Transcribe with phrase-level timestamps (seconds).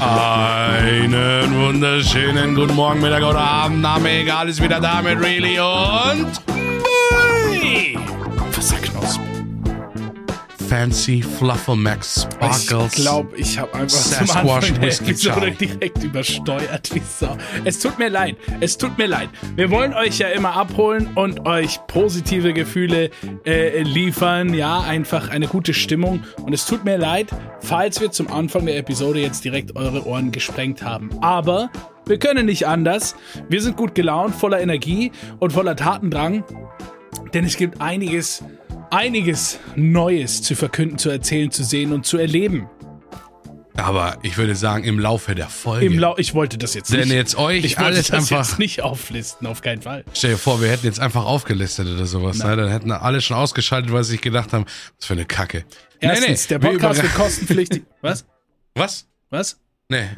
[0.00, 3.82] Einen wunderschönen guten Morgen, Mittag oder Abend.
[3.82, 6.40] Name egal ist wieder da mit Really und.
[7.50, 7.98] Ui.
[8.50, 9.29] Versackknosp.
[10.70, 12.92] Fancy Fluffelmax Sparkles.
[12.94, 16.94] Ich glaube, ich habe einfach zum Sasquatch Anfang der Episode direkt übersteuert.
[16.94, 17.36] Wie Sau.
[17.64, 18.36] Es tut mir leid.
[18.60, 19.30] Es tut mir leid.
[19.56, 23.10] Wir wollen euch ja immer abholen und euch positive Gefühle
[23.44, 24.54] äh, liefern.
[24.54, 26.22] Ja, einfach eine gute Stimmung.
[26.46, 30.30] Und es tut mir leid, falls wir zum Anfang der Episode jetzt direkt eure Ohren
[30.30, 31.10] gesprengt haben.
[31.20, 31.68] Aber
[32.06, 33.16] wir können nicht anders.
[33.48, 36.44] Wir sind gut gelaunt, voller Energie und voller Tatendrang.
[37.34, 38.44] Denn es gibt einiges,
[38.92, 42.68] einiges Neues zu verkünden, zu erzählen, zu sehen und zu erleben.
[43.76, 45.86] Aber ich würde sagen, im Laufe der Folge.
[45.86, 47.12] Im Lau ich wollte das jetzt Denn nicht.
[47.12, 50.04] jetzt euch ich wollte alles das einfach- jetzt nicht auflisten, auf keinen Fall.
[50.12, 52.38] Stell dir vor, wir hätten jetzt einfach aufgelistet oder sowas.
[52.38, 52.56] Ne?
[52.56, 54.66] Dann hätten alle schon ausgeschaltet, weil sie sich gedacht haben,
[54.98, 55.64] was für eine Kacke.
[56.00, 57.82] Erstens, der wir Podcast überra- wird kostenpflichtig.
[58.02, 58.24] Was?
[58.74, 59.06] Was?
[59.30, 59.58] Was?
[59.88, 60.08] Nee.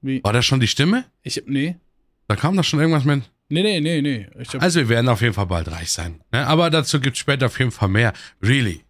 [0.00, 0.22] Wie?
[0.24, 1.04] War das schon die Stimme?
[1.22, 1.76] Ich nee.
[2.28, 3.22] Da kam doch schon irgendwas mit.
[3.52, 4.26] Nee, nee, nee, nee.
[4.58, 6.20] Also wir werden auf jeden Fall bald reich sein.
[6.32, 6.46] Ne?
[6.46, 8.12] Aber dazu gibt es später auf jeden Fall mehr.
[8.42, 8.80] Really.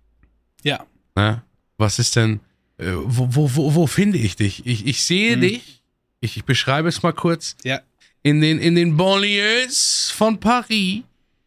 [0.62, 0.86] ja.
[1.16, 1.42] Ne?
[1.78, 2.38] Was ist denn,
[2.78, 4.64] äh, wo, wo, wo, wo finde ich dich?
[4.64, 5.82] Ich, ich sehe dich,
[6.20, 7.80] ich, ich beschreibe es mal kurz, Ja.
[8.22, 11.00] in den, in den Banlieues von Paris,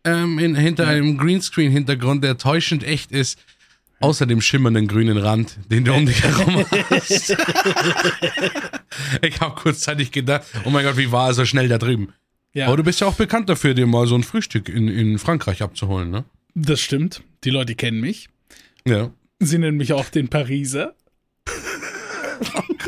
[0.04, 3.40] ähm, in, hinter einem Greenscreen-Hintergrund, der täuschend echt ist,
[4.02, 7.30] außer dem schimmernden grünen Rand, den du um dich herum hast.
[9.22, 12.14] ich habe kurzzeitig gedacht, oh mein Gott, wie war er so schnell da drüben?
[12.56, 12.67] Ja.
[12.67, 15.61] Aber du bist ja auch bekannt dafür, dir mal so ein Frühstück in, in Frankreich
[15.61, 16.25] abzuholen, ne?
[16.56, 17.22] Das stimmt.
[17.44, 18.30] Die Leute kennen mich.
[18.88, 19.12] Ja.
[19.39, 20.95] Sie nennen mich auch den Pariser.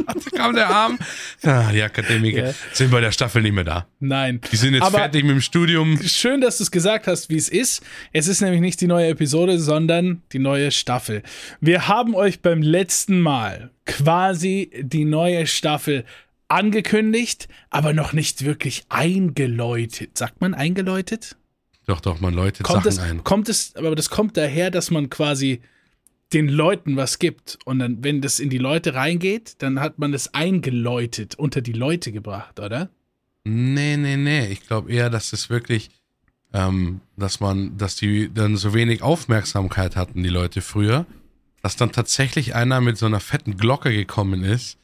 [0.06, 1.00] Da kam der Arm.
[1.44, 2.54] Ah, die Akademiker Ja.
[2.74, 3.88] sind bei der Staffel nicht mehr da.
[4.00, 4.42] Nein.
[4.52, 6.00] Die sind jetzt Aber fertig mit dem Studium.
[6.04, 7.82] Schön, dass du es gesagt hast, wie es ist.
[8.14, 11.24] Es ist nämlich nicht die neue Episode, sondern die neue Staffel.
[11.62, 16.06] Wir haben euch beim letzten Mal quasi die neue Staffel
[16.48, 20.18] angekündigt, aber noch nicht wirklich eingeläutet.
[20.18, 21.36] Sagt man eingeläutet?
[21.86, 23.24] Doch, doch, man läutet Kommt Sachen es, ein.
[23.24, 25.62] kommt es, aber das kommt daher, dass man quasi
[26.34, 27.58] den Leuten was gibt.
[27.66, 31.74] Und dann, wenn das in die Leute reingeht, dann hat man es eingeläutet, unter die
[31.74, 32.90] Leute gebracht, oder?
[33.46, 34.48] Nee, nee, nee.
[34.48, 35.90] Ich glaube eher, dass es wirklich,
[36.54, 41.06] ähm, dass man, dass die dann so wenig Aufmerksamkeit hatten, die Leute früher,
[41.64, 44.78] dass dann tatsächlich einer mit so einer fetten Glocke gekommen ist,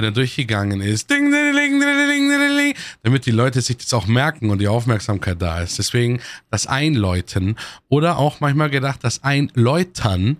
[0.00, 4.50] der dann durchgegangen ist, ding, ding, ding, ding, damit die Leute sich das auch merken
[4.50, 5.78] und die Aufmerksamkeit da ist.
[5.78, 7.56] Deswegen das Einläuten
[7.88, 10.38] oder auch manchmal gedacht, das Einläutern,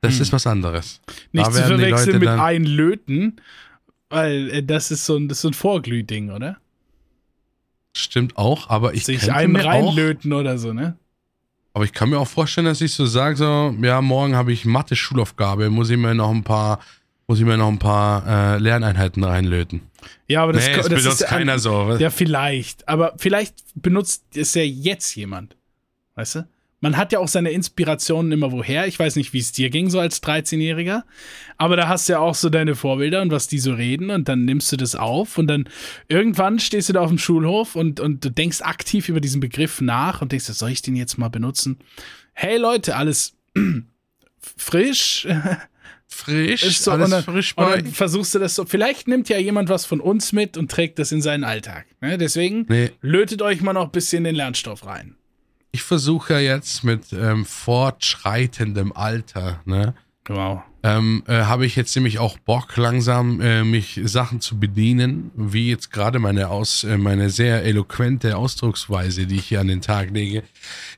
[0.00, 1.00] das ist was anderes.
[1.32, 3.40] Nicht zu verwechseln mit einlöten,
[4.08, 6.58] weil äh, das ist so ein, das ist so ein Vorglühding, oder?
[7.96, 10.96] Stimmt auch, aber ich Sich einem mir auch, reinlöten oder so, ne?
[11.74, 14.64] Aber ich kann mir auch vorstellen, dass ich so sage, so, ja, morgen habe ich
[14.64, 16.80] Mathe-Schulaufgabe, muss ich mir noch ein paar,
[17.26, 19.82] muss ich mir noch ein paar äh, Lerneinheiten reinlöten.
[20.26, 21.96] Ja, aber das, nee, das, benutzt ist keiner so.
[21.98, 22.88] Ja, vielleicht.
[22.88, 25.56] Aber vielleicht benutzt es ja jetzt jemand.
[26.14, 26.48] Weißt du?
[26.82, 28.88] Man hat ja auch seine Inspirationen immer woher.
[28.88, 31.04] Ich weiß nicht, wie es dir ging, so als 13-Jähriger.
[31.56, 34.28] Aber da hast du ja auch so deine Vorbilder und was die so reden und
[34.28, 35.68] dann nimmst du das auf und dann
[36.08, 39.80] irgendwann stehst du da auf dem Schulhof und, und du denkst aktiv über diesen Begriff
[39.80, 41.78] nach und denkst, soll ich den jetzt mal benutzen?
[42.32, 43.36] Hey Leute, alles
[44.40, 45.28] frisch,
[46.12, 47.76] frisch, ist so, alles und dann, frisch und bei.
[47.82, 48.64] dann versuchst du das so.
[48.64, 51.86] Vielleicht nimmt ja jemand was von uns mit und trägt das in seinen Alltag.
[52.00, 52.18] Ne?
[52.18, 55.16] Deswegen Nee, lötet euch mal noch ein bisschen den Lernstoff rein.
[55.72, 59.94] ich versuche ja jetzt mit ähm, fortschreitendem Alter, ne,
[60.28, 60.62] Wow.
[60.82, 65.70] Ähm, äh, habe ich jetzt nämlich auch Bock, langsam äh, mich Sachen zu bedienen, wie
[65.70, 70.10] jetzt gerade meine, Aus, äh, meine sehr eloquente Ausdrucksweise, die ich hier an den Tag
[70.10, 70.42] lege.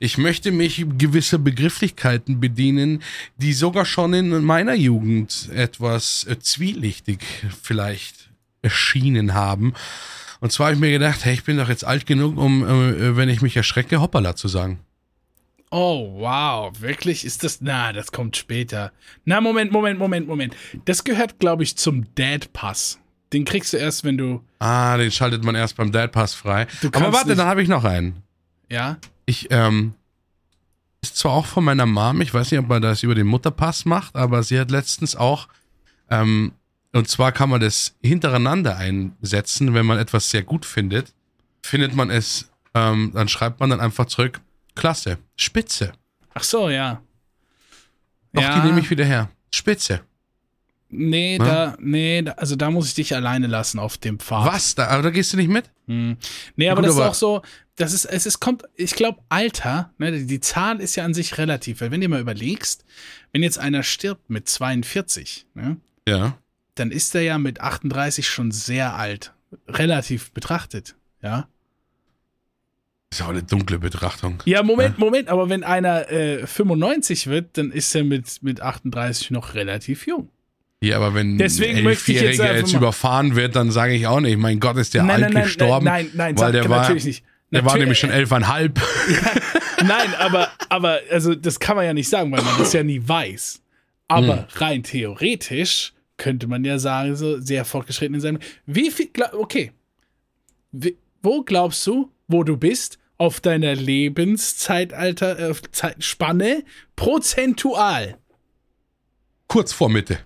[0.00, 3.02] Ich möchte mich gewisser Begrifflichkeiten bedienen,
[3.36, 7.20] die sogar schon in meiner Jugend etwas äh, zwielichtig
[7.62, 8.30] vielleicht
[8.62, 9.74] erschienen haben.
[10.40, 13.16] Und zwar habe ich mir gedacht, hey, ich bin doch jetzt alt genug, um, äh,
[13.16, 14.78] wenn ich mich erschrecke, hoppala zu sagen.
[15.70, 16.72] Oh, wow.
[16.80, 17.24] Wirklich?
[17.24, 17.60] Ist das.
[17.60, 18.92] Na, das kommt später.
[19.24, 20.54] Na, Moment, Moment, Moment, Moment.
[20.84, 22.98] Das gehört, glaube ich, zum Dad-Pass.
[23.32, 24.42] Den kriegst du erst, wenn du.
[24.60, 26.66] Ah, den schaltet man erst beim Dad Pass frei.
[26.80, 28.22] Du Aber warte, nicht- dann habe ich noch einen.
[28.70, 28.98] Ja?
[29.26, 29.94] Ich, ähm,
[31.02, 33.84] ist zwar auch von meiner Mom, ich weiß nicht, ob man das über den Mutterpass
[33.84, 35.48] macht, aber sie hat letztens auch,
[36.10, 36.52] ähm,
[36.92, 41.12] und zwar kann man das hintereinander einsetzen, wenn man etwas sehr gut findet,
[41.62, 44.40] findet man es, ähm, dann schreibt man dann einfach zurück,
[44.74, 45.92] klasse, spitze.
[46.34, 47.02] Ach so, ja.
[48.32, 48.60] Doch, ja.
[48.60, 49.30] die nehme ich wieder her.
[49.52, 50.00] Spitze.
[50.90, 51.44] Nee, Ne?
[51.44, 54.46] da, nee, da, also da muss ich dich alleine lassen auf dem Pfad.
[54.46, 54.74] Was?
[54.74, 55.70] Da, aber da gehst du nicht mit?
[55.86, 56.16] Hm.
[56.56, 57.42] Nee, aber gut, das ist aber- auch so,
[57.76, 61.14] das ist, es ist, kommt, ich glaube, Alter, ne, die, die Zahl ist ja an
[61.14, 62.84] sich relativ, weil wenn du mal überlegst,
[63.32, 65.78] wenn jetzt einer stirbt mit 42, ne,
[66.08, 66.38] Ja.
[66.76, 69.32] dann ist er ja mit 38 schon sehr alt.
[69.68, 71.48] Relativ betrachtet, ja.
[73.14, 74.42] Ist ja auch eine dunkle Betrachtung.
[74.44, 79.30] Ja, Moment, Moment, aber wenn einer äh, 95 wird, dann ist er mit, mit 38
[79.30, 80.30] noch relativ jung.
[80.82, 84.18] Ja, aber wenn Deswegen ein jetzt Elfjähriger jetzt, mal- überfahren wird, dann sage ich auch
[84.18, 85.84] nicht, mein Gott, ist der nein, alt nein, nein, gestorben.
[85.84, 87.24] nein, nein, nein, weil der war, natürlich nicht.
[87.52, 88.80] der war Natür- nämlich schon elfeinhalb.
[89.86, 93.00] Nein, aber, aber, also das kann man ja nicht sagen, weil man das ja nie
[93.06, 93.60] weiß.
[94.08, 94.44] Aber Hm.
[94.56, 98.38] rein theoretisch könnte man ja sagen, so sehr fortgeschritten in seinem.
[98.66, 99.70] Wie viel, okay.
[100.72, 106.64] Wie, wo glaubst du, wo du bist, auf deiner Lebenszeitalter, äh, Zeitspanne,
[106.96, 108.18] prozentual?
[109.46, 110.18] kurz vor Mitte.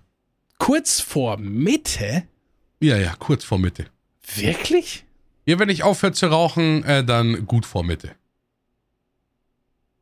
[0.59, 2.23] Kurz vor Mitte?
[2.81, 3.87] Ja, ja, kurz vor Mitte.
[4.37, 5.05] Wirklich?
[5.45, 8.13] Ja, wenn ich aufhöre zu rauchen, äh, dann gut vor Mitte.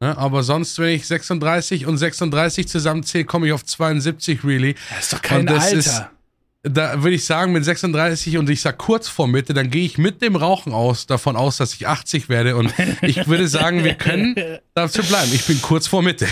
[0.01, 4.75] Ja, aber sonst, wenn ich 36 und 36 zusammenzähle, komme ich auf 72 really.
[4.91, 5.73] Das ist doch kein Alter.
[5.77, 6.05] ist-
[6.63, 9.99] Da würde ich sagen, mit 36 und ich sag kurz vor Mitte, dann gehe ich
[9.99, 12.57] mit dem Rauchen aus, davon aus, dass ich 80 werde.
[12.57, 14.35] Und ich würde sagen, wir können
[14.75, 15.31] dazu bleiben.
[15.33, 16.27] Ich bin kurz vor Mitte.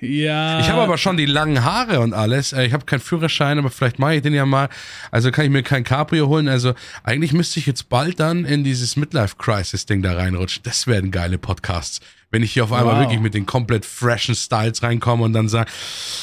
[0.00, 0.60] ja.
[0.60, 2.54] Ich habe aber schon die langen Haare und alles.
[2.54, 4.70] Äh, Ich habe keinen Führerschein, aber vielleicht mache ich den ja mal.
[5.10, 6.48] Also kann ich mir kein Cabrio holen.
[6.48, 6.72] Also
[7.04, 10.62] eigentlich müsste ich jetzt bald dann in dieses Midlife-Crisis-Ding da reinrutschen.
[10.62, 12.00] Das wären geile Podcasts.
[12.30, 13.02] Wenn ich hier auf einmal Wow.
[13.02, 15.70] wirklich mit den komplett freshen Styles reinkomme und dann sage,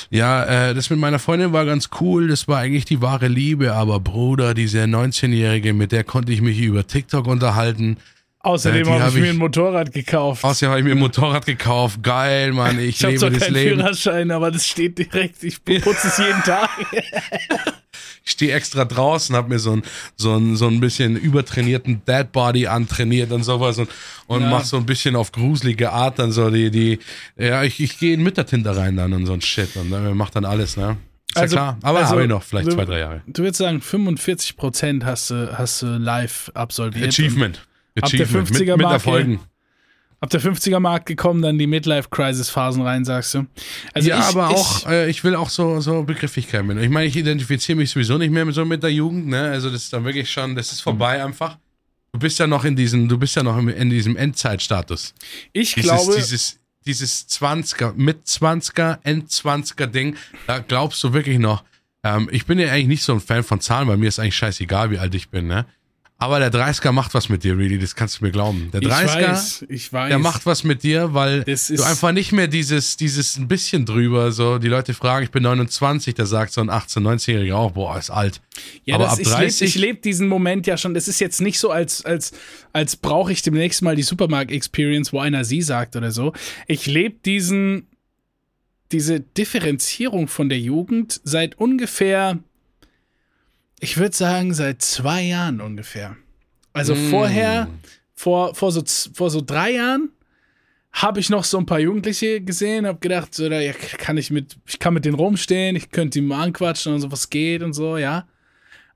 [0.09, 3.73] ja, äh, das mit meiner Freundin war ganz cool, das war eigentlich die wahre Liebe,
[3.73, 7.97] aber Bruder, diese 19-Jährige, mit der konnte ich mich über TikTok unterhalten.
[8.43, 10.43] Außerdem die habe hab ich mir ein Motorrad gekauft.
[10.43, 12.03] Außerdem habe ich mir ein Motorrad gekauft.
[12.03, 13.79] Geil, Mann, ich, Ich habe lebe zwar das keinen Leben.
[13.79, 15.41] Führerschein, aber das steht direkt.
[15.43, 16.69] Ich putze es jeden Tag.
[18.25, 19.83] Ich stehe extra draußen, habe mir so ein,
[20.15, 23.89] so, ein, so ein bisschen übertrainierten Dead Body antrainiert und sowas und,
[24.27, 24.49] und Ja.
[24.49, 26.99] mach so ein bisschen auf gruselige Art dann so die, die,
[27.37, 30.35] ja, ich, ich gehe in Müttertinte rein dann und so ein Shit und dann macht
[30.35, 30.97] dann alles, ne?
[31.31, 31.77] Ist Also- ja klar.
[31.81, 33.21] Aber also, habe ich noch vielleicht du- zwei, drei Jahre.
[33.27, 37.09] Du würdest sagen, 45 Prozent hast du, hast du live absolviert.
[37.09, 37.65] Achievement.
[38.01, 38.49] Ab der Achievement.
[38.49, 39.39] 50er mit, mit Marke.
[40.23, 43.45] Ab der 50er-Mark gekommen, dann die Midlife-Crisis-Phasen rein, sagst du.
[43.93, 46.77] Also ja, ich, aber ich, auch, äh, ich will auch so, so Begrifflichkeiten mit.
[46.77, 49.49] Ich meine, ich identifiziere mich sowieso nicht mehr mit, so mit der Jugend, ne?
[49.49, 51.57] Also das ist dann wirklich schon, das ist vorbei einfach.
[52.13, 55.13] Du bist ja noch in diesem, du bist ja noch in, diesem Endzeitstatus.
[55.51, 60.15] ich Dieses, glaube, dieses, dieses 20er, mit 20er, End-20er Ding,
[60.47, 61.65] da glaubst du wirklich noch.
[62.01, 64.37] Ähm, ich bin ja eigentlich nicht so ein Fan von Zahlen, weil mir ist eigentlich
[64.37, 65.65] scheißegal, wie alt ich bin, ne?
[66.23, 68.69] Aber der 30er macht was mit dir, really, das kannst du mir glauben.
[68.71, 70.07] Der ich 30er, weiß, ich weiß.
[70.07, 73.85] der macht was mit dir, weil Das du einfach nicht mehr dieses, dieses ein bisschen
[73.85, 77.71] drüber, so, die Leute fragen, ich bin 29, da sagt so ein 18-, 19-Jähriger auch,
[77.71, 78.39] boah, ist alt.
[78.85, 80.93] Ja, aber ab ich lebe 30 leb diesen Moment ja schon.
[80.93, 82.31] Das ist jetzt nicht so, als, als,
[82.71, 86.31] als brauche ich demnächst mal die Supermarkt-Experience, wo einer sie sagt oder so.
[86.67, 87.87] Ich lebe diesen,
[88.93, 92.39] diese Differenzierung von der Jugend seit ungefähr,
[93.83, 96.15] ich würde sagen, seit zwei Jahren ungefähr.
[96.71, 97.09] Also Mm.
[97.09, 97.67] vorher,
[98.15, 98.81] vor, vor, so,
[99.13, 100.09] vor so drei Jahren,
[100.93, 104.31] habe ich noch so ein paar Jugendliche gesehen, habe gedacht, so, da ja, kann ich
[104.31, 107.61] mit, ich kann mit denen rumstehen, ich könnte die mal anquatschen und so, was geht
[107.61, 108.27] und so, ja.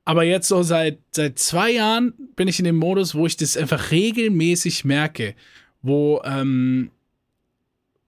[0.06, 3.58] Aber jetzt so seit, seit zwei Jahren bin ich in dem Modus, wo ich das
[3.58, 5.36] einfach regelmäßig merke,
[5.82, 6.92] wo, ähm,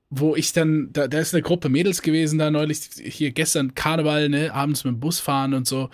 [0.09, 4.29] wo ich dann, da, da ist eine Gruppe Mädels gewesen, da neulich, hier gestern Karneval,
[4.29, 5.89] ne, abends mit dem Bus fahren und so.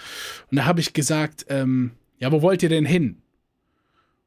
[0.49, 3.17] Und da habe ich gesagt, ähm, ja, wo wollt ihr denn hin?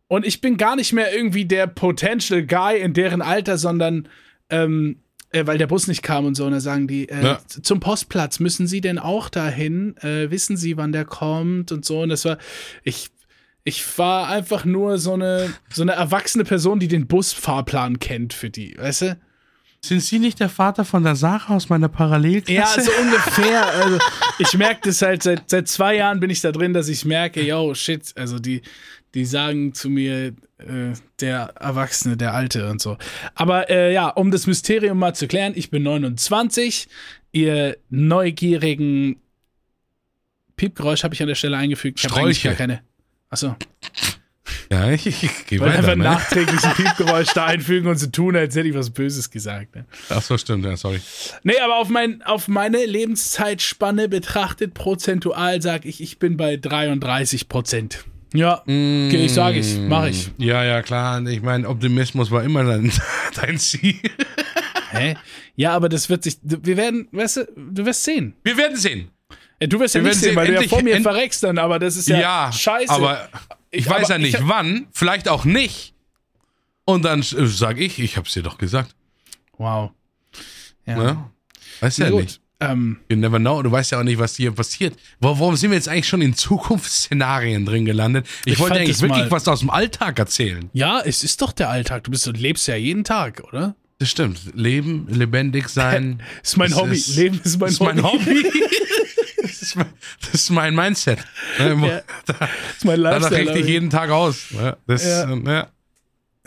[0.06, 4.08] Und ich bin gar nicht mehr irgendwie der Potential Guy in deren Alter, sondern
[4.50, 4.96] ähm,
[5.30, 7.38] äh, weil der Bus nicht kam und so, und da sagen die, äh, Ja.
[7.46, 9.96] zum Postplatz, müssen Sie denn auch dahin?
[9.98, 12.00] Äh, wissen Sie, wann der kommt und so?
[12.00, 12.38] Und das war,
[12.82, 13.10] ich,
[13.64, 18.48] ich war einfach nur so eine, so eine erwachsene Person, die den Busfahrplan kennt für
[18.50, 19.18] die, weißt du?
[19.84, 22.80] Sind Sie nicht der Vater von der Sarah aus meiner Parallelklasse?
[22.80, 23.66] Ja, so ungefähr.
[23.66, 23.98] Also,
[24.38, 27.42] ich merke das halt, seit, seit zwei Jahren bin ich da drin, dass ich merke,
[27.42, 28.62] yo, shit, also die,
[29.14, 32.98] die sagen zu mir, äh, der Erwachsene, der Alte und so.
[33.34, 36.88] Aber äh, ja, um das Mysterium mal zu klären, ich bin 29,
[37.30, 39.20] ihr neugierigen
[40.56, 42.00] Piepgeräusch habe ich an der Stelle eingefügt.
[42.00, 42.82] Ich habe eigentlich gar keine.
[43.30, 43.54] Achso,
[44.70, 45.92] Ja, ich, ich, gehe einfach weiter.
[45.92, 46.04] ein Ne?
[46.04, 49.74] nachträgliches Piepgeräusch da einfügen und so tun, als hätte ich was Böses gesagt.
[49.74, 49.86] Ne?
[50.10, 51.00] Ach so, stimmt, ja, sorry.
[51.42, 57.48] Nee, aber auf, mein, auf meine Lebenszeitspanne betrachtet, prozentual sage ich, ich bin bei 33
[57.48, 58.04] Prozent.
[58.34, 60.30] Ja, okay, ich sage ich, mache ich.
[60.36, 61.26] Ja, ja, klar.
[61.26, 62.92] Ich meine, Optimismus war immer dein,
[63.40, 63.94] dein Ziel.
[64.90, 65.16] Hä?
[65.56, 68.34] Ja, aber das wird sich, wir werden, weißt du, du wirst sehen.
[68.44, 69.08] Wir werden sehen.
[69.60, 71.42] Ja, du wirst ja Wir nicht sehen, sehen, weil du ja endlich- vor mir verreckst
[71.42, 72.92] dann, aber das ist ja, Ja, scheiße.
[72.92, 73.28] aber
[73.70, 74.86] ich, Ich- weiß ja nicht ich- wann.
[74.92, 75.94] Vielleicht auch nicht.
[76.84, 78.94] Und dann äh, sag ich, ich hab's dir doch gesagt.
[79.58, 79.90] wow.
[80.86, 80.96] Ja.
[80.96, 81.24] Ne?
[81.80, 82.22] Weiß ja gut.
[82.22, 82.40] nicht.
[82.60, 83.62] Ähm, You never know.
[83.62, 84.96] Du weißt ja auch nicht, was hier passiert.
[85.20, 88.26] Warum sind wir jetzt eigentlich schon in Zukunftsszenarien drin gelandet?
[88.46, 90.70] Ich, Ich wollte eigentlich wirklich was aus dem Alltag erzählen.
[90.72, 92.04] ja, es ist doch der Alltag.
[92.04, 93.76] Du bist, du lebst ja jeden Tag, oder?
[94.00, 94.40] Das stimmt.
[94.54, 96.22] Leben, lebendig sein.
[96.42, 96.96] Ist mein Hobby.
[96.96, 98.44] ist- Leben ist mein ist mein Hobby.
[99.68, 101.18] Das, ist mein, das ist mein Mindset.
[101.58, 102.00] Ne, Ja.
[102.26, 103.40] Da, ist mein danach Lifestyle.
[103.46, 104.50] richte ich jeden Tag aus.
[104.52, 105.30] Ne, Das, Ja.
[105.32, 105.68] äh, ja.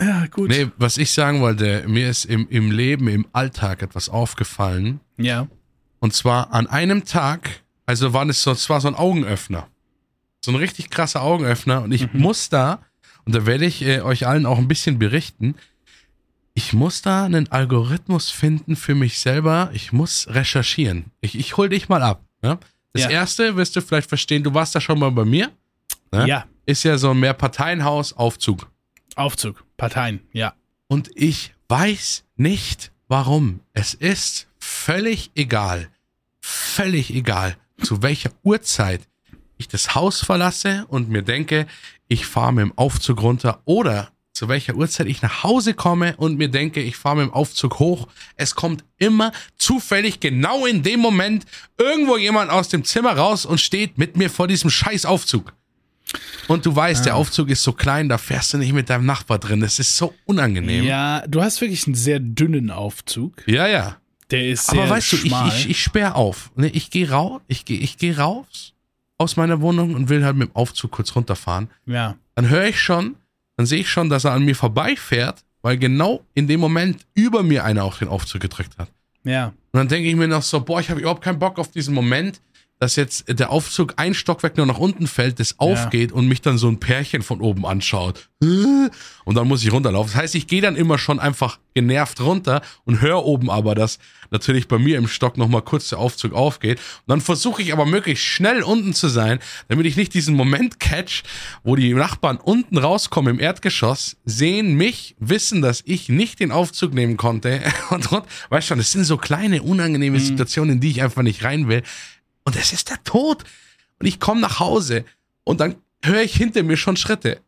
[0.00, 0.48] ja, gut.
[0.50, 5.00] Nee, was ich sagen wollte, mir ist im, im Leben, im Alltag etwas aufgefallen.
[5.18, 5.46] Ja.
[6.00, 9.68] Und zwar an einem Tag, also war es so, es war so ein Augenöffner.
[10.44, 11.82] So ein richtig krasser Augenöffner.
[11.82, 12.80] Und ich muss da,
[13.24, 15.54] und da werde ich äh, euch allen auch ein bisschen berichten,
[16.54, 19.70] ich muss da einen Algorithmus finden für mich selber.
[19.72, 21.06] Ich muss recherchieren.
[21.22, 22.24] Ich, ich hol dich mal ab.
[22.42, 22.58] Ja?
[22.92, 23.10] Das Ja.
[23.10, 25.50] erste wirst du vielleicht verstehen, du warst da schon mal bei mir.
[26.10, 26.28] Ne?
[26.28, 26.46] Ja.
[26.66, 28.70] Ist ja so ein Mehrparteienhaus, Aufzug.
[29.16, 29.64] Aufzug.
[29.76, 30.20] Parteien.
[30.32, 30.54] Ja.
[30.88, 33.60] Und ich weiß nicht warum.
[33.72, 35.88] Es ist völlig egal,
[36.40, 39.00] völlig egal, zu welcher Uhrzeit
[39.56, 41.66] ich das Haus verlasse und mir denke,
[42.08, 46.36] ich fahre mit dem Aufzug runter oder zu welcher Uhrzeit ich nach Hause komme und
[46.36, 48.08] mir denke, ich fahre mit dem Aufzug hoch.
[48.34, 51.46] Es kommt immer zufällig genau in dem Moment
[51.78, 55.52] irgendwo jemand aus dem Zimmer raus und steht mit mir vor diesem scheiß Aufzug.
[56.48, 59.38] Und du weißt, der Aufzug ist so klein, da fährst du nicht mit deinem Nachbar
[59.38, 59.60] drin.
[59.60, 60.82] Das ist so unangenehm.
[60.82, 63.44] Ja, du hast wirklich einen sehr dünnen Aufzug.
[63.46, 63.98] Ja, ja.
[64.32, 65.48] Der ist sehr Aber weißt du, ich, schmal.
[65.50, 66.50] ich, ich sperr auf.
[66.56, 68.74] Ne, ich gehe raus, ich gehe ich geh raus
[69.18, 71.70] aus meiner Wohnung und will halt mit dem Aufzug kurz runterfahren.
[71.86, 72.16] ja.
[72.34, 73.16] Dann höre ich schon,
[73.56, 77.42] dann sehe ich schon, dass er an mir vorbeifährt, weil genau in dem Moment über
[77.42, 78.88] mir einer auf den Aufzug gedrückt hat.
[79.24, 79.48] Ja.
[79.72, 81.94] Und dann denke ich mir noch so, boah, ich habe überhaupt keinen Bock auf diesen
[81.94, 82.40] Moment,
[82.82, 86.58] dass jetzt der Aufzug ein Stockwerk nur nach unten fällt, das aufgeht und mich dann
[86.58, 88.28] so ein Pärchen von oben anschaut.
[89.24, 90.12] Und dann muss ich runterlaufen.
[90.12, 94.00] Das heißt, ich gehe dann immer schon einfach genervt runter und höre oben aber, dass
[94.32, 96.78] natürlich bei mir im Stock nochmal kurz der Aufzug aufgeht.
[96.78, 100.80] Und dann versuche ich aber möglichst schnell unten zu sein, damit ich nicht diesen Moment
[100.80, 101.22] catch,
[101.62, 106.94] wo die Nachbarn unten rauskommen im Erdgeschoss, sehen mich, wissen, dass ich nicht den Aufzug
[106.94, 107.60] nehmen konnte.
[107.90, 111.44] Und, und weißt schon, das sind so kleine, unangenehme Situationen, in die ich einfach nicht
[111.44, 111.82] rein will.
[112.44, 113.44] Und es ist der Tod.
[114.00, 115.04] Und ich komme nach Hause
[115.44, 117.40] und dann höre ich hinter mir schon Schritte.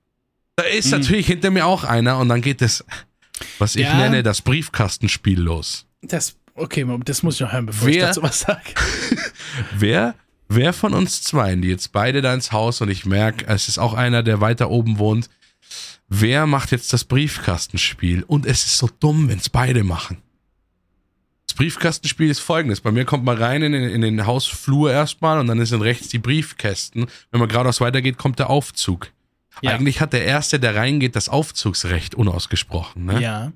[0.56, 2.84] Da ist natürlich hinter mir auch einer und dann geht es,
[3.58, 3.96] was ich Ja.
[3.96, 5.86] nenne, das Briefkastenspiel los.
[6.02, 8.62] Das, okay, das muss ich noch hören, bevor ich Wer- dazu was sage.
[9.76, 10.14] Wer,
[10.48, 13.78] wer von uns zweien, die jetzt beide da ins Haus und ich merke, es ist
[13.78, 15.28] auch einer, der weiter oben wohnt,
[16.08, 18.22] wer macht jetzt das Briefkastenspiel?
[18.24, 20.18] Und es ist so dumm, wenn es beide machen.
[21.54, 22.80] Das Briefkastenspiel ist folgendes.
[22.80, 26.08] Bei mir kommt man rein in, den- in den Hausflur erstmal und dann sind rechts
[26.08, 27.06] die Briefkästen.
[27.30, 29.08] Wenn man geradeaus weitergeht, kommt der Aufzug.
[29.62, 29.70] Ja.
[29.70, 33.04] Eigentlich hat der Erste, der reingeht, das Aufzugsrecht unausgesprochen.
[33.04, 33.20] Ne?
[33.20, 33.52] Ja.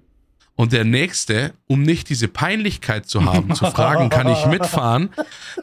[0.55, 5.11] Und der Nächste, um nicht diese Peinlichkeit zu haben, zu fragen, kann ich mitfahren,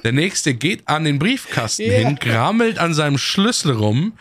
[0.04, 1.94] der Nächste geht an den Briefkasten Ja.
[2.00, 4.14] hin, grammelt an seinem Schlüssel rum,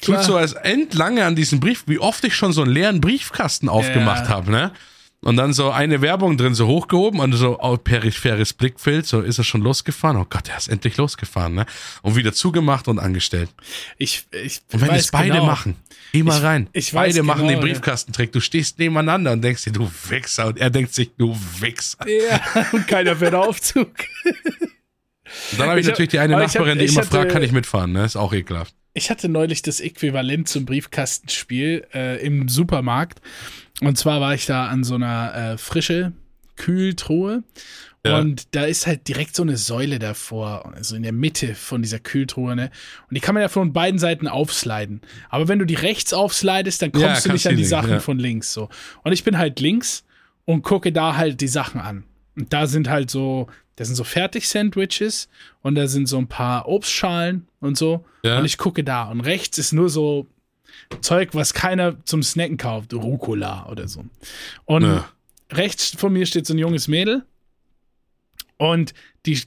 [0.00, 0.18] klar.
[0.20, 3.68] tut so als endlange an diesen Brief, wie oft ich schon so einen leeren Briefkasten
[3.68, 4.28] aufgemacht Ja.
[4.30, 4.72] habe, ne?
[5.20, 9.44] Und dann so eine Werbung drin so hochgehoben und so peripheres Blickfeld, so ist er
[9.44, 10.16] schon losgefahren.
[10.16, 11.66] Oh Gott, er ist endlich losgefahren, ne?
[12.02, 13.50] Und wieder zugemacht und angestellt.
[13.98, 15.46] Ich, ich Und wenn es beide genau.
[15.46, 15.74] machen,
[16.12, 16.68] geh mal Ich- rein.
[16.72, 17.72] ich beide machen genau, den ja.
[17.72, 18.30] Briefkastentrick.
[18.30, 20.46] Du stehst nebeneinander und denkst dir, du Wichser.
[20.46, 22.06] Und er denkt sich, du Wichser.
[22.08, 22.40] Ja,
[22.72, 23.90] und keiner fährt Aufzug.
[25.52, 27.08] Und dann habe ich, Ich hab- natürlich die eine ich hab- Nachbarin, die immer hatte-
[27.10, 28.04] fragt, kann ich mitfahren, ne?
[28.04, 28.74] Ist auch ekelhaft.
[28.94, 33.20] Ich hatte neulich das Äquivalent zum Briefkastenspiel äh, im Supermarkt.
[33.80, 36.12] Und zwar war ich da an so einer äh, frische
[36.56, 37.42] Kühltruhe.
[38.06, 38.18] Ja.
[38.18, 41.98] Und da ist halt direkt so eine Säule davor, also in der Mitte von dieser
[41.98, 42.70] Kühltruhe, ne?
[43.08, 45.00] Und die kann man ja von beiden Seiten aufsliden.
[45.30, 47.90] Aber wenn du die rechts aufslidest, dann kommst Ja, du nicht an die nicht, Sachen
[47.90, 48.00] ja.
[48.00, 48.68] von links so.
[49.02, 50.04] Und ich bin halt links
[50.44, 52.04] und gucke da halt die Sachen an.
[52.36, 55.28] Und da sind halt so, da sind so Fertig-Sandwiches
[55.62, 58.04] und da sind so ein paar Obstschalen und so.
[58.24, 58.40] Ja.
[58.40, 59.04] Und ich gucke da.
[59.04, 60.26] Und rechts ist nur so
[61.00, 62.92] Zeug, was keiner zum Snacken kauft.
[62.92, 64.04] Rucola oder so.
[64.64, 65.08] Und Ja.
[65.52, 67.24] rechts von mir steht so ein junges Mädel.
[68.56, 68.94] Und
[69.26, 69.40] die,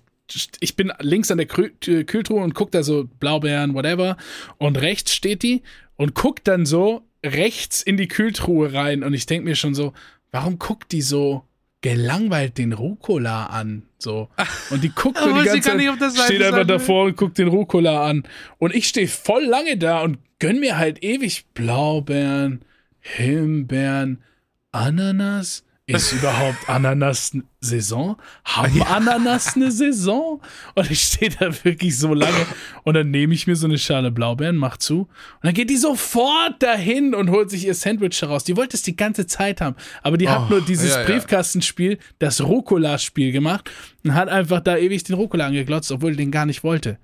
[0.61, 4.15] ich bin links an der Kühltruhe und gucke da so Blaubeeren, whatever.
[4.57, 5.61] Und rechts steht die
[5.97, 9.03] und guckt dann so rechts in die Kühltruhe rein.
[9.03, 9.91] Und ich denke mir schon so,
[10.31, 11.43] warum guckt die so
[11.81, 13.83] gelangweilt den Rucola an?
[13.97, 14.29] So.
[14.69, 17.17] Und die guckt so die sie ganze Zeit, auf der Seite steht einfach davor und
[17.17, 18.23] guckt den Rucola an.
[18.57, 22.63] Und ich stehe voll lange da und gönn mir halt ewig Blaubeeren,
[22.99, 24.23] Himbeeren,
[24.71, 25.63] Ananas.
[25.87, 28.17] Ist überhaupt Ananas Saison?
[28.43, 28.85] Haben ja.
[28.85, 30.41] Ananas eine Saison?
[30.75, 32.45] Und ich stehe da wirklich so lange
[32.83, 35.09] und dann nehme ich mir so eine Schale Blaubeeren, mach zu und
[35.43, 38.43] dann geht die sofort dahin und holt sich ihr Sandwich heraus.
[38.43, 41.99] Die wollte es die ganze Zeit haben, aber die oh, hat nur dieses ja, Briefkastenspiel,
[42.19, 43.69] das Rucola-Spiel gemacht
[44.03, 46.97] und hat einfach da ewig den Rucola angeglotzt, obwohl den gar nicht wollte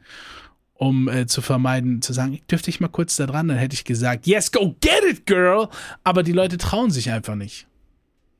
[0.80, 3.84] um äh, zu vermeiden, zu sagen, dürfte ich mal kurz da dran, dann hätte ich
[3.84, 5.70] gesagt, yes, go get it, girl.
[6.04, 7.68] Aber die Leute trauen sich einfach nicht.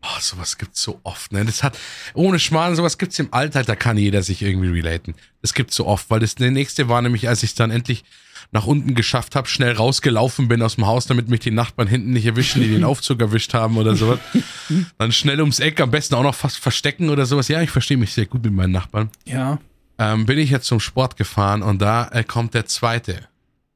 [0.04, 1.44] Oh, sowas gibt's so oft, ne?
[1.44, 1.78] Das hat,
[2.14, 5.16] ohne Schmarrn, sowas gibt's im Alltag, da kann jeder sich irgendwie relaten.
[5.42, 8.04] Das gibt's so oft, weil das der nächste war nämlich, als ich dann endlich
[8.52, 12.12] nach unten geschafft habe, schnell rausgelaufen bin aus dem Haus, damit mich die Nachbarn hinten
[12.12, 14.20] nicht erwischen, die den Aufzug erwischt haben oder sowas.
[14.98, 17.50] Dann schnell ums Eck, am besten auch noch fast verstecken oder sowas.
[17.50, 19.10] Ja, ich verstehe mich sehr gut mit meinen Nachbarn.
[19.26, 19.60] Ja
[19.98, 23.28] ähm, bin ich jetzt zum Sport gefahren und da äh, kommt der zweite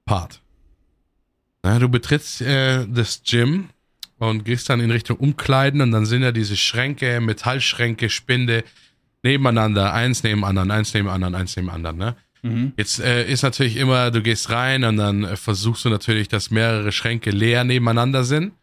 [0.05, 0.41] Part.
[1.63, 3.69] Na, du betrittst äh, das Gym
[4.29, 8.63] und gehst dann in Richtung Umkleiden und dann sind ja diese Schränke, Metallschränke, Spinde
[9.23, 12.15] nebeneinander, eins neben anderen, eins neben anderen, eins neben anderen, ne?
[12.43, 12.73] Mhm.
[12.75, 16.49] Jetzt äh, ist natürlich immer, du gehst rein und dann äh, versuchst du natürlich, dass
[16.49, 18.53] mehrere Schränke leer nebeneinander sind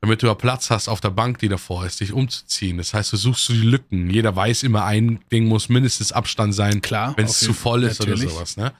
[0.00, 2.78] damit du ja Platz hast auf der Bank, die davor ist, dich umzuziehen.
[2.78, 4.10] Das heißt, du suchst du die Lücken.
[4.10, 6.80] Jeder weiß immer, ein Ding muss mindestens Abstand sein,
[7.16, 8.26] wenn es zu voll ist natürlich.
[8.26, 8.56] oder sowas.
[8.56, 8.72] Ne?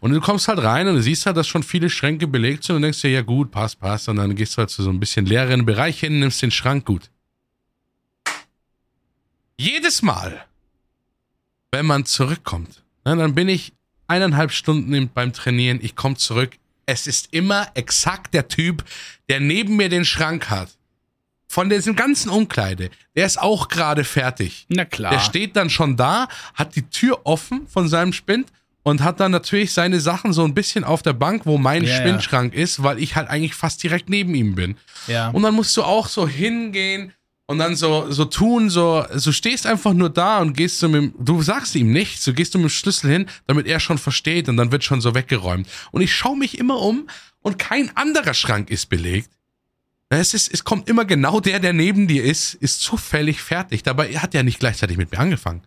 [0.00, 2.76] Und du kommst halt rein und du siehst halt, dass schon viele Schränke belegt sind
[2.76, 4.08] und denkst dir, ja gut, passt, passt.
[4.08, 6.84] Und dann gehst du halt zu so ein bisschen leeren Bereich hin, nimmst den Schrank
[6.84, 7.10] gut.
[9.56, 10.44] Jedes Mal,
[11.70, 13.72] wenn man zurückkommt, ne, dann bin ich
[14.06, 18.84] eineinhalb Stunden beim Trainieren, ich komme zurück, es ist immer exakt der Typ,
[19.28, 20.76] der neben mir den Schrank hat.
[21.46, 22.90] Von diesem ganzen Umkleide.
[23.14, 24.66] Der ist auch gerade fertig.
[24.68, 25.12] Na klar.
[25.12, 28.50] Der steht dann schon da, hat die Tür offen von seinem Spind
[28.84, 31.96] und hat dann natürlich seine Sachen so ein bisschen auf der Bank, wo mein ja,
[31.96, 32.62] Spindschrank ja.
[32.62, 34.76] ist, weil ich halt eigentlich fast direkt neben ihm bin.
[35.08, 35.30] Ja.
[35.30, 37.12] Und dann musst du auch so hingehen
[37.46, 41.02] und dann so, so tun, so, so stehst einfach nur da und gehst so mit
[41.02, 43.98] dem, du sagst ihm nichts, du gehst du mit dem Schlüssel hin, damit er schon
[43.98, 45.66] versteht und dann wird schon so weggeräumt.
[45.90, 47.08] Und ich schaue mich immer um
[47.40, 49.30] und kein anderer Schrank ist belegt.
[50.10, 53.82] Es, ist, es kommt immer genau der, der neben dir ist, ist zufällig fertig.
[53.82, 55.62] Dabei hat er nicht gleichzeitig mit mir angefangen.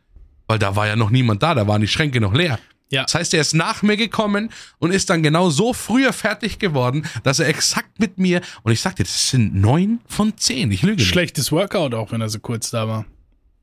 [0.47, 2.57] Weil da war ja noch niemand da, da waren die Schränke noch leer.
[2.89, 3.03] Ja.
[3.03, 7.05] Das heißt, er ist nach mir gekommen und ist dann genau so früher fertig geworden,
[7.23, 10.97] dass er exakt mit mir, und ich sagte, das sind neun von zehn, ich lüge
[10.97, 11.09] nicht.
[11.09, 13.05] Schlechtes Workout auch, wenn er so kurz da war.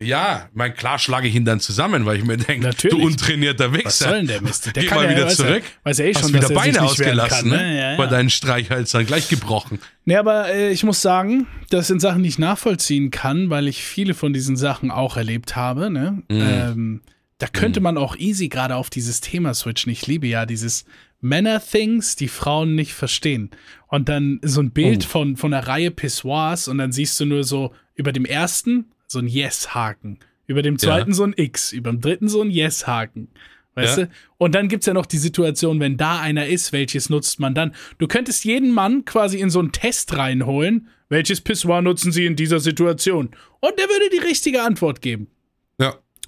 [0.01, 3.87] Ja, mein klar schlage ich ihn dann zusammen, weil ich mir denke, du untrainierter Wichser.
[3.87, 4.67] Was soll denn der Mist?
[4.67, 5.63] Der Geh mal ja, wieder zurück.
[5.85, 7.79] Weiß er eh schon, Hast wieder Beine ausgelassen, kann, ne?
[7.79, 7.97] Ja, ja.
[7.97, 9.79] Bei deinen Streichhölzern, gleich gebrochen.
[10.05, 13.85] Nee, aber äh, ich muss sagen, das sind Sachen, die ich nachvollziehen kann, weil ich
[13.85, 16.23] viele von diesen Sachen auch erlebt habe, ne?
[16.29, 16.41] Mhm.
[16.41, 17.01] Ähm,
[17.45, 17.85] da könnte mhm.
[17.85, 19.93] man auch easy gerade auf dieses Thema switchen.
[19.93, 20.87] Ich liebe ja dieses
[21.21, 23.51] Männer-Things, die Frauen nicht verstehen.
[23.87, 25.09] Und dann so ein Bild oh.
[25.09, 29.19] von, von einer Reihe Pissoirs und dann siehst du nur so über dem ersten so
[29.19, 31.15] ein Yes-Haken, über dem zweiten ja.
[31.15, 33.29] so ein X, über dem dritten so ein Yes-Haken.
[33.75, 34.05] Weißt ja.
[34.07, 34.11] du?
[34.39, 37.55] Und dann gibt es ja noch die Situation, wenn da einer ist, welches nutzt man
[37.55, 37.75] dann?
[37.99, 42.37] Du könntest jeden Mann quasi in so einen Test reinholen, welches Pissoir nutzen sie in
[42.37, 43.33] dieser Situation?
[43.61, 45.27] Und der würde die richtige Antwort geben.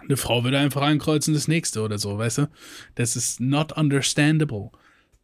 [0.06, 2.48] Eine Frau würde einfach ankreuzen, das nächste oder so, weißt du?
[2.94, 4.70] Das ist not understandable.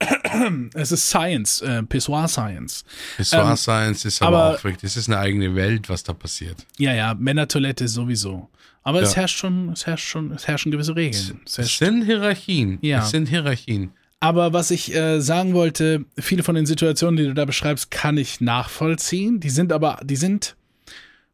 [0.74, 2.84] es ist Science, äh, Pissoir Science.
[3.16, 6.12] Pissoir ähm, Science ist aber, aber, auch wirklich, das ist eine eigene Welt, was da
[6.12, 6.56] passiert.
[6.78, 8.48] Ja, ja, Männertoilette sowieso.
[8.82, 9.06] Aber ja.
[9.06, 11.40] es herrscht schon, es herrscht schon, es herrschen gewisse Regeln.
[11.46, 12.78] Es, es sind Hierarchien.
[12.82, 13.04] Ja.
[13.04, 13.92] Es sind Hierarchien.
[14.20, 18.16] Aber was ich äh, sagen wollte, viele von den Situationen, die du da beschreibst, kann
[18.16, 19.40] ich nachvollziehen.
[19.40, 20.56] Die sind aber, die sind,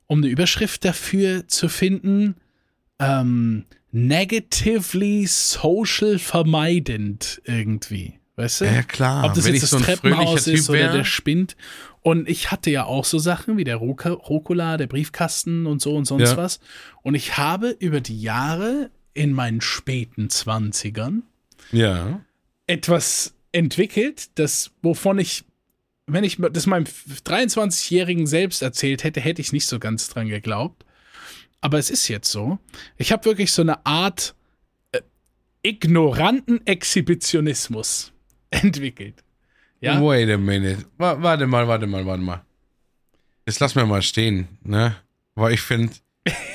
[0.06, 2.36] um eine Überschrift dafür zu finden,
[2.98, 8.18] ähm, negatively social vermeidend irgendwie.
[8.36, 8.64] Weißt du?
[8.66, 9.24] Ja, klar.
[9.24, 11.56] Ob das Wenn jetzt das so Treppenhaus ist oder der Spind.
[12.02, 16.04] Und ich hatte ja auch so Sachen wie der Rucola, der Briefkasten und so und
[16.04, 16.36] sonst ja.
[16.36, 16.60] was.
[17.02, 21.24] Und ich habe über die Jahre in meinen späten Zwanzigern
[21.72, 22.20] ja.
[22.68, 25.44] etwas entwickelt, das, wovon ich,
[26.06, 30.84] wenn ich das meinem 23-jährigen selbst erzählt hätte, hätte ich nicht so ganz dran geglaubt
[31.60, 32.58] aber es ist jetzt so.
[32.96, 34.34] Ich habe wirklich so eine Art
[34.92, 35.00] äh,
[35.62, 38.12] ignoranten Exhibitionismus
[38.50, 39.22] entwickelt.
[39.80, 40.00] Ja?
[40.02, 40.84] Wait a minute.
[40.96, 42.44] warte mal, warte mal, warte mal.
[43.46, 44.96] Jetzt lass mir mal stehen, ne?
[45.34, 45.94] Weil ich finde,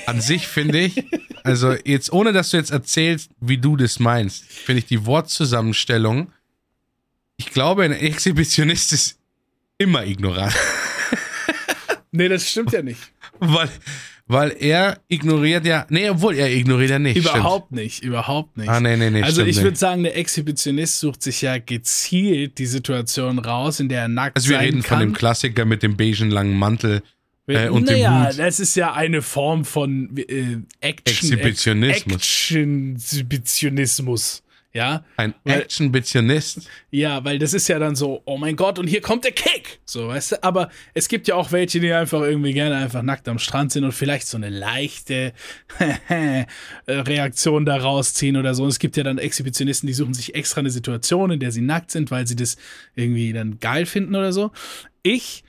[0.06, 1.04] an sich finde ich,
[1.44, 6.32] also jetzt ohne dass du jetzt erzählst, wie du das meinst, finde ich die Wortzusammenstellung,
[7.38, 9.20] ich glaube, ein Exhibitionist ist
[9.78, 10.54] immer ignorant.
[12.12, 13.12] nee, das stimmt ja nicht.
[13.40, 13.70] Weil,
[14.26, 17.18] weil er ignoriert ja, nee, obwohl er ignoriert ja nicht.
[17.18, 17.82] Überhaupt stimmt.
[17.82, 18.70] nicht, überhaupt nicht.
[18.70, 19.22] Ah, nee, nee, nee.
[19.22, 24.04] Also ich würde sagen, der Exhibitionist sucht sich ja gezielt die Situation raus, in der
[24.04, 25.00] er nackt Also wir reden kann.
[25.00, 27.02] von dem Klassiker mit dem beigen langen Mantel
[27.46, 32.52] Äh, und naja, das ist ja eine Form von äh, Action Exhibitionismus.
[33.34, 34.43] Exhibitionismus.
[34.76, 36.68] Ja, Ein Actionbitionist.
[36.90, 39.80] ja, weil das ist ja dann so, oh mein Gott, und hier kommt der Kick.
[39.86, 40.44] So, weißt du?
[40.44, 43.84] Aber es gibt ja auch welche, die einfach irgendwie gerne einfach nackt am Strand sind
[43.84, 45.34] und vielleicht so eine leichte
[46.88, 48.64] Reaktion da rausziehen oder so.
[48.64, 51.62] Und es gibt ja dann Exhibitionisten, die suchen sich extra eine Situation, in der sie
[51.62, 52.58] nackt sind, weil sie das
[52.96, 54.52] irgendwie dann geil finden oder so.
[55.04, 55.44] Ich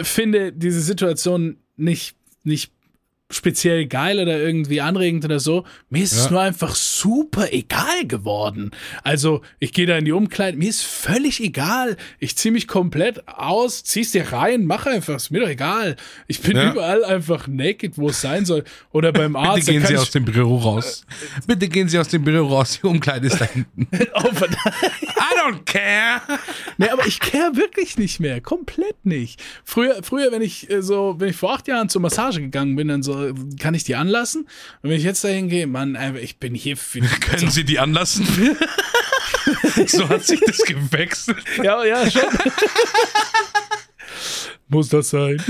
[0.00, 2.72] finde diese Situation nicht, nicht
[3.30, 5.64] speziell geil oder irgendwie anregend oder so.
[5.90, 6.30] Mir ist es Ja.
[6.30, 8.70] nur einfach super egal geworden.
[9.02, 11.96] Also, ich gehe da in die Umkleide, mir ist völlig egal.
[12.20, 15.96] Ich ziehe mich komplett aus, zieh's dir rein, mach einfach, ist mir doch egal.
[16.28, 16.70] Ich bin Ja.
[16.70, 18.62] überall einfach naked, wo es sein soll.
[18.92, 19.66] Oder beim Arzt.
[19.66, 21.04] Bitte gehen Sie aus dem Büro raus.
[21.48, 22.78] Bitte gehen Sie aus dem Büro raus.
[22.80, 23.88] Die Umkleide ist da hinten.
[24.14, 24.56] Oh, verdammt.
[25.16, 26.22] I don't care.
[26.78, 28.40] Nee, aber ich care wirklich nicht mehr.
[28.40, 29.42] Komplett nicht.
[29.64, 32.88] Früher, früher, wenn ich äh, so, wenn ich vor acht Jahren zur Massage gegangen bin,
[32.88, 33.15] dann so,
[33.58, 34.42] kann ich die anlassen?
[34.82, 37.08] Und wenn ich jetzt dahin gehe, Mann, ich bin hier für die.
[37.20, 38.26] Können Sie die anlassen?
[39.86, 41.38] so hat sich das gewechselt.
[41.62, 42.22] Ja, ja, schon.
[44.68, 45.36] Muss das sein?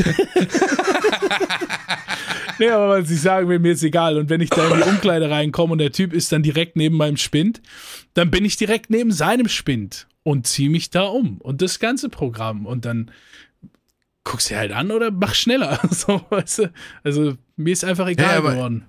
[2.58, 4.18] nee, aber was ich sagen will, mir ist egal.
[4.18, 6.96] Und wenn ich da in die Umkleide reinkomme und der Typ ist dann direkt neben
[6.96, 7.62] meinem Spind,
[8.14, 11.38] dann bin ich direkt neben seinem Spind und ziehe mich da um.
[11.38, 12.66] Und das ganze Programm.
[12.66, 13.10] Und dann
[14.26, 15.80] guckst du halt an oder mach schneller.
[15.90, 16.72] So, weißt du?
[17.04, 18.84] Also, mir ist einfach egal Ja, aber- geworden.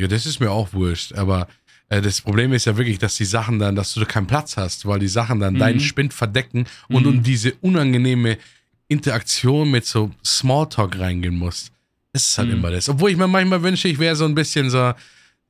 [0.00, 1.12] Ja, das ist mir auch wurscht.
[1.14, 1.48] Aber
[1.88, 4.86] äh, das Problem ist ja wirklich, dass die Sachen dann, dass du keinen Platz hast,
[4.86, 8.38] weil die Sachen dann deinen Spind verdecken und um diese unangenehme
[8.86, 11.72] Interaktion mit so Smalltalk reingehen musst.
[12.12, 12.88] Das ist halt immer das.
[12.88, 14.92] Obwohl ich mir manchmal wünsche, ich wäre so ein bisschen so,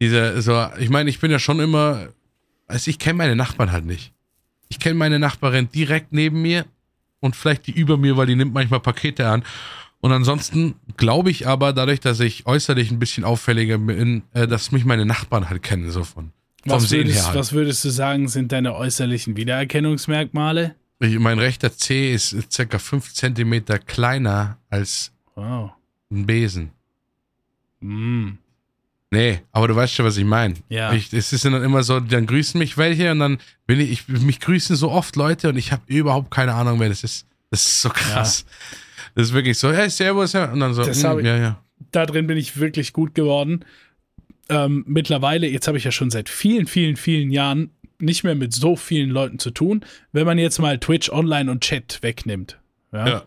[0.01, 2.09] diese, so, ich meine, ich bin ja schon immer,
[2.67, 4.13] also ich kenne meine Nachbarn halt nicht.
[4.71, 6.65] Ich kenne meine Nachbarin direkt neben mir
[7.21, 9.43] und vielleicht die über mir, weil die nimmt manchmal Pakete an.
[10.01, 14.71] Und ansonsten glaube ich aber, dadurch, dass ich äußerlich ein bisschen auffälliger bin, äh, dass
[14.71, 16.31] mich meine Nachbarn halt kennen, so von
[16.63, 17.37] vom Was Sehen würdest, her halt.
[17.37, 20.75] was würdest du sagen, sind deine äußerlichen Wiedererkennungsmerkmale?
[21.01, 25.71] Ich, mein rechter Zeh ist circa fünf Zentimeter kleiner als Wow.
[26.11, 26.73] ein Besen.
[27.81, 28.31] Mm.
[29.11, 30.55] Nee, aber du weißt schon, was ich meine.
[30.69, 30.93] Ja.
[30.93, 34.09] Ich, es ist dann immer so, dann grüßen mich welche und dann bin ich, ich
[34.09, 37.27] mich grüßen so oft Leute und ich habe überhaupt keine Ahnung, wer das ist.
[37.51, 38.45] Das ist so krass.
[39.15, 40.53] Das ist wirklich so, hey, servus, ja.
[40.53, 41.63] Und dann so, Das mm, hab ich- ja, ja.
[41.91, 43.65] da drin bin ich wirklich gut geworden.
[44.51, 48.53] Ähm, mittlerweile, jetzt habe ich ja schon seit vielen, vielen, vielen Jahren nicht mehr mit
[48.55, 52.59] so vielen Leuten zu tun, wenn man jetzt mal Twitch Online und Chat wegnimmt.
[52.93, 53.09] Ja.
[53.09, 53.23] ja.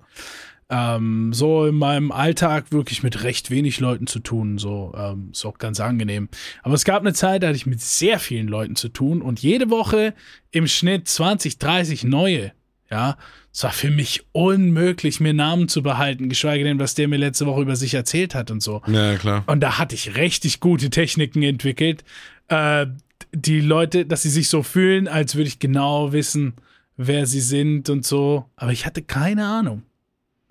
[0.74, 4.58] Ähm, so in meinem Alltag wirklich mit recht wenig Leuten zu tun.
[4.58, 6.30] So ähm, ist auch ganz angenehm.
[6.64, 9.42] Aber es gab eine Zeit, da hatte ich mit sehr vielen Leuten zu tun und
[9.42, 10.14] jede Woche
[10.52, 12.54] im Schnitt 20, 30 neue.
[12.90, 13.18] Ja,
[13.54, 17.46] es war für mich unmöglich, mir Namen zu behalten, geschweige denn, was der mir letzte
[17.46, 18.82] Woche über sich erzählt hat und so.
[18.88, 19.44] Ja, klar.
[19.48, 22.06] Und da hatte ich richtig gute Techniken entwickelt.
[22.48, 22.88] Äh,
[23.34, 26.54] die Leute, dass sie sich so fühlen, als würde ich genau wissen,
[26.96, 28.46] wer sie sind und so.
[28.56, 29.84] Aber ich hatte keine Ahnung.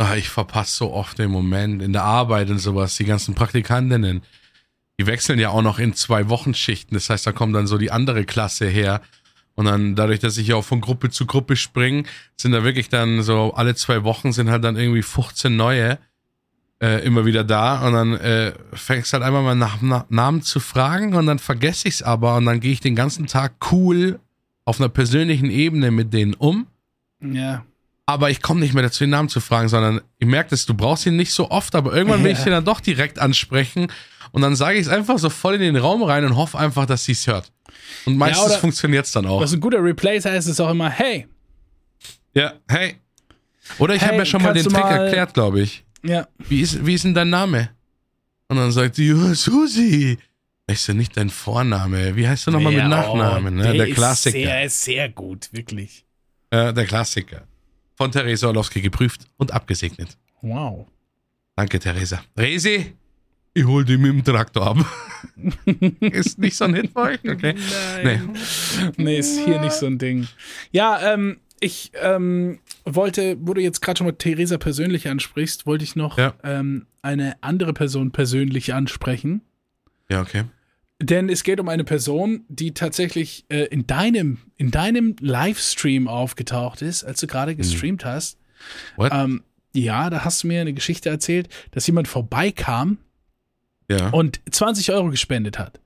[0.00, 2.96] Ah, ich verpasse so oft den Moment in der Arbeit und sowas.
[2.96, 4.22] Die ganzen Praktikantinnen,
[4.98, 6.94] die wechseln ja auch noch in zwei Wochenschichten.
[6.94, 9.02] Das heißt, da kommt dann so die andere Klasse her.
[9.56, 12.04] Und dann, dadurch, dass ich ja auch von Gruppe zu Gruppe springe,
[12.38, 15.98] sind da wirklich dann so alle zwei Wochen sind halt dann irgendwie 15 neue
[16.82, 17.86] äh, immer wieder da.
[17.86, 21.88] Und dann äh, fängst halt einmal mal nach, nach Namen zu fragen und dann vergesse
[21.88, 22.36] ich es aber.
[22.36, 24.18] Und dann gehe ich den ganzen Tag cool
[24.64, 26.68] auf einer persönlichen Ebene mit denen um
[27.20, 27.66] Ja.
[28.10, 30.74] Aber ich komme nicht mehr dazu, den Namen zu fragen, sondern ich merke das, du
[30.74, 32.44] brauchst ihn nicht so oft, aber irgendwann will ich Ja.
[32.44, 33.88] den dann doch direkt ansprechen
[34.32, 36.86] und dann sage ich es einfach so voll in den Raum rein und hoffe einfach,
[36.86, 37.50] dass sie es hört.
[38.06, 39.40] Und meistens oder- funktioniert es dann auch.
[39.40, 41.26] Was ein guter Replace heißt, ist auch immer, hey,
[42.34, 42.94] Ja, hey.
[43.78, 45.84] Oder ich Hey, habe ja schon mal den Trick mal- erklärt, glaube ich.
[46.04, 47.70] ja, Wie ist, wie ist denn dein Name?
[48.48, 50.18] Und dann sagt sie, ja, Susi.
[50.68, 52.14] Ich so, nicht dein Vorname.
[52.14, 53.58] Wie heißt du nochmal mit Ja, Nachnamen?
[53.58, 53.72] oh, ne?
[53.72, 54.38] Der ist Klassiker.
[54.38, 56.04] Sehr, ist sehr gut, wirklich.
[56.52, 57.42] Ja, der Klassiker.
[58.00, 60.16] Von Theresa Orlowski geprüft und abgesegnet.
[60.40, 60.86] Wow.
[61.54, 62.22] Danke, Theresa.
[62.34, 62.94] Resi,
[63.52, 64.78] ich hol die mit dem Traktor ab.
[66.00, 67.18] ist nicht so ein Hit für euch?
[67.28, 67.54] Okay.
[68.02, 68.20] Nee.
[68.96, 70.26] Nee, ist hier nicht so ein Ding.
[70.72, 75.84] Ja, ähm, ich ähm, wollte, wo du jetzt gerade schon mal Theresa persönlich ansprichst, wollte
[75.84, 76.32] ich noch Ja.
[76.42, 79.42] ähm, eine andere Person persönlich ansprechen.
[80.10, 80.44] Ja, okay.
[81.02, 86.82] Denn es geht um eine Person, die tatsächlich äh, in deinem, in deinem Livestream aufgetaucht
[86.82, 88.38] ist, als du gerade gestreamt hast.
[88.96, 89.10] What?
[89.12, 89.42] Ähm,
[89.74, 92.98] ja, da hast du mir eine Geschichte erzählt, dass jemand vorbeikam
[93.88, 94.10] ja.
[94.10, 95.80] und 20 Euro gespendet hat.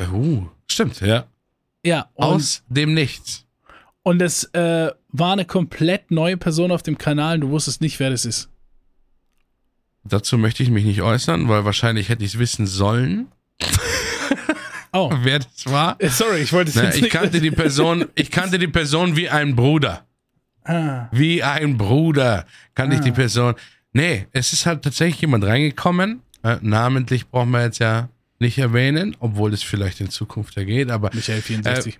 [0.00, 1.26] Uh, stimmt, ja.
[1.84, 3.46] Ja, und, Aus dem Nichts.
[4.02, 8.00] und es äh, war eine komplett neue Person auf dem Kanal und du wusstest nicht,
[8.00, 8.48] wer das ist.
[10.02, 13.28] Dazu möchte ich mich nicht äußern, weil wahrscheinlich hätte ich es wissen sollen.
[14.92, 15.10] Oh.
[15.22, 15.96] Wer das war?
[16.00, 17.12] Äh, Sorry, ich wollte es jetzt ich nicht.
[17.12, 20.04] kannte die Person, ich kannte die Person wie ein Bruder.
[20.64, 23.54] Ah, Wie ein Bruder kannte ich die Person.
[23.92, 26.20] Nee, es ist halt tatsächlich jemand reingekommen.
[26.42, 30.90] Äh, namentlich brauchen wir jetzt ja nicht erwähnen, obwohl es vielleicht in Zukunft ja geht,
[30.90, 31.98] aber Michael 64.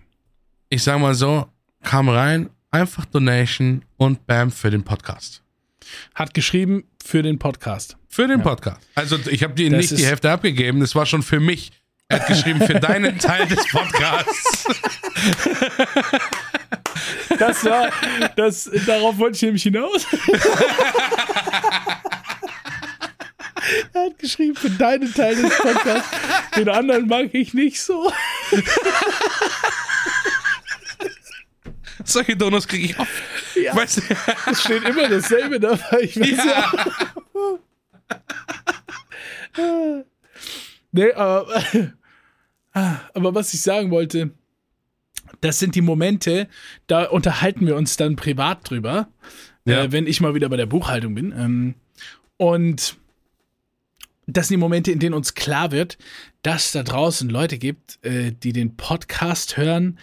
[0.68, 1.46] ich sag mal so,
[1.82, 5.42] kam rein, einfach Donation und Bam für den Podcast.
[6.14, 7.96] Hat geschrieben für den Podcast.
[8.08, 8.80] Für den Podcast.
[8.94, 11.72] Also ich habe dir Das nicht die Hälfte abgegeben, das war schon für mich.
[12.10, 14.66] Er hat geschrieben für deinen Teil des Podcasts.
[17.38, 17.88] Das war,
[18.34, 20.04] das, darauf wollte ich nämlich hinaus.
[23.92, 26.10] er hat geschrieben für deinen Teil des Podcasts.
[26.56, 28.12] Den anderen mag ich nicht so.
[32.04, 33.22] Solche Donos kriege ich oft.
[33.54, 33.76] Ja.
[33.76, 34.02] Weißt du?
[34.50, 36.00] Es steht immer dasselbe dabei.
[36.00, 36.72] Ich weiß ja.
[40.92, 41.62] Nee, aber,
[42.72, 44.30] aber was ich sagen wollte,
[45.40, 46.48] das sind die Momente,
[46.86, 49.08] da unterhalten wir uns dann privat drüber,
[49.64, 49.84] Ja.
[49.84, 51.32] äh, wenn ich mal wieder bei der Buchhaltung bin.
[51.36, 51.74] Ähm,
[52.36, 52.96] und
[54.26, 55.98] das sind die Momente, in denen uns klar wird,
[56.42, 59.98] dass da draußen Leute gibt, äh, die den Podcast hören,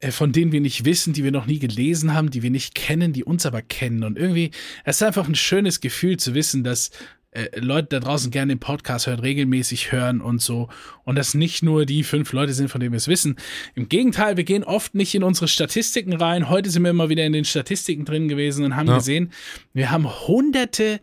[0.00, 2.74] äh, von denen wir nicht wissen, die wir noch nie gelesen haben, die wir nicht
[2.74, 4.04] kennen, die uns aber kennen.
[4.04, 4.50] Und irgendwie,
[4.84, 6.90] es ist einfach ein schönes Gefühl zu wissen, dass
[7.32, 10.68] äh, Leute da draußen gerne den Podcast hören, regelmäßig hören und so.
[11.04, 13.36] Und dass nicht nur die fünf Leute sind, von denen wir es wissen.
[13.74, 16.48] Im Gegenteil, wir gehen oft nicht in unsere Statistiken rein.
[16.48, 18.96] Heute sind wir immer wieder in den Statistiken drin gewesen und haben Ja.
[18.98, 19.32] gesehen,
[19.72, 21.00] wir haben hunderte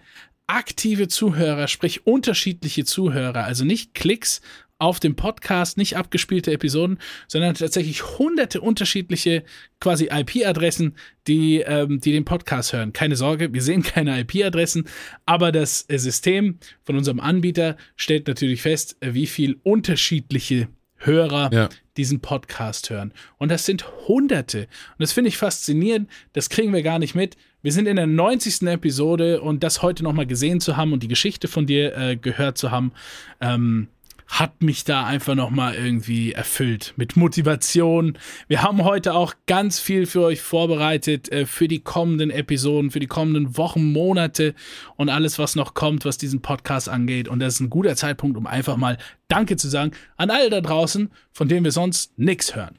[0.48, 4.42] aktive Zuhörer, sprich unterschiedliche Zuhörer, also nicht Klicks
[4.80, 9.44] auf dem Podcast, nicht abgespielte Episoden, sondern tatsächlich hunderte unterschiedliche
[9.80, 10.96] quasi IP-Adressen,
[11.28, 12.94] die, ähm, die den Podcast hören.
[12.94, 14.86] Keine Sorge, wir sehen keine IP-Adressen,
[15.26, 20.70] aber das äh, System von unserem Anbieter stellt natürlich fest, äh, wie viel unterschiedliche
[21.02, 21.70] Hörer Ja.
[21.96, 23.14] diesen Podcast hören.
[23.38, 24.64] Und das sind Hunderte.
[24.64, 26.10] Und das finde ich faszinierend.
[26.34, 27.38] Das kriegen wir gar nicht mit.
[27.62, 28.64] Wir sind in der 90.
[28.68, 32.58] Episode und das heute nochmal gesehen zu haben und die Geschichte von dir äh, gehört
[32.58, 32.92] zu haben,
[33.40, 33.88] ähm,
[34.30, 38.18] hat mich da einfach nochmal irgendwie erfüllt mit Motivation.
[38.48, 43.00] Wir haben heute auch ganz viel für euch vorbereitet äh, für die kommenden Episoden, für
[43.00, 44.54] die kommenden Wochen, Monate
[44.96, 47.28] und alles, was noch kommt, was diesen Podcast angeht.
[47.28, 50.62] Und das ist ein guter Zeitpunkt, um einfach mal Danke zu sagen an alle da
[50.62, 52.78] draußen, von denen wir sonst nichts hören.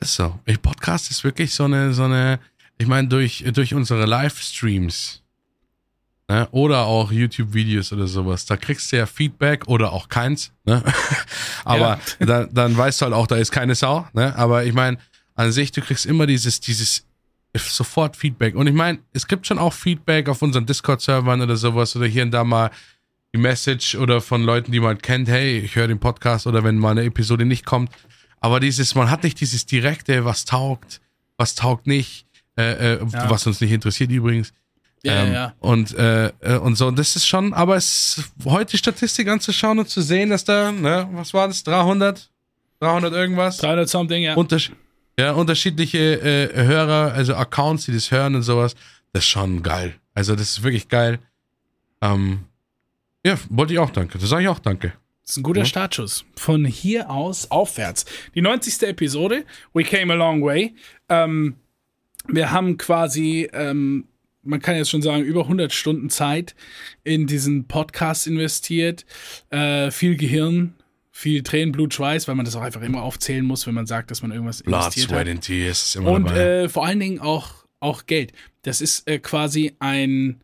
[0.00, 0.38] Ist so.
[0.46, 2.40] Ich Podcast ist wirklich so eine, so eine,
[2.76, 5.21] ich meine, durch, durch unsere Livestreams
[6.28, 10.82] ne, oder auch YouTube-Videos oder sowas, da kriegst du ja Feedback oder auch keins, ne?
[11.64, 14.34] Aber da, dann weißt du halt auch, da ist keine Sau, ne?
[14.36, 14.98] Aber ich meine,
[15.34, 17.06] an sich, du kriegst immer dieses, dieses
[17.54, 18.54] sofort Feedback.
[18.54, 22.22] Und ich meine, es gibt schon auch Feedback auf unseren Discord-Servern oder sowas oder hier
[22.22, 22.70] und da mal
[23.34, 26.76] die Message oder von Leuten, die man kennt, hey, ich höre den Podcast oder wenn
[26.78, 27.90] mal eine Episode nicht kommt.
[28.40, 31.00] Aber dieses, man hat nicht dieses direkte, was taugt,
[31.36, 32.26] was taugt nicht,
[32.58, 33.30] äh, äh, Ja.
[33.30, 34.52] was uns nicht interessiert übrigens.
[35.04, 35.54] Ja, Ähm, ja.
[35.58, 39.78] Und, äh, äh, und so, und das ist schon, aber es heute die Statistik anzuschauen
[39.78, 42.30] und zu sehen, dass da, ne, was war das, 300?
[42.80, 43.58] 300 irgendwas?
[43.58, 44.34] 300 something, ja.
[44.34, 44.70] Untersch
[45.18, 48.74] ja, unterschiedliche äh, Hörer, also Accounts, die das hören und sowas.
[49.12, 49.94] Das ist schon geil.
[50.14, 51.18] Also, das ist wirklich geil.
[52.00, 52.44] Ähm,
[53.24, 54.18] ja, wollte ich auch danke.
[54.18, 54.94] Das sage ich auch danke.
[55.22, 55.66] Das ist ein guter Ja.
[55.66, 56.24] Startschuss.
[56.36, 58.06] Von hier aus aufwärts.
[58.34, 58.82] Die 90.
[58.88, 60.74] Episode, We Came a Long Way.
[61.10, 61.56] Ähm,
[62.26, 64.06] wir haben quasi, ähm,
[64.42, 66.54] man kann jetzt schon sagen, über 100 Stunden Zeit
[67.04, 69.04] in diesen Podcast investiert.
[69.50, 70.74] Äh, viel Gehirn,
[71.10, 74.10] viel Tränen, Blut, Schweiß, weil man das auch einfach immer aufzählen muss, wenn man sagt,
[74.10, 75.28] dass man irgendwas Blood, investiert Sweat hat.
[75.28, 76.40] and Tears ist immer Und dabei.
[76.64, 78.32] äh, vor allen Dingen auch, auch Geld.
[78.62, 80.41] Das ist äh, quasi ein,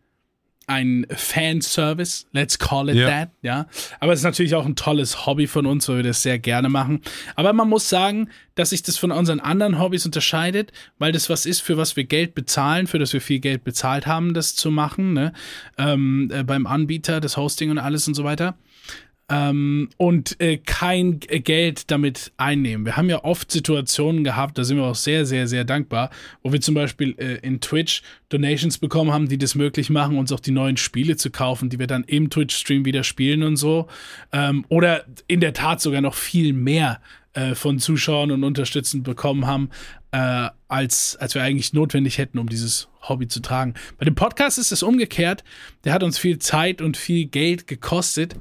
[0.68, 3.08] ein Fanservice, let's call it Ja.
[3.08, 3.66] that, ja.
[4.00, 6.68] Aber es ist natürlich auch ein tolles Hobby von uns, weil wir das sehr gerne
[6.68, 7.02] machen.
[7.36, 11.46] Aber man muss sagen, dass sich das von unseren anderen Hobbys unterscheidet, weil das was
[11.46, 14.70] ist, für was wir Geld bezahlen, für das wir viel Geld bezahlt haben, das zu
[14.70, 15.32] machen, ne?
[15.78, 18.56] Ähm, äh, beim Anbieter, das Hosting und alles und so weiter
[19.30, 22.86] ähm, und äh, kein G- Geld damit einnehmen.
[22.86, 26.10] Wir haben ja oft Situationen gehabt, da sind wir auch sehr, sehr, sehr dankbar,
[26.42, 30.32] wo wir zum Beispiel äh, in Twitch Donations bekommen haben, die das möglich machen, uns
[30.32, 33.86] auch die neuen Spiele zu kaufen, die wir dann im Twitch-Stream wieder spielen und so.
[34.32, 37.00] Ähm, oder in der Tat sogar noch viel mehr
[37.34, 39.70] äh, von Zuschauern und Unterstützern bekommen haben,
[40.10, 43.74] äh, als, als wir eigentlich notwendig hätten, um dieses Hobby zu tragen.
[43.98, 45.44] Bei dem Podcast ist es umgekehrt.
[45.84, 48.34] Der hat uns viel Zeit und viel Geld gekostet.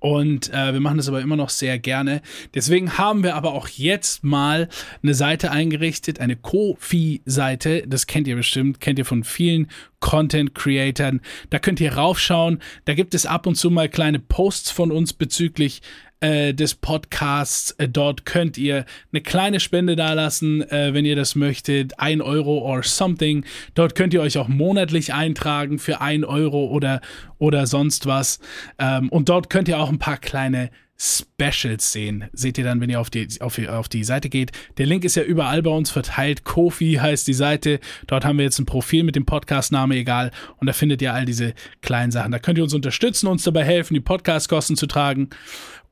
[0.00, 2.22] Und äh, wir machen das aber immer noch sehr gerne.
[2.54, 4.68] Deswegen haben wir aber auch jetzt mal
[5.02, 7.84] eine Seite eingerichtet, eine Kofi-Seite.
[7.86, 9.68] Das kennt ihr bestimmt, kennt ihr von vielen
[10.00, 11.20] Content-Creatern.
[11.50, 12.60] Da könnt ihr raufschauen.
[12.84, 15.82] Da gibt es ab und zu mal kleine Posts von uns bezüglich
[16.20, 17.72] äh, des Podcasts.
[17.72, 21.98] Äh, dort könnt ihr eine kleine Spende dalassen, äh, wenn ihr das möchtet.
[21.98, 23.44] Ein Euro or something.
[23.74, 27.00] Dort könnt ihr euch auch monatlich eintragen für ein Euro oder,
[27.38, 28.40] oder sonst was.
[28.78, 32.24] Ähm, und dort könnt ihr auch ein paar kleine Specials sehen.
[32.32, 34.50] Seht ihr dann, wenn ihr auf die, auf, auf die Seite geht.
[34.78, 36.42] Der Link ist ja überall bei uns verteilt.
[36.42, 37.78] Kofi heißt die Seite.
[38.08, 40.32] Dort haben wir jetzt ein Profil mit dem Podcast-Name, egal.
[40.56, 42.32] Und da findet ihr all diese kleinen Sachen.
[42.32, 45.30] Da könnt ihr uns unterstützen, uns dabei helfen, die Podcast-Kosten zu tragen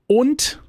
[0.06, 0.60] und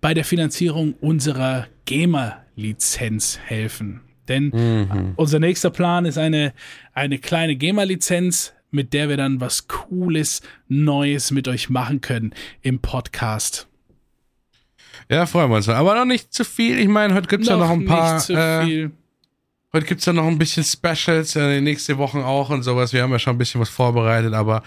[0.00, 4.02] bei der Finanzierung unserer GEMA-Lizenz helfen.
[4.28, 5.12] Denn mhm.
[5.16, 6.52] unser nächster Plan ist eine,
[6.92, 12.80] eine kleine GEMA-Lizenz, mit der wir dann was Cooles, Neues mit euch machen können im
[12.80, 13.68] Podcast.
[15.08, 15.68] Ja, freuen wir uns.
[15.68, 16.78] Aber noch nicht zu viel.
[16.78, 18.14] Ich meine, heute gibt es ja noch ein paar.
[18.14, 18.92] Nicht zu äh, viel
[19.76, 22.94] Heute gibt es ja noch ein bisschen Specials, äh, nächste Wochen auch und sowas.
[22.94, 24.62] Wir haben ja schon ein bisschen was vorbereitet, aber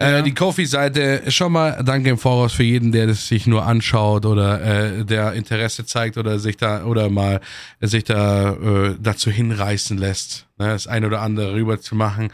[0.00, 0.22] äh, ja.
[0.22, 4.60] die Kofi-Seite, schon mal danke im Voraus für jeden, der das sich nur anschaut oder
[4.60, 7.40] äh, der Interesse zeigt oder sich da oder mal
[7.80, 12.32] sich da äh, dazu hinreißen lässt, ne, das ein oder andere rüber zu machen.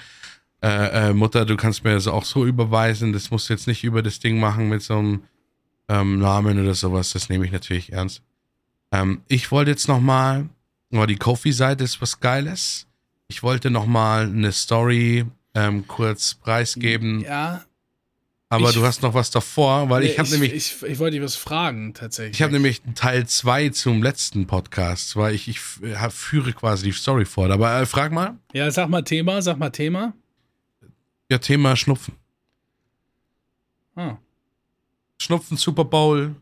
[0.62, 3.84] Äh, äh, Mutter, du kannst mir das auch so überweisen, das musst du jetzt nicht
[3.84, 5.24] über das Ding machen mit so einem
[5.90, 8.22] ähm, Namen oder sowas, das nehme ich natürlich ernst.
[8.92, 10.48] Ähm, ich wollte jetzt noch mal
[10.98, 12.86] aber die Kofi-Seite ist was Geiles.
[13.28, 17.20] Ich wollte noch mal eine Story ähm, kurz preisgeben.
[17.20, 17.64] Ja.
[18.48, 20.52] Aber ich, du hast noch was davor, weil nee, ich habe nämlich.
[20.52, 22.36] Ich, ich wollte dich was fragen, tatsächlich.
[22.36, 25.58] Ich habe nämlich Teil 2 zum letzten Podcast, weil ich, ich
[25.96, 27.50] hab, führe quasi die Story vor.
[27.50, 28.36] Aber äh, frag mal.
[28.52, 30.12] Ja, sag mal Thema, sag mal Thema.
[31.30, 32.14] Ja, Thema Schnupfen.
[33.96, 34.18] Ah.
[35.18, 36.36] Schnupfen, Super Bowl,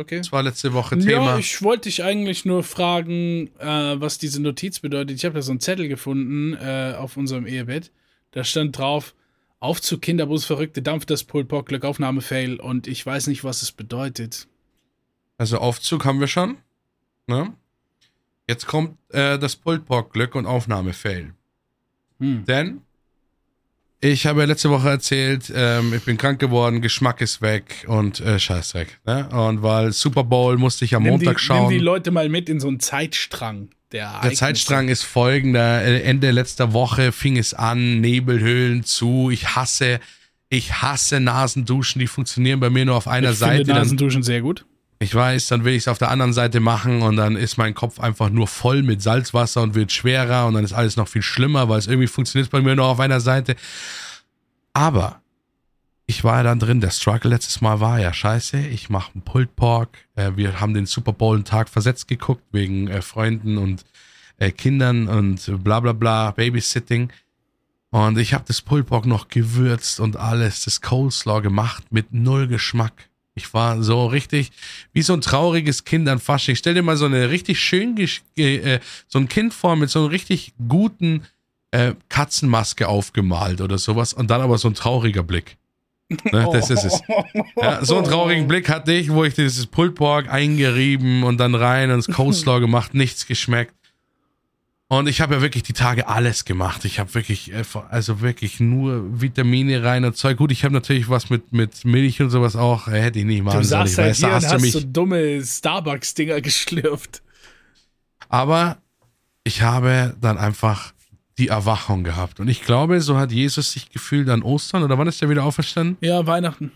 [0.00, 0.18] Okay.
[0.18, 1.32] Das war letzte Woche Thema.
[1.32, 5.14] Ja, ich wollte dich eigentlich nur fragen, äh, was diese Notiz bedeutet.
[5.14, 7.92] Ich habe da so einen Zettel gefunden äh, auf unserem Ehebett.
[8.30, 9.14] Da stand drauf,
[9.58, 13.72] Aufzug Kinderbus verrückte Dampf das Pultbock Glück Aufnahme Fail und ich weiß nicht, was es
[13.72, 14.48] bedeutet.
[15.36, 16.56] Also Aufzug haben wir schon.
[17.26, 17.52] Ne?
[18.48, 21.34] Jetzt kommt äh, das Pultbock Glück und Aufnahme Fail.
[22.20, 22.46] Hm.
[22.46, 22.80] Denn
[24.00, 28.20] ich habe ja letzte Woche erzählt, ähm, ich bin krank geworden, Geschmack ist weg und
[28.20, 29.00] äh, Scheißdreck.
[29.04, 29.28] Ne?
[29.28, 31.68] Und weil Super Bowl musste ich am nimm Montag die, schauen.
[31.68, 33.68] Nimm die Leute mal mit in so einen Zeitstrang.
[33.92, 35.82] Der, der Zeitstrang ist folgender.
[35.82, 39.30] Äh, Ende letzter Woche fing es an, Nebelhöhlen zu.
[39.30, 40.00] Ich hasse,
[40.48, 43.64] ich hasse Nasenduschen, die funktionieren bei mir nur auf einer ich Seite.
[43.64, 44.64] Finde Nasenduschen sehr gut.
[45.02, 47.72] Ich weiß, dann will ich es auf der anderen Seite machen und dann ist mein
[47.74, 51.22] Kopf einfach nur voll mit Salzwasser und wird schwerer und dann ist alles noch viel
[51.22, 53.56] schlimmer, weil es irgendwie funktioniert bei mir nur auf einer Seite.
[54.74, 55.22] Aber
[56.06, 56.80] ich war ja dann drin.
[56.80, 58.58] Der Struggle letztes Mal war ja scheiße.
[58.58, 59.96] Ich mache einen Pulled Pork.
[60.16, 63.84] Äh, wir haben den Super Bowl einen Tag versetzt geguckt wegen äh, Freunden und
[64.38, 67.10] äh, Kindern und bla bla bla, Babysitting.
[67.90, 72.48] Und ich habe das Pulled Pork noch gewürzt und alles, das Coleslaw gemacht mit null
[72.48, 73.09] Geschmack.
[73.34, 74.50] Ich war so richtig
[74.92, 76.56] wie so ein trauriges Kind an Fasching.
[76.56, 77.96] Stell dir mal so eine richtig schön,
[78.36, 81.22] äh, so ein Kind vor mit so einem richtig guten
[81.70, 85.56] äh, Katzenmaske aufgemalt oder sowas und dann aber so ein trauriger Blick.
[86.32, 87.00] Ne, das ist es.
[87.56, 91.90] Ja, so einen traurigen Blick hatte ich, wo ich dieses Pulled eingerieben und dann rein
[91.90, 93.74] und das Coleslaw gemacht, nichts geschmeckt.
[94.92, 96.84] Und ich habe ja wirklich die Tage alles gemacht.
[96.84, 100.38] Ich habe wirklich, äh, also wirklich nur Vitamine rein und Zeug.
[100.38, 102.88] Gut, ich habe natürlich was mit, mit Milch und sowas auch.
[102.88, 103.86] Äh, hätte ich nicht machen du sollen.
[103.86, 107.22] Ich weiß, da hast, du mich so dumme Starbucks-Dinger geschlürft.
[108.28, 108.78] Aber
[109.44, 110.92] ich habe dann einfach
[111.38, 112.40] die Erwachung gehabt.
[112.40, 114.82] Und ich glaube, so hat Jesus sich gefühlt an Ostern.
[114.82, 115.98] Oder wann ist er wieder auferstanden?
[116.00, 116.72] Ja, Weihnachten.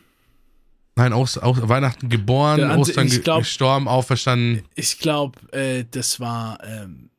[0.95, 4.63] Nein, aus, aus, Weihnachten geboren, Ostern glaub, gestorben, auferstanden.
[4.77, 6.61] Ich glaube, äh, das war.
[6.63, 7.11] Ähm,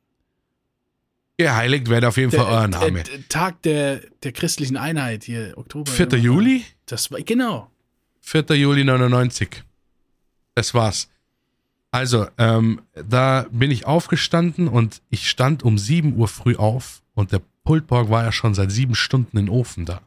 [1.37, 3.03] Geheiligt wird auf jeden der, Fall euer Name.
[3.03, 5.91] Der, Tag der, der christlichen Einheit hier, Oktober.
[5.91, 6.07] 4.
[6.17, 6.63] Juli?
[6.85, 7.69] Das war, genau.
[8.21, 8.45] 4.
[8.55, 9.63] Juli 99.
[10.55, 11.09] Das war's.
[11.91, 17.31] Also, ähm, da bin ich aufgestanden und ich stand um 7 Uhr früh auf und
[17.31, 20.01] der Pultborg war ja schon seit sieben Stunden im Ofen da.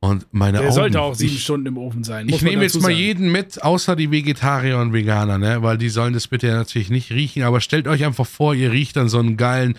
[0.00, 2.28] Und meine Der Augen, sollte auch sieben ich, Stunden im Ofen sein.
[2.28, 2.96] ich nehme jetzt mal sagen.
[2.96, 5.62] jeden mit, außer die Vegetarier und Veganer, ne?
[5.62, 7.42] Weil die sollen das bitte natürlich nicht riechen.
[7.42, 9.76] Aber stellt euch einfach vor, ihr riecht dann so einen geilen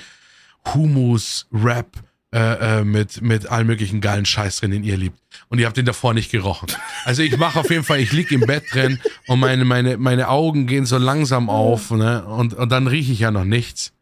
[0.74, 2.04] Humus-Rap
[2.36, 5.18] äh, äh, mit, mit allen möglichen geilen Scheiß drin, den ihr liebt.
[5.48, 6.68] Und ihr habt den davor nicht gerochen.
[7.06, 10.28] Also ich mache auf jeden Fall, ich lieg im Bett drin und meine, meine, meine
[10.28, 12.26] Augen gehen so langsam auf, ne?
[12.26, 13.94] Und, und dann rieche ich ja noch nichts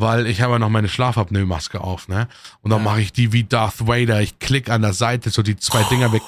[0.00, 2.28] weil ich habe ja noch meine Schlafapnoe-Maske auf, ne?
[2.62, 2.84] Und dann ja.
[2.84, 4.20] mache ich die wie Darth Vader.
[4.20, 6.22] Ich klick an der Seite so die zwei Dinger weg.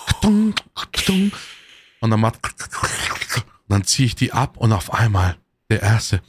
[2.01, 5.37] Und dann macht, und dann ziehe ich die ab und auf einmal
[5.71, 6.21] der erste,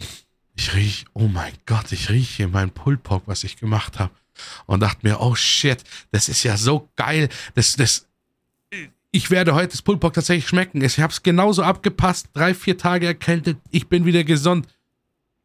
[0.55, 4.11] ich riech, oh mein Gott, ich rieche hier mein Pullpock, was ich gemacht habe.
[4.65, 7.29] Und dachte mir, oh shit, das ist ja so geil.
[7.55, 8.07] Das, das,
[9.11, 10.81] ich werde heute das Pullpock tatsächlich schmecken.
[10.81, 14.67] Ich habe es genauso abgepasst, drei, vier Tage erkältet, ich bin wieder gesund.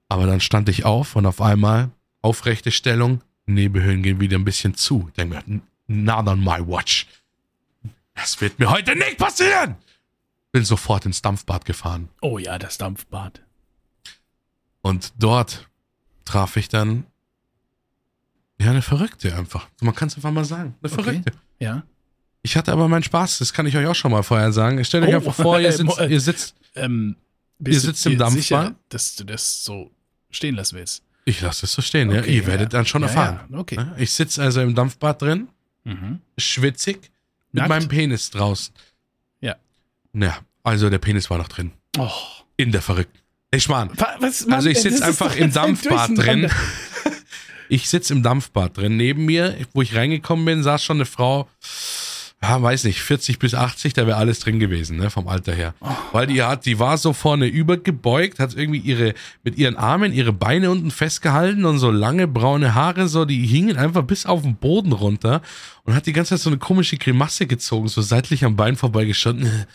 [0.09, 1.91] Aber dann stand ich auf und auf einmal
[2.23, 5.07] aufrechte Stellung, Nebelhöhlen gehen wieder ein bisschen zu.
[5.09, 7.07] Ich denke mir, not on my watch.
[8.15, 9.77] Das wird mir heute nicht passieren.
[10.51, 12.09] Bin sofort ins Dampfbad gefahren.
[12.21, 13.43] Oh ja, das Dampfbad.
[14.83, 15.69] Und dort
[16.25, 17.05] traf ich dann
[18.61, 19.69] ja eine Verrückte einfach.
[19.81, 20.75] Man kann es einfach mal sagen.
[20.83, 21.03] Eine Okay.
[21.03, 21.33] Verrückte.
[21.61, 21.83] Ja.
[22.43, 24.83] Ich hatte aber meinen Spaß, das kann ich euch auch schon mal vorher sagen.
[24.85, 27.17] Stellt euch Oh, einfach vor, ihr sitzt, ihr sitzt, Ähm,
[27.65, 28.41] Ihr sitzt im Dampfbad?
[28.43, 29.91] sicher, dass du das so
[30.31, 31.03] stehen lassen willst?
[31.25, 32.21] ich lasse es so stehen, ja.
[32.21, 32.79] Okay, Ihr werdet ja.
[32.79, 33.41] dann schon Ja, erfahren.
[33.51, 33.75] ja, okay.
[33.77, 35.49] Ja, Ich sitze also im Dampfbad drin,
[35.85, 36.21] Mhm.
[36.39, 36.97] schwitzig,
[37.53, 37.69] mit Nackt?
[37.69, 38.73] meinem Penis draußen.
[39.41, 39.57] Ja.
[40.15, 41.73] Ja, also der Penis war noch drin.
[41.99, 42.11] Oh.
[42.57, 43.19] In der Verrückten.
[43.51, 46.51] Ich Was, Also ich sitze einfach im Dampfbad drin.
[47.71, 48.97] Ich sitze im Dampfbad drin.
[48.97, 51.49] Neben mir, wo ich reingekommen bin, saß schon eine Frau,
[52.41, 55.75] ja, weiß nicht, 40 bis 80, da wäre alles drin gewesen, ne, vom Alter her.
[56.13, 60.33] Weil die hat, die war so vorne übergebeugt, hat irgendwie ihre, mit ihren Armen ihre
[60.33, 64.55] Beine unten festgehalten und so lange braune Haare, so, die hingen einfach bis auf den
[64.55, 65.43] Boden runter
[65.83, 69.67] und hat die ganze Zeit so eine komische Grimasse gezogen, so seitlich am Bein vorbeigeschossen.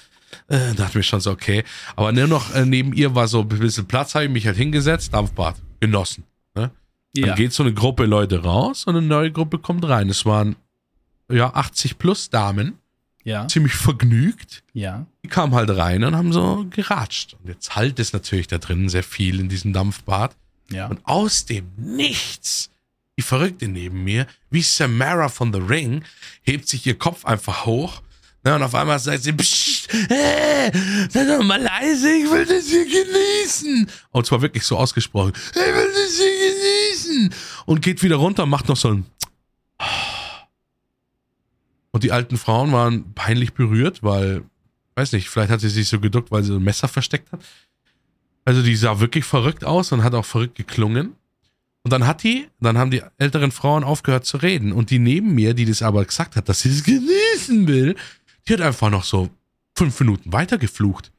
[0.48, 1.64] Äh, dachte mir schon so, okay.
[1.96, 4.58] Aber nur noch äh, neben ihr war so ein bisschen Platz, habe ich mich halt
[4.58, 6.24] hingesetzt, Dampfbad, genossen.
[6.56, 6.72] Ne?
[7.14, 7.36] Dann Ja.
[7.36, 10.10] geht so eine Gruppe Leute raus und eine neue Gruppe kommt rein.
[10.10, 10.56] Es waren
[11.36, 12.80] ja 80 plus Damen,
[13.24, 14.64] ja, ziemlich vergnügt.
[14.74, 15.06] ja.
[15.24, 17.36] Die kamen halt rein und haben so geratscht.
[17.36, 20.36] Und jetzt halt es natürlich da drinnen sehr viel in diesem Dampfbad.
[20.70, 20.88] Ja.
[20.88, 22.70] Und aus dem Nichts,
[23.18, 26.04] die Verrückte neben mir, wie Samara von The Ring,
[26.42, 28.02] hebt sich ihr Kopf einfach hoch.
[28.46, 30.70] Ne, und auf einmal sagt sie, Psst, äh,
[31.10, 33.90] sei doch mal leise, ich will das hier genießen.
[34.12, 37.34] Und zwar wirklich so ausgesprochen, ich will das hier genießen.
[37.66, 39.06] Und geht wieder runter und macht noch so ein
[41.94, 44.44] und die alten Frauen waren peinlich berührt, weil,
[44.96, 47.42] weiß nicht, vielleicht hat sie sich so geduckt, weil sie ein Messer versteckt hat.
[48.46, 51.16] Also die sah wirklich verrückt aus und hat auch verrückt geklungen.
[51.84, 54.72] Und dann hat die, dann haben die älteren Frauen aufgehört zu reden.
[54.72, 57.96] Und die neben mir, die das aber gesagt hat, dass sie es genießen will,
[58.48, 59.30] die hat einfach noch so
[59.76, 61.12] fünf Minuten weiter geflucht.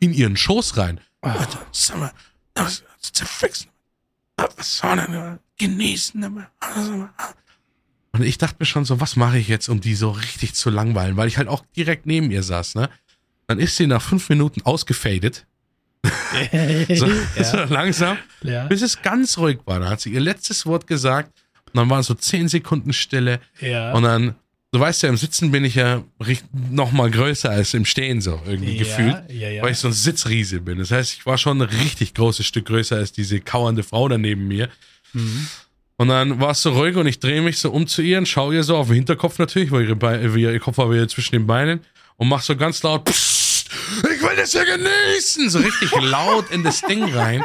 [0.00, 1.00] In ihren Schoß rein.
[1.22, 2.12] Alter, sag mal,
[3.00, 3.70] zerfixen.
[4.36, 6.46] Was soll denn genießen?
[8.12, 10.68] Und ich dachte mir schon so, was mache ich jetzt, um die so richtig zu
[10.70, 12.88] langweilen, weil ich halt auch direkt neben ihr saß, ne?
[13.46, 15.46] Dann ist sie nach fünf Minuten ausgefadet.
[16.94, 17.06] So,
[17.42, 18.16] so langsam.
[18.42, 18.66] ja.
[18.66, 19.80] Bis es ganz ruhig war.
[19.80, 21.30] Da hat sie ihr letztes Wort gesagt.
[21.66, 23.40] Und dann waren so zehn Sekunden Stille.
[23.60, 23.92] ja.
[23.92, 24.34] Und dann,
[24.72, 26.02] du weißt ja, im Sitzen bin ich ja
[26.70, 29.16] noch mal größer als im Stehen so irgendwie gefühlt.
[29.28, 29.62] Ja, ja.
[29.62, 30.78] Weil ich so ein Sitzriese bin.
[30.78, 34.16] Das heißt, ich war schon ein richtig großes Stück größer als diese kauernde Frau da
[34.16, 34.68] neben mir.
[35.12, 35.48] Mhm.
[36.00, 38.26] Und dann war es so ruhig und ich drehe mich so um zu ihr und
[38.26, 41.32] schaue ihr so auf den Hinterkopf natürlich, weil ihre Beine, ihr Kopf war wieder zwischen
[41.32, 41.80] den Beinen
[42.16, 43.68] und mach so ganz laut, Psst,
[44.04, 47.44] ich will das ja genießen, so richtig laut in das Ding rein.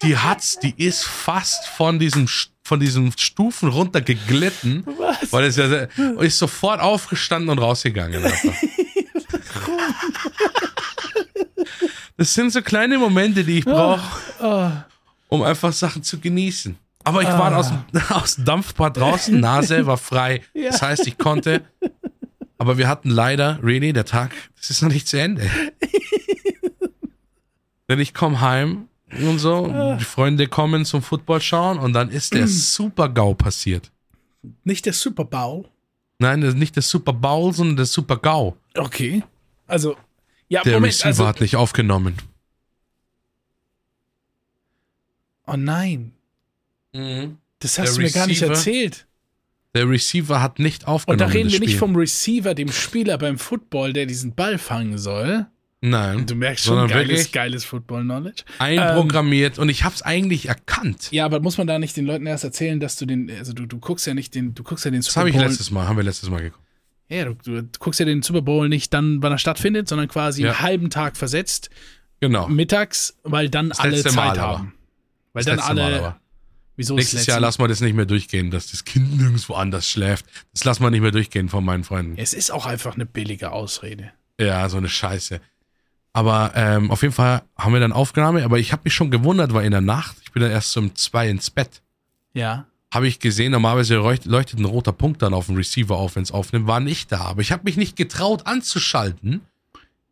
[0.00, 2.26] Die hat's, die ist fast von diesem,
[2.64, 5.30] von diesen Stufen runter geglitten, Was?
[5.30, 5.66] weil es ja,
[5.98, 8.24] und ist sofort aufgestanden und rausgegangen.
[12.16, 14.70] Das sind so kleine Momente, die ich brauche, Oh,
[15.28, 16.78] um einfach Sachen zu genießen.
[17.10, 20.42] Aber ich war aus, dem- aus dem Dampfbad draußen, Nase war frei.
[20.54, 21.62] Das heißt, ich konnte.
[22.58, 25.48] Aber wir hatten leider, René, der Tag, das ist noch nicht zu Ende.
[27.88, 32.34] Denn ich komme heim und so, die Freunde kommen zum Football schauen und dann ist
[32.34, 33.90] der Super-GAU passiert.
[34.62, 35.66] nicht der Super Bowl.
[36.18, 38.54] Nein, das ist nicht der Super Bowl, sondern der Super GAU.
[38.76, 39.24] Okay.
[39.66, 39.96] Also,
[40.48, 42.14] ja, Der Moment, Receiver also, hat nicht aufgenommen.
[45.46, 46.12] oh nein,
[46.92, 49.06] das hast Der du mir gar nicht Receiver- erzählt.
[49.74, 51.18] Der Receiver hat nicht Und aufgenommen.
[51.20, 54.98] da reden das wir nicht vom Receiver, dem Spieler beim Football, der diesen Ball fangen
[54.98, 55.46] soll.
[55.82, 56.26] Nein.
[56.26, 58.42] Du merkst schon, geiles, wirklich geiles Football-Knowledge.
[58.58, 61.08] einprogrammiert und ich habe es eigentlich erkannt.
[61.12, 63.64] Ja, aber muss man da nicht den Leuten erst erzählen, dass du den, also du,
[63.64, 65.44] du guckst ja nicht den, du guckst ja den Das Super habe ich Bowl.
[65.46, 66.64] letztes Mal, haben wir letztes Mal geguckt.
[67.08, 70.42] ja, du, du guckst ja den Super Bowl nicht dann, wann er stattfindet, sondern quasi
[70.42, 70.50] Ja.
[70.50, 71.70] einen halben Tag versetzt,
[72.20, 72.46] Genau.
[72.48, 74.58] mittags, weil dann alle letzte Zeit Mal aber.
[74.58, 74.74] haben.
[75.32, 76.16] Weil Das dann alle.
[76.80, 79.86] Wieso Nächstes das Jahr lassen wir das nicht mehr durchgehen, dass das Kind nirgendwo anders
[79.86, 80.24] schläft.
[80.54, 82.14] Das lassen wir nicht mehr durchgehen von meinen Freunden.
[82.16, 84.12] Es ist auch einfach eine billige Ausrede.
[84.40, 85.40] Ja, so eine Scheiße.
[86.14, 89.52] Aber ähm, auf jeden Fall haben wir dann Aufnahme, aber ich habe mich schon gewundert,
[89.52, 91.82] weil in der Nacht, ich bin dann erst um zwei ins Bett,
[92.32, 92.64] Ja.
[92.92, 96.22] habe ich gesehen, normalerweise leucht- leuchtet ein roter Punkt dann auf dem Receiver auf, wenn
[96.22, 97.20] es aufnimmt, war nicht da.
[97.20, 99.42] Aber ich habe mich nicht getraut anzuschalten,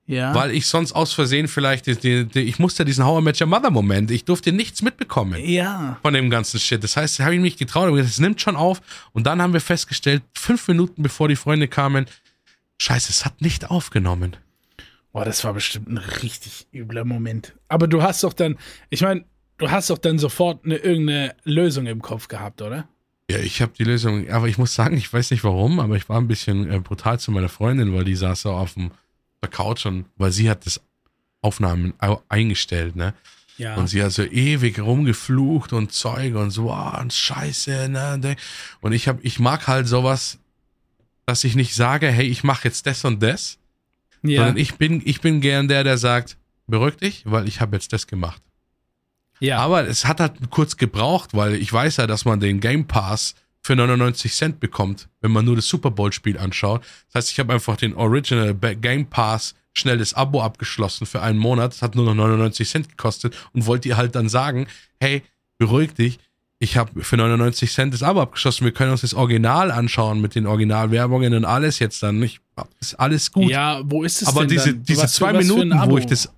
[0.08, 0.34] Ja.
[0.34, 3.46] weil ich sonst aus Versehen vielleicht, die, die, ich musste diesen How I Met Your
[3.46, 5.98] Mother Moment, ich durfte nichts mitbekommen ja.
[6.00, 6.82] von dem ganzen Shit.
[6.82, 8.80] Das heißt, habe ich mich getraut, aber es nimmt schon auf.
[9.12, 12.06] Und dann haben wir festgestellt, fünf Minuten bevor die Freunde kamen,
[12.78, 14.36] scheiße, es hat nicht aufgenommen.
[15.12, 17.54] Boah, das war bestimmt ein richtig übler Moment.
[17.68, 18.56] Aber du hast doch dann,
[18.88, 19.26] ich meine,
[19.58, 22.88] du hast doch dann sofort eine, irgendeine Lösung im Kopf gehabt, oder?
[23.30, 26.08] Ja, ich habe die Lösung, aber ich muss sagen, ich weiß nicht warum, aber ich
[26.08, 28.90] war ein bisschen äh, brutal zu meiner Freundin, weil die saß so auf dem
[29.42, 30.80] der Couch und weil sie hat das
[31.40, 33.14] Aufnahmen au- eingestellt, ne?
[33.56, 33.74] Ja.
[33.74, 38.36] Und sie hat so ewig rumgeflucht und Zeug und so, ah, und Scheiße, ne?
[38.80, 40.38] Und ich hab, ich mag halt sowas,
[41.26, 43.58] dass ich nicht sage, hey, ich mache jetzt das und das,
[44.22, 44.38] ja.
[44.40, 46.36] sondern ich bin, ich bin gern der, der sagt,
[46.66, 48.40] beruhig dich, weil ich habe jetzt das gemacht.
[49.40, 49.58] ja.
[49.58, 53.34] Aber es hat halt kurz gebraucht, weil ich weiß ja, dass man den Game Pass
[53.68, 56.80] für 99 Cent bekommt, wenn man nur das Super Bowl Spiel anschaut.
[57.08, 61.38] Das heißt, ich habe einfach den Original Game Pass schnell das Abo abgeschlossen für einen
[61.38, 61.72] Monat.
[61.72, 65.22] Das hat nur noch 99 Cent gekostet und wollte ihr halt dann sagen, hey,
[65.58, 66.18] beruhig dich.
[66.60, 68.64] Ich habe für 99 Cent das Abo abgeschlossen.
[68.64, 72.22] Wir können uns das Original anschauen mit den Originalwerbungen und alles jetzt dann.
[72.22, 72.40] Ich,
[72.80, 73.50] ist alles gut.
[73.50, 74.82] ja, wo ist es Aber denn diese, dann?
[74.82, 76.32] diese Was zwei Minuten, wo ich das.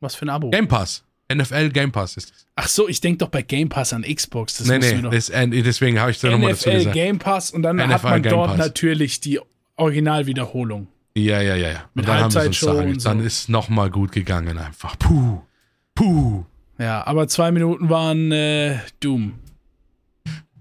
[0.00, 0.50] Was für ein Abo?
[0.50, 1.04] Game Pass.
[1.32, 2.32] NFL Game Pass ist.
[2.56, 4.58] Ach so, ich denke doch bei Game Pass an Xbox.
[4.58, 6.94] Das nee, nee, doch das, deswegen habe ich da nochmal dazu NFL gesagt.
[6.94, 8.58] Game Pass und dann NFL hat man Game dort Pass.
[8.58, 9.40] natürlich die
[9.76, 10.88] Originalwiederholung.
[11.14, 11.84] Ja, ja, ja, ja.
[11.94, 13.08] Mit und dann haben sie uns da und so.
[13.08, 14.98] Dann ist nochmal gut gegangen einfach.
[14.98, 15.40] Puh.
[15.94, 16.44] Puh.
[16.78, 19.34] Ja, aber zwei Minuten waren äh, Doom.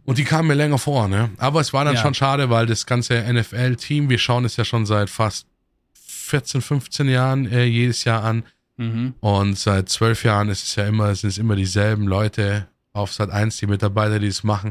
[0.06, 1.30] Und die kamen mir länger vor, ne?
[1.38, 2.02] Aber es war dann Ja.
[2.02, 5.48] schon schade, weil das ganze NFL-Team, wir schauen es ja schon seit fast
[5.94, 8.44] 14, 15 Jahren äh, jedes Jahr an.
[8.78, 9.16] Mhm.
[9.20, 13.30] Und seit zwölf Jahren ist es ja immer, sind es immer dieselben Leute auf Sat
[13.32, 14.70] 1, die Mitarbeiter, die es machen.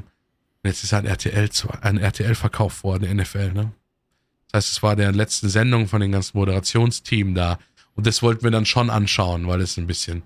[0.62, 1.48] Und jetzt ist ein RTL,
[1.82, 3.72] ein RTL verkauft worden, NFL, ne?
[4.52, 7.58] Das heißt, es war der letzten Sendung von dem ganzen Moderationsteam da.
[7.94, 10.22] Und das wollten wir dann schon anschauen, weil es ein bisschen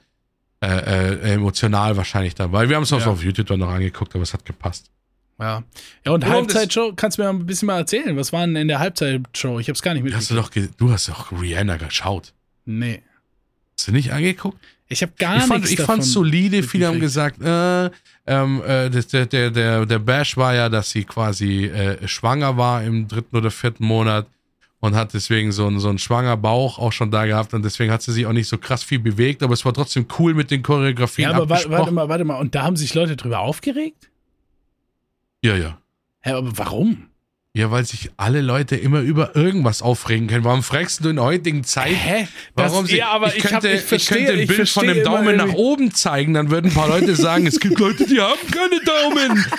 [0.63, 3.07] äh, äh, emotional wahrscheinlich dann, weil wir haben es auch Ja.
[3.07, 4.91] auf YouTube dann noch angeguckt, aber es hat gepasst.
[5.39, 5.63] Ja.
[6.05, 8.15] Ja, und Halbzeitshow, kannst du mir ein bisschen mal erzählen?
[8.17, 9.59] Was war denn in der Halbzeitshow?
[9.59, 10.71] Ich hab's gar nicht Hast mitgekriegt.
[10.79, 12.35] du doch, du hast doch Rihanna geschaut.
[12.67, 13.03] Nee.
[13.81, 14.59] Hast du nicht angeguckt?
[14.89, 16.63] Ich habe gar ich fand, nichts ich fand's solide.
[16.63, 17.87] Viele haben gesagt, äh,
[18.27, 22.83] ähm, äh, der, der, der, der Bash war ja, dass sie quasi äh, schwanger war
[22.85, 24.27] im dritten oder vierten Monat
[24.81, 27.91] und hat deswegen so einen, so einen schwanger Bauch auch schon da gehabt und deswegen
[27.91, 30.51] hat sie sich auch nicht so krass viel bewegt, aber es war trotzdem cool mit
[30.51, 31.79] den Choreografien Ja, aber wa- abgesprochen.
[31.81, 32.37] warte mal, warte mal.
[32.37, 34.11] Und da haben sich Leute drüber aufgeregt?
[35.43, 35.79] Ja, ja.
[36.21, 37.07] Hä, aber warum?
[37.53, 40.45] Ja, weil sich alle Leute immer über irgendwas aufregen können.
[40.45, 41.97] Warum fragst du in heutigen Zeit?
[41.97, 42.29] Hä?
[42.55, 44.69] Das- Warum sie, ja, aber ich, ich hab- könnte, ich verstehe- könnte ein ich Bild
[44.69, 48.07] von dem Daumen nach oben zeigen, dann würden ein paar Leute sagen, es gibt Leute,
[48.07, 49.45] die haben keine Daumen.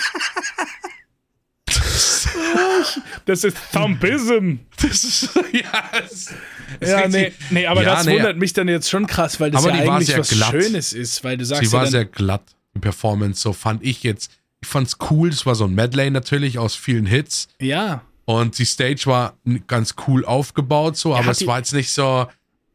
[3.24, 4.54] Das ist Thumbism.
[4.80, 5.90] Das ist, ja,
[6.86, 8.14] Ja, nee, nee, aber Ja, das nee.
[8.14, 10.50] wundert mich dann jetzt schon krass, weil das Aber ja eigentlich was glatt.
[10.50, 12.42] Schönes ist, weil du sagst Sie war ja dann, sehr glatt,
[12.74, 14.30] die Performance, so fand ich jetzt.
[14.62, 18.64] Ich fand's cool, es war so ein Medley natürlich aus vielen Hits ja, und die
[18.64, 19.34] Stage war
[19.66, 22.26] ganz cool aufgebaut so, aber hat es war jetzt nicht so,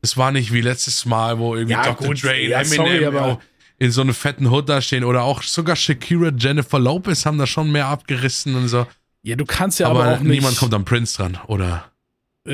[0.02, 2.08] es war nicht wie letztes Mal, wo irgendwie Ja, Dr.
[2.08, 3.40] gut, Dre, ja, Eminem sorry, aber-
[3.80, 7.46] in so einem fetten Hood da stehen oder auch sogar Shakira, Jennifer Lopez haben da
[7.46, 8.88] schon mehr abgerissen und so.
[9.22, 11.86] ja, du kannst ja aber aber, auch nicht, niemand kommt an Prince dran oder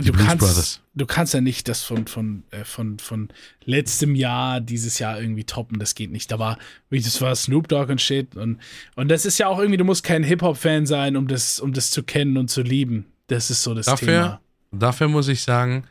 [0.01, 0.81] du Blues kannst, Brothers.
[0.95, 3.29] du kannst ja nicht das von, von, äh, von, von
[3.65, 6.31] letztem Jahr, dieses Jahr irgendwie toppen, das geht nicht.
[6.31, 6.57] Da war,
[6.89, 8.59] das war Snoop Dogg und Shit und,
[8.95, 11.91] und das ist ja auch irgendwie, du musst kein Hip-Hop-Fan sein, um das, um das
[11.91, 13.05] zu kennen und zu lieben.
[13.27, 14.41] Das ist so das Dafür, Thema.
[14.71, 15.85] dafür muss ich sagen,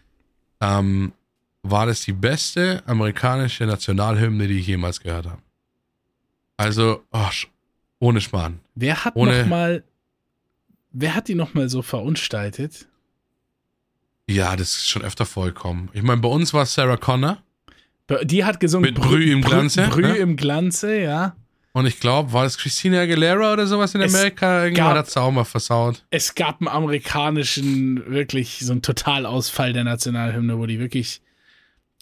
[0.60, 1.12] ähm,
[1.62, 5.42] war das die beste amerikanische Nationalhymne, die ich jemals gehört habe.
[6.56, 7.28] Also, oh,
[8.00, 8.60] ohne Schmarrn.
[8.74, 9.84] Wer hat ohne- noch mal,
[10.90, 12.88] wer hat die noch mal so verunstaltet?
[14.28, 15.88] Ja, das ist schon öfter vorgekommen.
[15.92, 17.42] Ich meine, bei uns war Sarah Connor
[18.24, 20.16] Die hat gesungen Mit Brüh im Glanze, Brüh, ne?
[20.16, 21.34] im Glanze, ja.
[21.72, 24.64] und ich glaube, war das Christina Aguilera oder sowas in Es Amerika?
[24.64, 26.04] Irgendwann gab- hat es auch mal versaut.
[26.10, 31.20] Es gab einen amerikanischen, wirklich so einen Totalausfall der Nationalhymne, wo die wirklich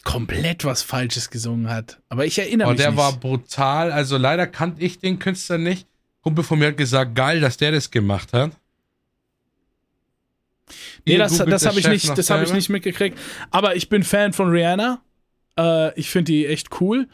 [0.03, 1.99] komplett was Falsches gesungen hat.
[2.09, 2.97] Aber ich erinnere Aber mich der nicht.
[2.99, 3.91] war brutal.
[3.91, 5.87] Also leider kannte ich den Künstler nicht.
[6.23, 8.51] Kumpel von mir hat gesagt, geil, dass der das gemacht hat.
[11.05, 13.17] Nee, das, das habe ich nicht, das habe ich nicht mitgekriegt.
[13.49, 15.01] Aber ich bin Fan von Rihanna.
[15.57, 17.07] Äh, ich finde die echt cool.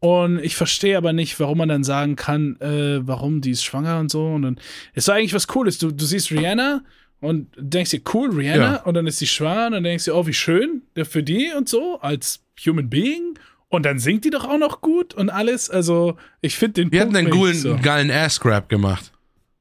[0.00, 3.98] Und ich verstehe aber nicht, warum man dann sagen kann, äh, warum die ist schwanger
[4.00, 4.26] und so.
[4.26, 4.60] Und dann
[4.92, 5.78] ist doch eigentlich was Cooles.
[5.78, 6.82] Du, du siehst Rihanna
[7.20, 8.82] und denkst dir, cool, Rihanna, Ja.
[8.82, 11.70] und dann ist sie schwanger und dann denkst du, oh, wie schön, für die und
[11.70, 13.38] so, als Human Being.
[13.70, 15.70] Und dann singt die doch auch noch gut und alles.
[15.70, 17.78] Also, ich finde den Wir hatten einen geilen, so.
[17.82, 19.10] geilen Ass-Grab gemacht.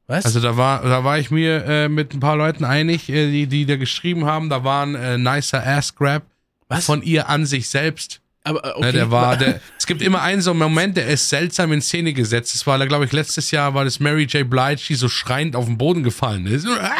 [0.07, 0.25] Was?
[0.25, 3.47] Also da war, da war ich mir äh, mit ein paar Leuten einig, äh, die,
[3.47, 6.23] die da geschrieben haben, da war ein äh, nicer Ass-Grab.
[6.69, 6.85] Was?
[6.85, 8.21] von ihr an sich selbst.
[8.43, 8.85] Aber, äh, okay.
[8.87, 11.81] Ne, der war, der, es gibt immer einen so einen Moment, der ist seltsam in
[11.81, 12.53] Szene gesetzt.
[12.53, 14.49] Das war, glaube ich, letztes Jahr war das Mary J.
[14.49, 16.67] Blige, die so schreiend auf den Boden gefallen ist.
[16.67, 16.91] Ah!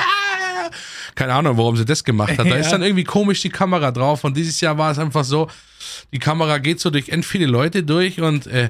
[1.16, 2.39] Keine Ahnung, warum sie das gemacht hat.
[2.39, 2.56] Da Ja.
[2.56, 4.24] ist dann irgendwie komisch die Kamera drauf.
[4.24, 5.49] Und dieses Jahr war es einfach so,
[6.12, 8.70] die Kamera geht so durch end viele Leute durch und äh,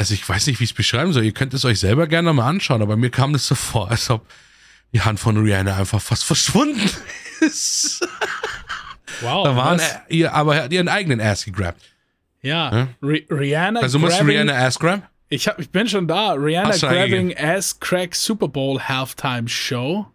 [0.00, 1.24] also ich weiß nicht, wie ich es beschreiben soll.
[1.24, 4.08] Ihr könnt es euch selber gerne mal anschauen, aber mir kam das so vor, als
[4.08, 4.26] ob
[4.94, 6.80] die Hand von Rihanna einfach fast verschwunden
[7.40, 8.00] ist.
[9.20, 9.44] wow.
[9.44, 9.98] Da waren was?
[10.08, 11.82] ihr, aber er hat ihren eigenen Ass gegrabt.
[12.40, 12.88] ja.
[13.02, 15.08] Ri- Rihanna Also muss grabbing, Rihanna Ass grab?
[15.28, 16.32] Ich, hab, ich bin schon da.
[16.32, 20.06] Rihanna Hast du grabbing ass crack Super Bowl Halftime Show.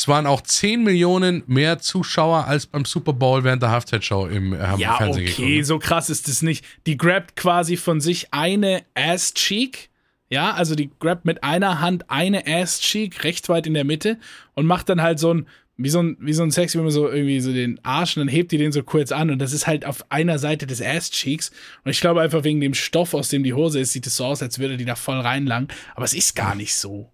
[0.00, 4.54] Es waren auch 10 Millionen mehr Zuschauer als beim Super Bowl während der Halftime-Show im,
[4.54, 5.66] äh, Ja, Fernsehen okay, geguckt.
[5.66, 6.64] so krass ist es nicht.
[6.86, 9.90] Die grabt quasi von sich eine Ass Cheek.
[10.30, 14.16] Ja, also die grabt mit einer Hand eine Ass Cheek recht weit in der Mitte
[14.54, 15.46] und macht dann halt so ein
[15.76, 18.20] wie so ein wie so ein Sex, wie man so irgendwie so den Arsch und
[18.22, 20.80] dann hebt die den so kurz an und das ist halt auf einer Seite des
[20.80, 21.50] Ass Cheeks
[21.84, 24.24] und ich glaube einfach wegen dem Stoff, aus dem die Hose ist, sieht es so
[24.24, 27.12] aus, als würde die da voll reinlangen, aber es ist gar nicht so.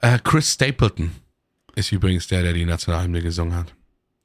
[0.00, 1.10] Äh, Chris Stapleton
[1.74, 3.74] ist übrigens der, der die Nationalhymne gesungen hat.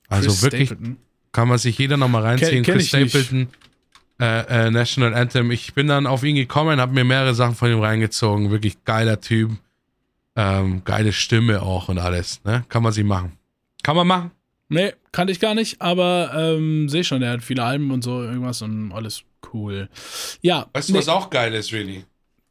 [0.07, 0.97] Also Chris wirklich Stapleton.
[1.32, 2.63] kann man sich jeder nochmal reinziehen.
[2.63, 2.89] Kenn Chris.
[2.89, 3.47] Stapleton,
[4.19, 5.51] äh, äh, National Anthem.
[5.51, 8.51] Ich bin dann auf ihn gekommen, habe mir mehrere Sachen von ihm reingezogen.
[8.51, 9.51] Wirklich geiler Typ.
[10.36, 12.41] Ähm, geile Stimme auch und alles.
[12.43, 12.63] Ne?
[12.69, 13.38] Kann man sie machen.
[13.84, 14.32] Kann man machen.
[14.69, 18.24] Nee, kannte ich gar nicht, aber ähm, sehe schon, der hat viele Alben und so,
[18.24, 19.89] irgendwas und alles cool.
[20.41, 22.05] Ja, Weißt du, nee, was auch geil ist, really?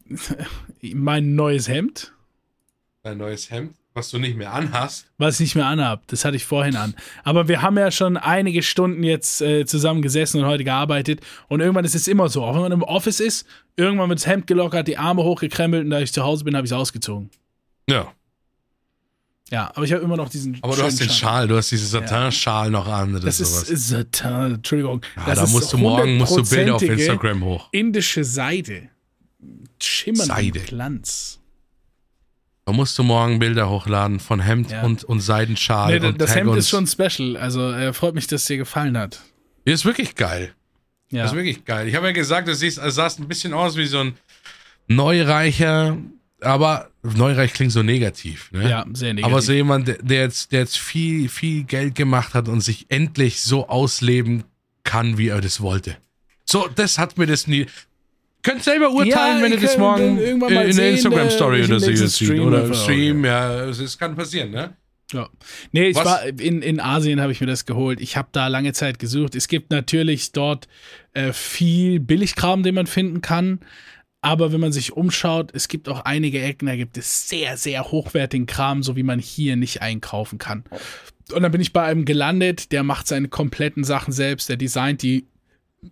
[0.92, 2.12] mein neues Hemd,
[3.02, 5.06] Dein neues Hemd, was du nicht mehr anhast.
[5.16, 6.94] was ich nicht mehr anhab, das hatte ich vorhin an.
[7.24, 11.60] Aber wir haben ja schon einige Stunden jetzt äh, zusammen gesessen und heute gearbeitet und
[11.60, 13.46] irgendwann ist es immer so, auch wenn man im Office ist,
[13.76, 16.66] irgendwann wird das Hemd gelockert, die Arme hochgekrempelt und da ich zu Hause bin, habe
[16.66, 17.30] ich es ausgezogen.
[17.88, 18.12] Ja.
[19.50, 21.86] Ja, aber ich habe immer noch diesen Aber du hast den Schal, du hast diesen
[21.88, 23.68] Satin-Schal noch an oder Das sowas.
[23.70, 25.00] ist, Satin, Entschuldigung.
[25.16, 27.68] ja, das da ist musst du morgen musst du Bilder auf Instagram hoch.
[27.72, 28.90] Indische Seide.
[29.82, 30.60] Schimmernd Seide.
[30.60, 31.39] Glanz.
[32.66, 34.82] Da musst du morgen Bilder hochladen von Hemd Ja.
[34.82, 37.36] und, und Seidenschal Nee, und das Tag Hemd ist schon special.
[37.36, 39.20] Also äh, freut mich, dass es dir gefallen hat.
[39.64, 40.54] Ist wirklich geil.
[41.10, 41.24] Ja.
[41.24, 41.88] Ist wirklich geil.
[41.88, 44.14] Ich habe ja gesagt, du siehst, also sahst ein bisschen aus wie so ein
[44.86, 45.96] neureicher,
[46.40, 48.68] aber neureich klingt so negativ, ne?
[48.68, 49.32] ja, sehr negativ.
[49.32, 53.40] Aber so jemand, der jetzt, der jetzt viel, viel Geld gemacht hat und sich endlich
[53.40, 54.44] so ausleben
[54.84, 55.96] kann, wie er das wollte.
[56.44, 57.66] So, das hat mir das nie.
[58.42, 61.64] Könnt selber urteilen, Ja, wenn ihr das morgen in, irgendwann mal in der Instagram-Story äh,
[61.64, 62.30] oder so sieht.
[62.40, 64.76] Oder oder- Stream, ja, es es kann passieren, ne?
[65.12, 65.28] Ja.
[65.72, 68.00] Nee, ich Was- war in, in Asien habe ich mir das geholt.
[68.00, 69.34] Ich habe da lange Zeit gesucht.
[69.34, 70.68] Es gibt natürlich dort
[71.14, 73.60] äh, viel Billigkram, den man finden kann.
[74.22, 77.90] Aber wenn man sich umschaut, es gibt auch einige Ecken, da gibt es sehr, sehr
[77.90, 80.64] hochwertigen Kram, so wie man hier nicht einkaufen kann.
[81.32, 85.02] Und dann bin ich bei einem gelandet, der macht seine kompletten Sachen selbst, der designt
[85.02, 85.26] die,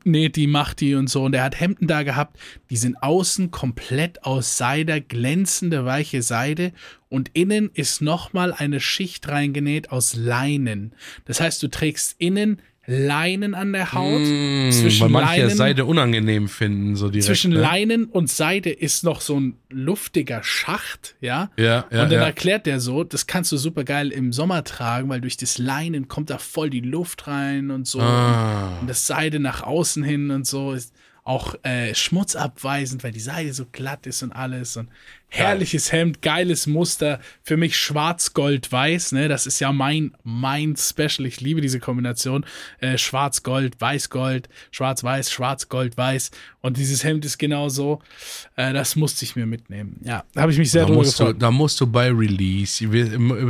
[0.04, 1.24] näht die, macht die und so.
[1.24, 2.38] Und der hat Hemden da gehabt,
[2.70, 6.72] die sind außen komplett aus Seide, glänzende, weiche Seide.
[7.08, 10.94] Und innen ist nochmal eine Schicht reingenäht aus Leinen.
[11.24, 12.60] Das heißt, du trägst innen
[12.90, 14.22] Leinen an der Haut.
[14.22, 17.26] Mm, zwischen weil manche Leinen, Seide unangenehm finden, so direkt.
[17.26, 17.60] zwischen ne?
[17.60, 21.50] Leinen und Seide ist noch so ein luftiger Schacht, ja.
[21.58, 22.22] Ja, ja, und dann ja.
[22.22, 26.08] erklärt der so, das kannst du super geil im Sommer tragen, weil durch das Leinen
[26.08, 28.00] kommt da voll die Luft rein und so.
[28.00, 28.78] Ah.
[28.80, 30.94] Und das Seide nach außen hin und so ist
[31.28, 34.78] auch äh, schmutzabweisend, weil die Seide so glatt ist und alles.
[34.78, 34.88] Und
[35.28, 37.20] herrliches Hemd, geiles Muster.
[37.42, 39.28] Für mich schwarz-gold-weiß, ne?
[39.28, 41.26] Das ist ja mein, mein Special.
[41.26, 42.46] Ich liebe diese Kombination.
[42.80, 46.30] Äh, Schwarz-Gold, Weiß-Gold, Schwarz-Weiß, Schwarz-Gold-Weiß.
[46.62, 48.00] Und dieses Hemd ist genau so.
[48.56, 50.00] Äh, das musste ich mir mitnehmen.
[50.02, 51.36] Ja, da habe ich mich sehr Da drüber gefreut.
[51.40, 52.82] da musst du bei Release,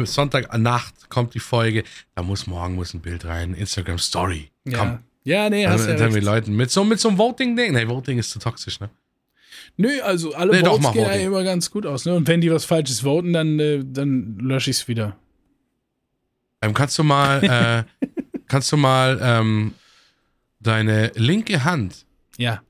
[0.05, 1.85] Sonntagnacht kommt die Folge,
[2.17, 4.51] da muss morgen muss ein Bild rein, Instagram Story.
[4.67, 4.79] Ja.
[4.79, 4.99] Komm,
[5.29, 6.25] ja, nee, hast dann, ja mit.
[6.25, 7.73] Leuten mit so mit so einem Voting-Ding.
[7.73, 8.89] Nee, Voting ist zu toxisch, ne?
[9.77, 11.27] Nö, also alle Nee, doch, Votes mach gehen ja Voting.
[11.27, 12.05] immer ganz gut aus.
[12.07, 12.15] Ne?
[12.15, 15.17] Und wenn die was Falsches voten, dann, äh, dann lösche ich es wieder.
[16.63, 18.07] Ähm, kannst du mal, äh,
[18.49, 19.75] kannst du mal ähm,
[20.61, 22.05] deine linke Hand
[22.37, 22.63] Ja.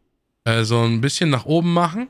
[0.45, 2.09] äh, so ein bisschen nach oben machen?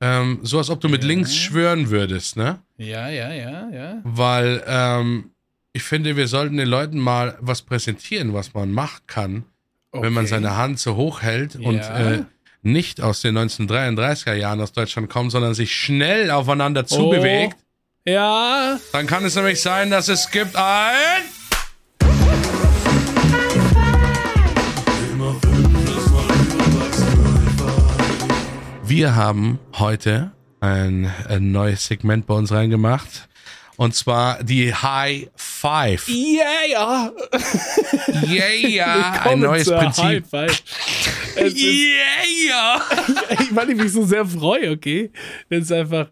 [0.00, 1.08] Ähm, so als ob du mit Ja.
[1.08, 2.58] links schwören würdest, ne?
[2.76, 4.00] Ja, ja, ja, ja.
[4.04, 5.30] Weil ähm,
[5.76, 9.44] ich finde, wir sollten den Leuten mal was präsentieren, was man machen kann,
[9.92, 10.30] wenn man Okay.
[10.30, 11.98] seine Hand so hoch hält und Ja.
[12.12, 12.24] äh,
[12.62, 16.96] nicht aus den 1933er Jahren aus Deutschland kommt, sondern sich schnell aufeinander Oh.
[16.96, 17.56] zubewegt.
[18.06, 18.78] Ja.
[18.92, 21.22] Dann kann es nämlich sein, dass es gibt ein.
[28.84, 33.28] Wir haben heute ein, ein neues Segment bei uns reingemacht.
[33.76, 36.08] Und zwar die High Five.
[36.08, 37.12] Yeah!
[38.22, 39.22] Yeah.
[39.24, 40.04] Ein neues Prinzip.
[40.04, 40.62] High Five.
[41.36, 42.80] Yeah, yeah.
[43.50, 45.10] weil ich mich so sehr freue, okay?
[45.50, 46.06] Das ist einfach.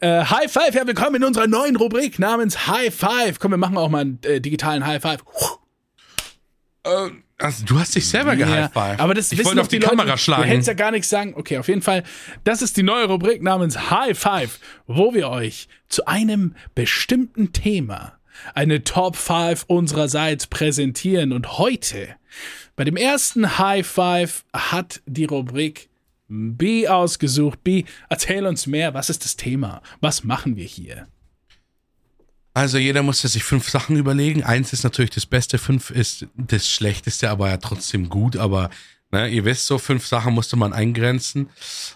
[0.00, 3.40] Äh, High Five, ja, willkommen in unserer neuen Rubrik namens High Five.
[3.40, 5.24] Komm, wir machen auch mal einen äh, digitalen High Five.
[6.84, 7.10] Äh,
[7.40, 8.98] Also, du hast dich selber Ja, gehighfived.
[9.00, 10.42] aber das ich wollte auf die, Leute, Kamera Du schlagen.
[10.44, 11.34] hättest ja gar nichts sagen.
[11.36, 12.02] Okay, auf jeden Fall.
[12.44, 14.58] Das ist die neue Rubrik namens High Five,
[14.88, 18.14] wo wir euch zu einem bestimmten Thema
[18.54, 21.32] eine Top 5 unsererseits präsentieren.
[21.32, 22.08] Und heute,
[22.76, 25.88] bei dem ersten High Five, hat die Rubrik
[26.28, 27.62] B ausgesucht.
[27.64, 28.94] B, erzähl uns mehr.
[28.94, 29.80] Was ist das Thema?
[30.00, 31.06] Was machen wir hier?
[32.58, 34.42] Also jeder musste sich fünf Sachen überlegen.
[34.42, 38.36] Eins ist natürlich das Beste, fünf ist das Schlechteste, aber ja trotzdem gut.
[38.36, 38.68] Aber
[39.12, 41.50] ne, ihr wisst so, fünf Sachen musste man eingrenzen.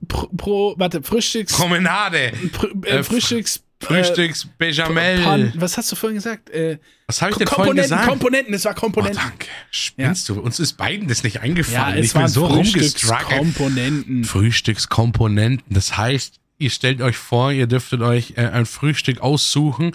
[0.09, 1.55] Pro, pro, warte, Frühstücks.
[1.55, 2.35] Promenade.
[2.53, 3.64] Pr äh, Äh, Frühstücks.
[3.81, 5.21] Frühstücks Bechamel.
[5.23, 6.49] Pan, was hast du vorhin gesagt?
[6.51, 8.09] Äh, Was habe ich denn vorhin Komponenten, gesagt?
[8.09, 9.21] Komponenten, es war Oh, Komponenten.
[9.23, 9.47] danke.
[9.71, 10.41] Spinnst du?
[10.41, 11.97] Uns ist beiden das nicht eingefallen.
[11.97, 12.93] ja, es ich bin so rumgestruggelt.
[13.01, 14.25] Frühstückskomponenten.
[14.25, 15.75] Frühstückskomponenten.
[15.75, 19.93] Das heißt, ihr stellt euch vor, ihr dürftet euch äh, ein Frühstück aussuchen.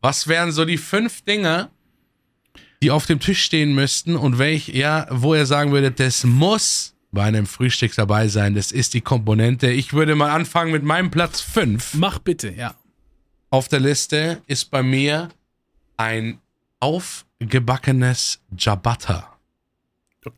[0.00, 1.70] Was wären so die fünf Dinge,
[2.82, 6.94] die auf dem Tisch stehen müssten und welch, ja, wo ihr sagen würdet, das muss
[7.10, 8.54] bei einem Frühstück dabei sein.
[8.54, 9.70] Das ist die Komponente.
[9.70, 11.94] Ich würde mal anfangen mit meinem Platz fünf.
[11.94, 12.74] Mach bitte, ja.
[13.54, 15.28] Auf der Liste ist bei mir
[15.96, 16.40] ein
[16.80, 19.38] aufgebackenes Ciabatta.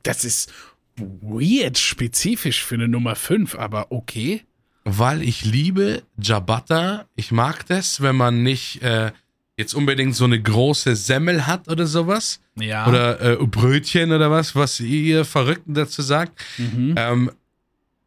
[0.02, 0.52] Das ist
[0.96, 4.42] weird spezifisch für eine Nummer 5, aber okay.
[4.84, 7.06] weil ich liebe Ciabatta.
[7.16, 9.12] Ich mag das, wenn man nicht äh,
[9.56, 12.40] jetzt unbedingt so eine große Semmel hat oder sowas.
[12.56, 12.86] Ja.
[12.86, 16.38] Oder äh, Brötchen oder was, was ihr Verrückten dazu sagt.
[16.58, 16.94] Mhm.
[16.98, 17.30] Ähm,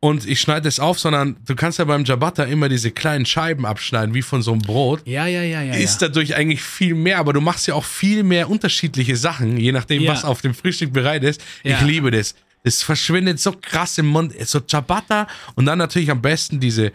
[0.02, 3.66] und ich schneide es auf, sondern du kannst ja beim Ciabatta immer diese kleinen Scheiben
[3.66, 5.02] abschneiden, wie von so einem Brot.
[5.06, 5.74] ja, ja, ja, ja.
[5.74, 9.72] Ist dadurch eigentlich viel mehr, aber du machst ja auch viel mehr unterschiedliche Sachen, je
[9.74, 10.12] nachdem, Ja.
[10.14, 11.42] was auf dem Frühstück bereit ist.
[11.64, 11.76] Ja.
[11.78, 12.36] Ich liebe das.
[12.64, 14.34] Es verschwindet so krass im Mund.
[14.48, 16.92] So Ciabatta und dann natürlich am besten diese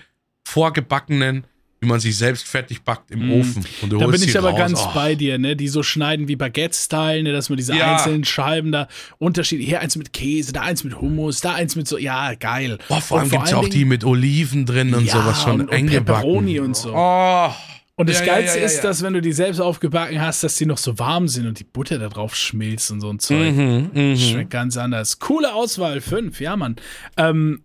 [0.47, 1.45] vorgebackenen,
[1.85, 3.65] wie man sich selbst fertig backt im Ofen.
[3.83, 3.99] Und du.
[3.99, 4.59] Da bin ich aber raus.
[4.59, 4.91] ganz Oh.
[4.95, 5.55] bei dir, ne?
[5.55, 7.33] Die so schneiden wie Baguette-Style, ne?
[7.33, 7.93] Dass man diese Ja.
[7.93, 9.69] einzelnen Scheiben da unterschiedlich.
[9.69, 12.79] Hier eins mit Käse, da eins mit Hummus, da eins mit so, ja, geil.
[12.89, 15.61] Boah, vor allem Und gibt es auch die mit Oliven drin und Ja, sowas schon
[15.61, 16.23] und- und eingebacken.
[16.23, 16.93] Pepperoni und so.
[16.95, 17.51] Oh.
[17.97, 20.79] Und das Ja, Geilste ist, dass wenn du die selbst aufgebacken hast, dass die noch
[20.79, 23.55] so warm sind und die Butter da drauf schmilzt und so ein Zeug.
[23.55, 24.17] Mhm, mhm.
[24.17, 25.21] Schmeckt ganz anders.
[25.21, 26.75] Coole Auswahl, fünf, ja, Mann.
[27.17, 27.63] Ähm,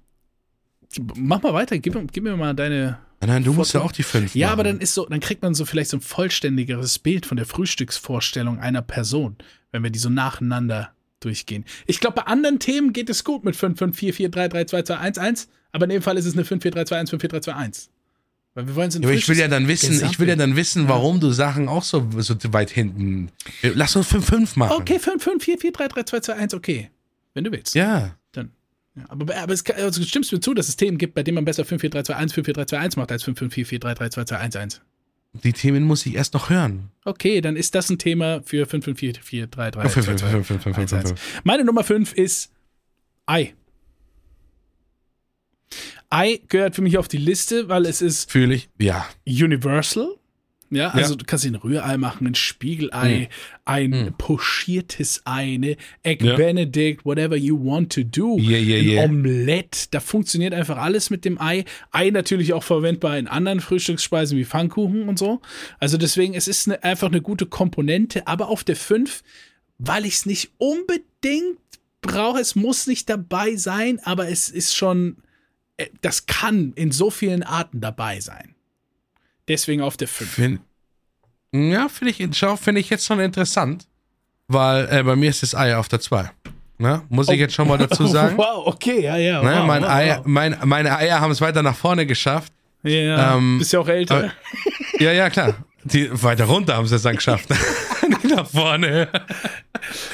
[1.16, 3.00] mach mal weiter, gib, gib mir mal deine.
[3.26, 4.54] Nein, du musst ja auch die fünf Ja, machen.
[4.54, 7.46] aber dann ist so, dann kriegt man so vielleicht so ein vollständigeres Bild von der
[7.46, 9.36] Frühstücksvorstellung einer Person,
[9.72, 11.66] wenn wir die so nacheinander durchgehen.
[11.86, 14.64] Ich glaube, bei anderen Themen geht es gut mit 5, 5, 4, 4, 3, 3,
[14.66, 16.98] 2, 2, 1, 1, aber in dem Fall ist es eine 5, 4, 3, 2,
[17.00, 17.90] 1, 5, 4, 3, 2, 1.
[18.56, 20.56] Weil wir wollen so Ja, aber ich will ja dann wissen, ich will ja dann
[20.56, 23.32] wissen, warum du Sachen auch so, so weit hinten.
[23.62, 24.78] Lass uns 5-5 machen.
[24.82, 26.90] Okay, 5, 5, 4, 4, 3, 3, 2, 2, 1, okay.
[27.34, 27.76] Wenn du willst.
[27.76, 28.16] Ja.
[28.96, 31.36] Ja, aber aber es, also stimmst du mir zu, dass es Themen gibt, bei denen
[31.36, 33.38] man besser 5, 4, 3, 2, 1, 5, 4, 3, 2, 1 macht, als 5,
[33.40, 34.82] 5, 4, 4, 3, 3, 2, 2, 1, 1.
[35.44, 36.90] Die Themen muss ich erst noch hören.
[37.06, 40.06] Okay, dann ist das ein Thema für 5, 5, 4, 4, 3, 3, Ja, 5,
[40.06, 41.10] 2, 5, 2, 5, 5, 5, 1, 5, 1.
[41.12, 41.42] 5.
[41.44, 42.52] Meine Nummer 5 ist
[43.28, 43.54] Ei.
[46.10, 48.70] Ei gehört für mich auf die Liste, weil es ist Fühle ich?
[48.80, 49.08] Ja.
[49.28, 50.16] Universal.
[50.72, 51.18] Ja, also Ja.
[51.18, 53.30] du kannst ein Rührei machen, ein Spiegelei,
[53.66, 55.78] ein pochiertes Ei, ne?
[56.04, 56.36] Egg Ja.
[56.36, 58.38] Benedict, whatever you want to do.
[58.38, 59.04] Yeah, yeah, ein yeah.
[59.06, 61.66] Omelette, da funktioniert einfach alles mit dem Ei.
[61.92, 65.42] Ei natürlich auch verwendbar in anderen Frühstücksspeisen wie Pfannkuchen und so.
[65.80, 69.24] Also deswegen, es ist eine, einfach eine gute Komponente, aber auf der 5,
[69.80, 71.58] weil ich es nicht unbedingt
[72.02, 75.18] brauche, es muss nicht dabei sein, aber es ist schon,
[75.78, 78.49] äh, das kann in so vielen Arten dabei sein.
[79.50, 80.30] Deswegen auf der 5.
[80.32, 80.62] Find,
[81.52, 83.88] ja, finde ich, finde ich jetzt schon interessant,
[84.48, 86.30] weil äh, bei mir ist das Ei auf der 2.
[86.78, 87.02] Ne?
[87.10, 88.38] Muss ich jetzt schon mal dazu sagen.
[88.38, 89.44] Wow, okay, ja, ja.
[89.44, 89.60] Ne?
[89.60, 90.22] wow, Mein wow, Ei, wow.
[90.26, 92.54] mein, meine Eier haben es weiter nach vorne geschafft.
[92.84, 94.32] Ja, ähm, bist ja auch älter.
[95.00, 95.56] Ja, ja, klar.
[95.84, 97.50] Die, weiter runter haben sie es dann geschafft.
[98.08, 99.10] Nicht nach vorne.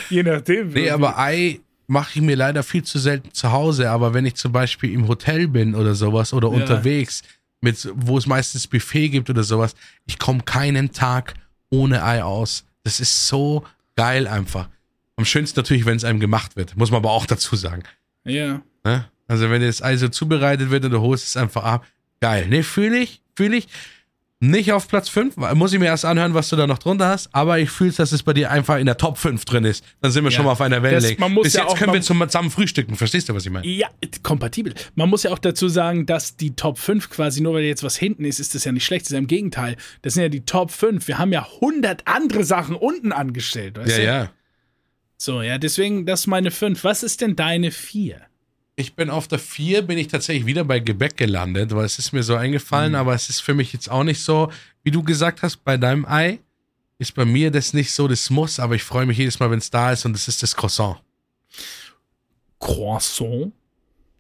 [0.10, 0.70] Je nachdem.
[0.70, 3.90] Nee, aber Ei mache ich mir leider viel zu selten zu Hause.
[3.92, 6.56] Aber wenn ich zum Beispiel im Hotel bin oder sowas oder Ja.
[6.56, 7.22] unterwegs,
[7.66, 11.34] mit, wo es meistens Buffet gibt oder sowas, ich komme keinen Tag
[11.70, 12.64] ohne Ei aus.
[12.84, 14.70] Das ist so geil einfach.
[15.18, 16.78] Am schönsten natürlich, wenn es einem gemacht wird.
[16.78, 17.84] Muss man aber auch dazu sagen.
[18.24, 18.62] Ja.
[18.84, 19.10] Ne?
[19.28, 21.86] Also wenn das Ei so zubereitet wird und du holst es einfach ab,
[22.22, 22.48] geil.
[22.48, 23.68] Ne, fühle ich, fühle ich.
[24.42, 27.34] Nicht auf Platz 5, muss ich mir erst anhören, was du da noch drunter hast,
[27.34, 29.84] aber ich fühle, dass es bei dir einfach in der Top 5 drin ist.
[30.02, 30.36] Dann sind wir Ja.
[30.36, 31.16] schon mal auf einer Wellenlänge.
[31.42, 32.96] Bis ja jetzt auch- können wir zusammen frühstücken.
[32.96, 33.66] Verstehst du, was ich meine?
[33.66, 33.88] Ja,
[34.24, 34.74] kompatibel.
[34.96, 37.96] Man muss ja auch dazu sagen, dass die Top 5 quasi, nur weil jetzt was
[37.96, 39.06] hinten ist, ist das ja nicht schlecht.
[39.06, 39.78] Das ist ja im Gegenteil.
[40.02, 41.08] Das sind ja die Top 5.
[41.08, 43.78] Wir haben ja 100 andere Sachen unten angestellt.
[43.78, 44.04] Weißt Ja, du?
[44.04, 44.32] ja.
[45.18, 46.84] So, ja, deswegen, das ist meine 5.
[46.84, 48.20] Was ist denn deine 4?
[48.78, 52.12] Ich bin auf der 4, bin ich tatsächlich wieder bei Gebäck gelandet, weil es ist
[52.12, 52.98] mir so eingefallen, Mhm.
[52.98, 54.52] aber es ist für mich jetzt auch nicht so,
[54.84, 56.40] wie du gesagt hast, bei deinem Ei
[57.00, 59.60] ist bei mir das nicht so das Muss, aber ich freue mich jedes Mal, wenn
[59.60, 60.98] es da ist und das ist das Croissant.
[62.60, 63.52] Croissant?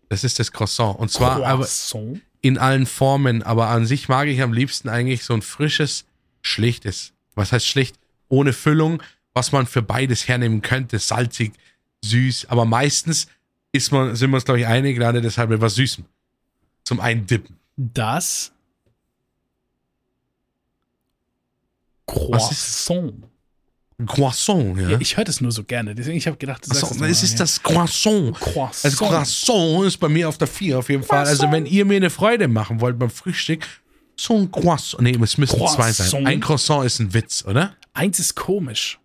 [0.09, 0.97] Das ist das Croissant.
[0.99, 2.21] Und zwar aber Croissant?
[2.41, 6.05] in allen Formen, aber an sich mag ich am liebsten eigentlich so ein frisches,
[6.41, 7.13] schlichtes.
[7.33, 7.97] Was heißt schlicht?
[8.29, 9.01] Ohne Füllung,
[9.33, 10.99] was man für beides hernehmen könnte.
[10.99, 11.53] Salzig,
[12.03, 13.27] süß, aber meistens
[13.75, 16.05] ist man, sind wir uns, glaube ich, einig, gerade deshalb mit was Süßem.
[16.83, 17.57] Zum Eindippen.
[17.75, 18.51] Das
[22.05, 23.13] Croissant.
[24.05, 24.89] Croissant, ja.
[24.89, 27.23] Ja, ich höre das nur so gerne, deswegen ich habe gedacht, das es mal, ist
[27.23, 27.37] ja.
[27.37, 28.35] das Croissant.
[28.35, 28.83] Croissant.
[28.83, 31.25] Das Croissant ist bei mir auf der 4 auf jeden Fall.
[31.25, 33.65] Also, wenn ihr mir eine Freude machen wollt beim Frühstück,
[34.17, 35.01] so ein Croissant.
[35.01, 36.07] Nee, es müssen zwei sein.
[36.09, 36.27] Croissant.
[36.27, 37.73] Ein Croissant ist ein Witz, oder?
[37.93, 38.99] Eins ist komisch.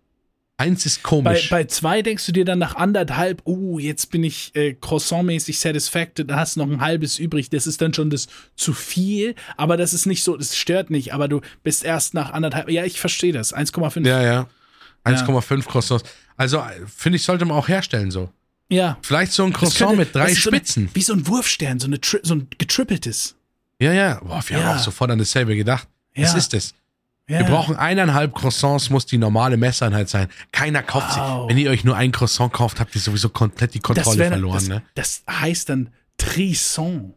[0.61, 1.49] Eins ist Bei, komisch.
[1.49, 6.29] bei zwei denkst du dir dann nach anderthalb, uh, jetzt bin ich äh, croissantmäßig satisfacted,
[6.29, 7.49] dann hast du noch ein halbes übrig.
[7.49, 11.13] Das ist dann schon das zu viel, aber das ist nicht so, das stört nicht,
[11.13, 12.69] aber du bist erst nach anderthalb.
[12.69, 13.53] Ja, ich verstehe das.
[13.55, 14.07] 1,5.
[14.07, 14.47] ja, ja.
[15.03, 16.03] 1,5 Croissants.
[16.37, 18.29] Also, äh, finde ich, sollte man auch herstellen so.
[18.69, 18.97] Ja.
[19.01, 20.89] Vielleicht so ein Das Croissant könnte- mit drei das ist so eine- Spitzen.
[20.93, 23.35] wie so ein Wurfstern, so, eine so ein getrippeltes.
[23.79, 24.19] ja, ja.
[24.23, 24.63] Boah, wir Ja.
[24.63, 25.87] haben auch sofort an dasselbe gedacht.
[26.15, 26.37] Das Ja.
[26.37, 26.73] ist es.
[27.29, 27.39] Ja.
[27.39, 30.27] Wir brauchen eineinhalb Croissants, muss die normale Messeinheit sein.
[30.51, 31.43] Keiner kauft Wow.
[31.43, 31.49] sie.
[31.49, 34.55] Wenn ihr euch nur ein Croissant kauft, habt ihr sowieso komplett die Kontrolle wär- verloren,
[34.55, 34.81] das, ne?
[34.95, 37.13] das heißt dann Trisson.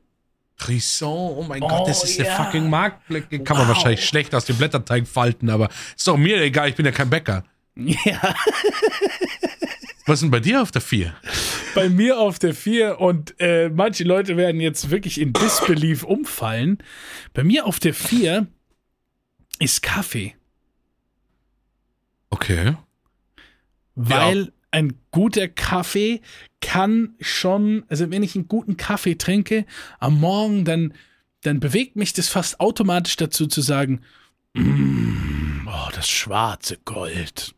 [0.57, 2.37] Frisson, oh mein Oh, Gott, das ist eine ja.
[2.45, 3.41] fucking Marktblicke.
[3.43, 3.75] Kann man Wow.
[3.75, 7.11] wahrscheinlich schlecht aus dem Blätterteig falten, aber ist doch mir egal, ich bin ja kein
[7.11, 7.43] Bäcker.
[7.75, 8.35] Ja.
[10.07, 11.15] Was ist denn bei dir auf der 4?
[11.75, 16.79] bei mir auf der 4 und äh, manche Leute werden jetzt wirklich in Disbelief umfallen.
[17.33, 18.47] Bei mir auf der 4
[19.65, 20.35] ist Kaffee,
[22.31, 22.77] Okay.
[23.95, 26.21] weil ein guter Kaffee
[26.61, 29.67] kann schon, also wenn ich einen guten Kaffee trinke
[30.01, 30.95] am Morgen, dann,
[31.43, 34.01] dann bewegt mich das fast automatisch dazu zu sagen,
[34.55, 37.55] mm, oh, das schwarze Gold.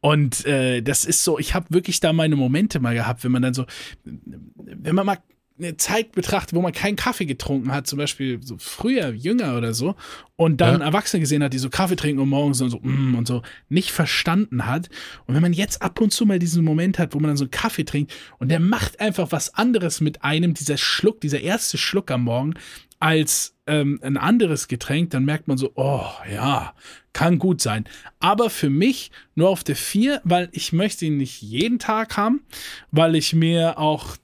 [0.00, 3.42] Und äh, das ist so, ich habe wirklich da meine Momente mal gehabt, wenn man
[3.42, 3.66] dann so,
[4.04, 5.18] wenn man mal
[5.62, 9.74] eine Zeit betrachtet, wo man keinen Kaffee getrunken hat, zum Beispiel so früher, jünger oder
[9.74, 9.94] so,
[10.36, 10.86] und dann Ja.
[10.86, 13.90] Erwachsene gesehen hat, die so Kaffee trinken und morgens und so, mm, und so, nicht
[13.90, 14.88] verstanden hat.
[15.26, 17.44] Und wenn man jetzt ab und zu mal diesen Moment hat, wo man dann so
[17.44, 21.78] einen Kaffee trinkt und der macht einfach was anderes mit einem, dieser Schluck, dieser erste
[21.78, 22.54] Schluck am Morgen,
[23.00, 26.74] als ähm, ein anderes Getränk, dann merkt man so, oh ja,
[27.14, 27.84] kann gut sein.
[28.18, 32.42] Aber für mich nur auf der 4, weil ich möchte ihn nicht jeden Tag haben,
[32.90, 34.16] weil ich mir auch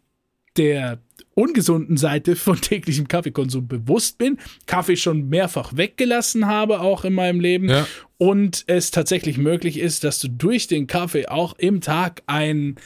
[0.56, 0.98] der
[1.36, 7.38] ungesunden Seite von täglichem Kaffeekonsum bewusst bin, Kaffee schon mehrfach weggelassen habe, auch in meinem
[7.38, 7.86] Leben, Ja.
[8.18, 12.76] und es tatsächlich möglich ist, dass du durch den Kaffee auch im Tag ein,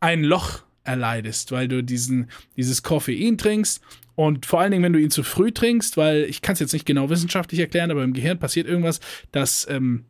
[0.00, 3.80] ein Loch erleidest, weil du diesen, dieses Koffein trinkst
[4.16, 6.72] und vor allen Dingen, wenn du ihn zu früh trinkst, weil ich kann es jetzt
[6.72, 8.98] nicht genau wissenschaftlich erklären, aber im Gehirn passiert irgendwas,
[9.30, 10.04] dass ähm,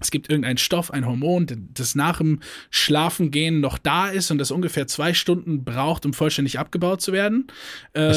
[0.00, 2.40] es gibt irgendeinen Stoff, ein Hormon, das nach dem
[2.70, 7.46] Schlafengehen noch da ist und das ungefähr zwei Stunden braucht, um vollständig abgebaut zu werden.
[7.92, 8.10] Äh,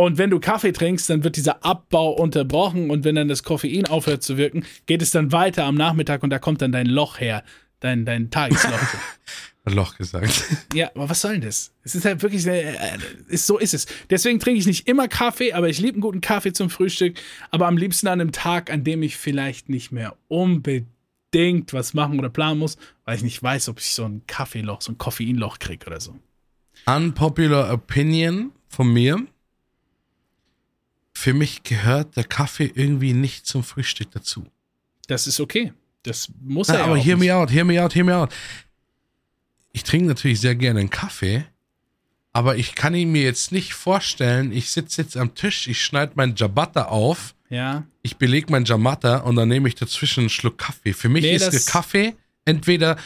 [0.00, 3.86] und wenn du Kaffee trinkst, dann wird dieser Abbau unterbrochen und wenn dann das Koffein
[3.86, 7.20] aufhört zu wirken, geht es dann weiter am Nachmittag und da kommt dann dein Loch
[7.20, 7.44] her,
[7.80, 8.80] dein, dein Tagesloch.
[9.70, 10.44] Loch gesagt.
[10.74, 11.72] ja, aber was soll denn das?
[11.82, 12.98] Es ist halt wirklich, äh,
[13.28, 13.86] ist, so ist es.
[14.08, 17.18] Deswegen trinke ich nicht immer Kaffee, aber ich liebe einen guten Kaffee zum Frühstück,
[17.50, 22.18] aber am liebsten an einem Tag, an dem ich vielleicht nicht mehr unbedingt was machen
[22.18, 25.58] oder planen muss, weil ich nicht weiß, ob ich so ein Kaffeeloch, so ein Koffeinloch
[25.58, 26.14] kriege oder so.
[26.86, 29.26] Unpopular Opinion von mir.
[31.14, 34.46] Für mich gehört der Kaffee irgendwie nicht zum Frühstück dazu.
[35.06, 35.72] Das ist okay.
[36.02, 37.28] Das muss Na, er ja aber hear nicht.
[37.28, 38.32] me out, hear me out, hear me out.
[39.72, 41.44] Ich trinke natürlich sehr gerne einen Kaffee,
[42.32, 46.12] aber ich kann ihn mir jetzt nicht vorstellen, ich sitze jetzt am Tisch, ich schneide
[46.14, 50.58] mein Ciabatta auf, Ja, ich belege mein Ciabatta und dann nehme ich dazwischen einen Schluck
[50.58, 50.92] Kaffee.
[50.92, 52.14] Für mich Nee, ist Kaffee
[52.44, 52.96] entweder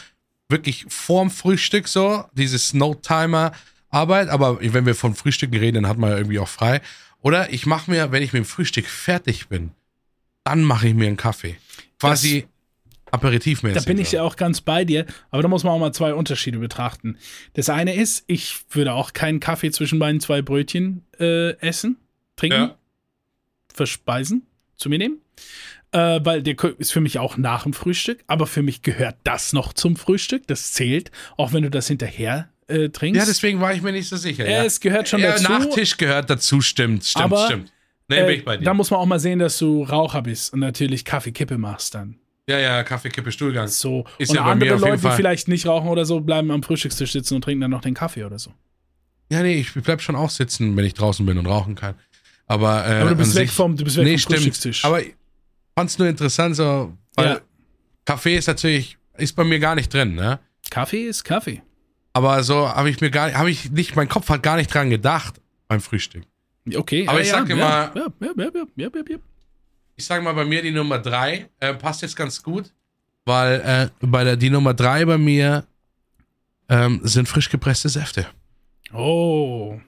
[0.49, 6.11] wirklich vorm Frühstück so, dieses No-Timer-Arbeit, aber wenn wir von Frühstücken reden, dann hat man
[6.11, 6.81] ja irgendwie auch frei.
[7.21, 9.71] Oder ich mache mir, wenn ich mit dem Frühstück fertig bin,
[10.43, 11.57] dann mache ich mir einen Kaffee.
[11.99, 12.47] Quasi
[13.15, 13.81] aperitivmäßig.
[13.83, 16.13] Da bin ich ja auch ganz bei dir, aber da muss man auch mal zwei
[16.13, 17.17] Unterschiede betrachten.
[17.53, 21.97] Das eine ist, ich würde auch keinen Kaffee zwischen meinen zwei Brötchen äh, essen,
[22.35, 22.59] trinken.
[22.59, 22.75] Ja.
[23.73, 24.43] verspeisen,
[24.77, 25.17] zu mir nehmen.
[25.91, 29.53] Äh, weil der ist für mich auch nach dem Frühstück, aber für mich gehört das
[29.53, 30.45] noch zum Frühstück.
[30.47, 33.19] Das zählt, auch wenn du das hinterher äh, trinkst.
[33.19, 34.49] Ja, deswegen war ich mir nicht so sicher.
[34.49, 35.43] Ja, es gehört schon ja, dazu.
[35.51, 37.71] Nachtisch gehört dazu, stimmt, stimmt, Aber, stimmt.
[38.07, 38.65] Nee, bin Äh, ich bei dir.
[38.65, 42.17] da muss man auch mal sehen, dass du Raucher bist und natürlich Kaffee-Kippe machst dann.
[42.47, 43.67] Ja, ja, Kaffee, Kippe, Stuhlgang.
[43.67, 44.05] So.
[44.19, 47.35] Ist und ja andere Leute, die vielleicht nicht rauchen oder so, bleiben am Frühstückstisch sitzen
[47.35, 48.51] und trinken dann noch den Kaffee oder so.
[49.31, 51.95] Ja, nee, ich bleib schon auch sitzen, wenn ich draußen bin und rauchen kann.
[52.45, 54.35] Aber, äh, Aber du bist weg vom, du bist weg nee, vom stimmt.
[54.37, 54.85] Frühstückstisch.
[54.85, 55.15] Aber ich
[55.75, 57.41] fand's nur interessant, so, weil Ja.
[58.05, 60.39] Kaffee ist natürlich, ist bei mir gar nicht drin, ne?
[60.69, 61.63] Kaffee ist Kaffee.
[62.13, 64.91] Aber so habe ich mir gar habe ich nicht, mein Kopf hat gar nicht dran
[64.91, 66.23] gedacht beim Frühstück.
[66.75, 67.07] Okay.
[67.07, 69.17] Aber ja, ich sag ja, immer- Ja, ja, ja, ja, ja, ja, ja.
[69.95, 72.73] Ich sage mal, bei mir die Nummer drei äh, passt jetzt ganz gut,
[73.25, 75.65] weil äh, bei der die Nummer drei bei mir
[76.69, 78.27] ähm, sind frisch gepresste Säfte.
[78.93, 79.79] Oh.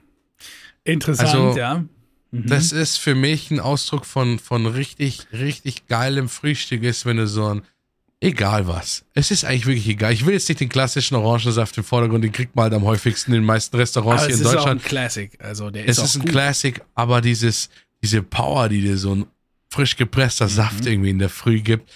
[0.84, 1.84] Interessant, Also, ja.
[2.30, 2.46] Mhm.
[2.46, 7.26] Das ist für mich ein Ausdruck von, von richtig, richtig geilem Frühstück ist, wenn du
[7.26, 7.62] so ein,
[8.20, 9.04] egal was.
[9.14, 10.12] Es ist eigentlich wirklich egal.
[10.12, 13.32] Ich will jetzt nicht den klassischen Orangensaft im Vordergrund, den kriegt man halt am häufigsten
[13.32, 14.82] in den meisten Restaurants Aber hier es in ist auch Deutschland.
[14.82, 15.38] ein Classic.
[15.42, 16.30] Also der Es ist, ist auch ein gut.
[16.30, 17.70] Classic, aber dieses,
[18.02, 19.26] diese Power, die dir so ein
[19.78, 20.50] frisch gepresster Mhm.
[20.50, 21.88] Saft irgendwie in der Früh gibt,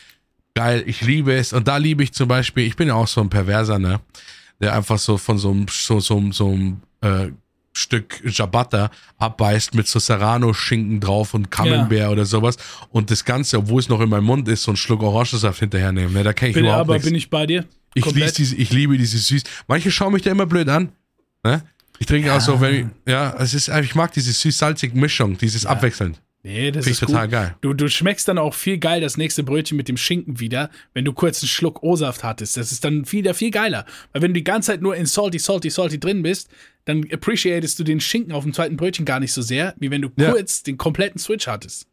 [0.54, 1.52] geil, ich liebe es.
[1.52, 4.00] Und da liebe ich zum Beispiel, ich bin ja auch so ein Perverser, ne?
[4.60, 7.32] Der einfach so von so einem, so, so, so einem äh,
[7.72, 12.56] Stück Ciabatta abbeißt mit so Serrano-Schinken drauf und Camembert oder sowas.
[12.90, 15.90] Und das Ganze, obwohl es noch in meinem Mund ist, so einen Schluck Orangensaft hinterher
[15.90, 16.12] nehmen.
[16.12, 16.22] Ne?
[16.22, 17.08] Da kenne ich Bin, überhaupt aber nichts.
[17.08, 17.64] bin ich bei dir?
[17.94, 19.42] Ich, diese, ich liebe diese süß.
[19.66, 20.92] Manche schauen mich da immer blöd an.
[21.42, 21.62] Ne?
[21.98, 25.66] Ich trinke auch so, wenn ich, ja, es ist, ich mag diese süß-salzige Mischung, dieses
[25.66, 26.20] abwechselnd.
[26.45, 27.32] Nee, das Finde ist total gut.
[27.32, 27.57] geil.
[27.61, 31.05] Du, du schmeckst dann auch viel geil das nächste Brötchen mit dem Schinken wieder, wenn
[31.05, 32.57] du kurz einen Schluck O-Saft hattest.
[32.57, 33.86] Das ist dann wieder viel geiler.
[34.12, 36.49] Weil wenn du die ganze Zeit nur in salty, salty, salty drin bist,
[36.84, 40.03] dann appreciatest du den Schinken auf dem zweiten Brötchen gar nicht so sehr, wie wenn
[40.03, 40.32] du Ja.
[40.32, 41.86] kurz den kompletten Switch hattest.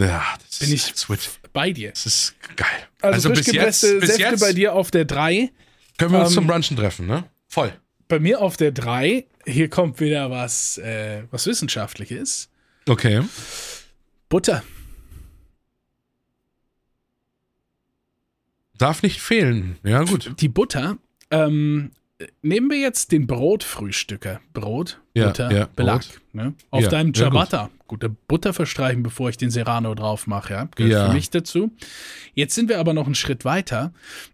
[0.00, 1.28] Ja, das Bin ist ich Switch.
[1.52, 1.90] bei dir.
[1.90, 2.68] Das ist geil.
[3.00, 5.50] Also, frisch bis jetzt, gepresste bis Säfte jetzt bei dir auf der 3.
[5.98, 7.24] können wir uns ähm, zum Brunchen treffen, ne?
[7.48, 7.72] Voll.
[8.06, 9.26] Bei mir auf der 3.
[9.44, 12.48] Hier kommt wieder was, äh, was Wissenschaftliches.
[12.88, 13.22] Okay.
[14.28, 14.62] Butter.
[18.76, 19.78] Darf nicht fehlen.
[19.82, 20.34] Ja, gut.
[20.40, 20.98] Die Butter,
[21.30, 21.90] ähm,
[22.42, 24.40] nehmen wir jetzt den Brotfrühstücker.
[24.52, 26.02] Brot, Ja, Butter, ja, Belag.
[26.02, 26.20] Brot.
[26.32, 26.54] Ne?
[26.70, 27.32] Auf Ja, deinem ja, gut.
[27.32, 27.70] Ciabatta.
[27.88, 30.52] Gute Butter verstreichen, bevor ich den Serrano drauf mache.
[30.52, 30.68] Ja?
[30.76, 31.72] Gehört für mich dazu.
[32.34, 33.92] Jetzt sind wir aber noch einen Schritt weiter.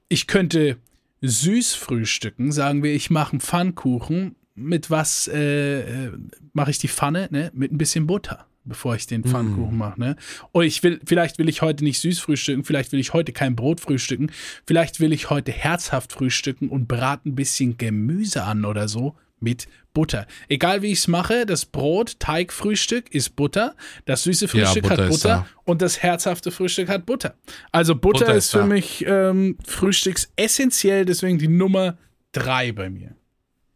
[0.09, 0.77] Ich könnte
[1.23, 2.51] süß frühstücken.
[2.53, 4.35] Sagen wir, ich mache einen Pfannkuchen.
[4.57, 6.13] Mit was äh, äh,
[6.53, 7.29] mache ich die Pfanne?
[7.31, 7.51] Ne?
[7.55, 9.29] Mit ein bisschen Butter bevor ich den Mm.
[9.29, 10.01] Pfannkuchen mache.
[10.01, 10.17] Ne?
[10.53, 13.57] Und ich will, vielleicht will ich heute nicht süß frühstücken, vielleicht will ich heute kein
[13.57, 14.31] Brot frühstücken,
[14.67, 19.69] vielleicht will ich heute herzhaft frühstücken und brate ein bisschen Gemüse an oder so mit
[19.93, 20.27] Butter.
[20.49, 25.11] Egal wie ich es mache, das Brot, Teigfrühstück ist Butter, das süße Frühstück Butter hat
[25.11, 27.35] Butter und das herzhafte Frühstück hat Butter.
[27.71, 31.97] Also Butter, Butter ist ist für mich ähm, frühstücksessentiell, deswegen die Nummer
[32.33, 33.15] drei bei mir.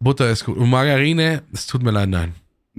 [0.01, 0.57] Butter ist gut.
[0.57, 2.35] Und Margarine, es tut mir leid, nein.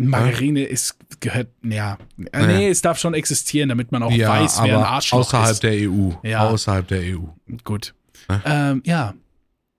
[0.08, 1.98] Margarine ist gehört, ja.
[2.32, 5.52] Äh, Nee, es darf schon existieren, damit man auch Ja, weiß, wer ein Arschloch außerhalb
[5.52, 5.64] ist.
[5.64, 6.12] der EU.
[6.24, 6.48] Ja.
[6.48, 7.20] Außerhalb der EU.
[7.64, 7.94] Gut.
[8.30, 8.42] Ne?
[8.46, 9.14] Ähm, ja.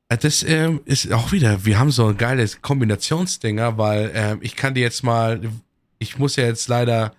[0.08, 4.56] Äh, Das ähm, ist auch wieder, wir haben so ein geiles Kombinationsdinger, weil ähm, ich
[4.56, 5.40] kann dir jetzt mal,
[5.98, 7.12] ich muss ja jetzt leider,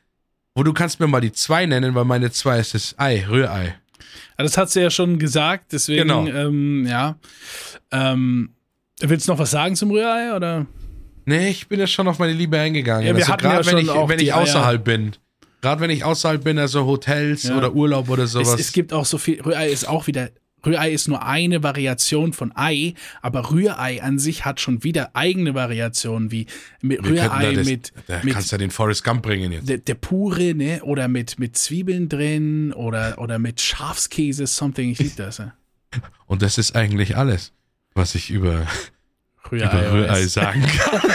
[0.55, 3.75] wo du kannst mir mal die zwei nennen, weil meine zwei ist das Ei, Rührei.
[4.37, 6.27] Also Das hat sie ja schon gesagt, deswegen, Genau.
[6.27, 7.15] ähm, ja.
[7.91, 8.51] Ähm,
[8.99, 10.65] willst du noch was sagen zum Rührei, oder?
[11.25, 13.05] Nee, ich bin ja schon auf meine Liebe eingegangen.
[13.05, 15.11] Ja, wir also hatten ja gerade wenn ich, wenn ich außerhalb bin.
[15.61, 17.57] Gerade wenn ich außerhalb bin, also Hotels Ja.
[17.57, 18.59] oder Urlaub oder Es, sowas.
[18.59, 20.31] es gibt auch so viel, Rührei ist auch wieder,
[20.65, 25.53] Rührei ist nur eine Variation von Ei, aber Rührei an sich hat schon wieder eigene
[25.53, 26.47] Variationen, wie
[26.81, 29.69] mit Wir Rührei da das, mit, da kannst du ja den Forrest Gump bringen jetzt.
[29.69, 30.81] der, der pure, ne?
[30.83, 34.89] Oder mit, mit Zwiebeln drin oder, oder mit Schafskäse, something.
[34.91, 35.37] Ich liebe das.
[35.37, 35.53] Ja.
[36.25, 37.53] Und das ist eigentlich alles,
[37.93, 38.65] was ich über,
[39.49, 39.65] Rührei.
[39.87, 41.01] über Rührei sagen kann.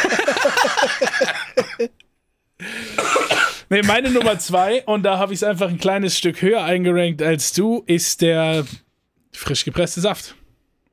[3.68, 7.20] Nee, meine Nummer zwei, und da habe ich es einfach ein kleines Stück höher eingerankt
[7.20, 8.64] als du, ist der
[9.32, 10.36] frisch gepresste Saft.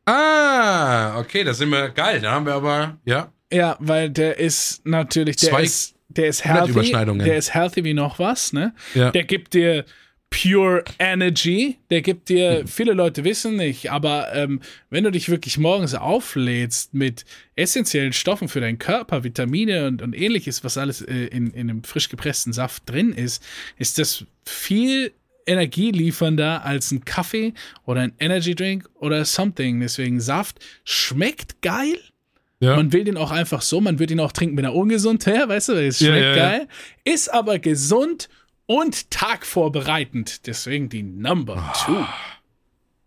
[0.06, 2.20] ah, okay, da sind wir geil.
[2.20, 3.32] Da haben wir aber, ja.
[3.52, 7.94] Ja, weil der ist natürlich, der Zwei ist, der ist healthy, der ist healthy wie
[7.94, 8.74] noch was, ne?
[8.96, 9.12] Ja.
[9.12, 9.86] Der gibt dir
[10.34, 15.60] pure Energy, der gibt dir, viele Leute wissen nicht, aber ähm, wenn du dich wirklich
[15.60, 17.24] morgens auflädst mit
[17.56, 21.84] essentiellen Stoffen für deinen Körper, Vitamine und, und ähnliches, was alles äh, in, in einem
[21.84, 23.44] frisch gepressten Saft drin ist,
[23.78, 25.14] ist das viel
[25.46, 27.54] energieliefernder als ein Kaffee
[27.86, 29.82] oder ein Energy Drink oder something.
[29.82, 32.00] Deswegen Saft schmeckt geil,
[32.60, 32.76] ja.
[32.76, 35.48] man will den auch einfach so, man wird ihn auch trinken, wenn er ungesund wäre,
[35.48, 36.36] weißt du, es schmeckt ja, ja.
[36.36, 36.68] geil.
[37.04, 38.30] Ist aber gesund
[38.76, 40.48] und tagvorbereitend.
[40.48, 42.04] Deswegen die Number Two.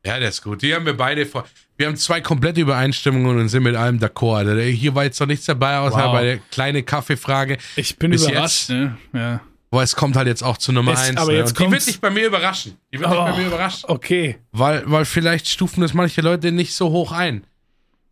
[0.04, 0.62] Ja, der ist gut.
[0.62, 1.44] Die haben wir beide vor.
[1.76, 4.48] Wir haben zwei komplette Übereinstimmungen und sind mit allem d'accord.
[4.48, 6.12] Also hier war jetzt noch nichts dabei, außer Wow.
[6.12, 7.58] bei der kleine Kaffeefrage.
[7.74, 8.70] Ich bin Bis überrascht, jetzt.
[8.70, 8.96] ne?
[9.12, 9.40] Ja.
[9.72, 11.16] Aber es kommt halt jetzt auch zu Nummer Es- eins.
[11.20, 11.38] aber ne?
[11.38, 12.76] jetzt Und die wird dich bei mir überraschen.
[12.94, 13.36] Die wird dich bei Oh.
[13.36, 13.90] mir überraschen.
[13.90, 14.38] Okay.
[14.52, 17.44] Weil, weil vielleicht stufen das manche Leute nicht so hoch ein.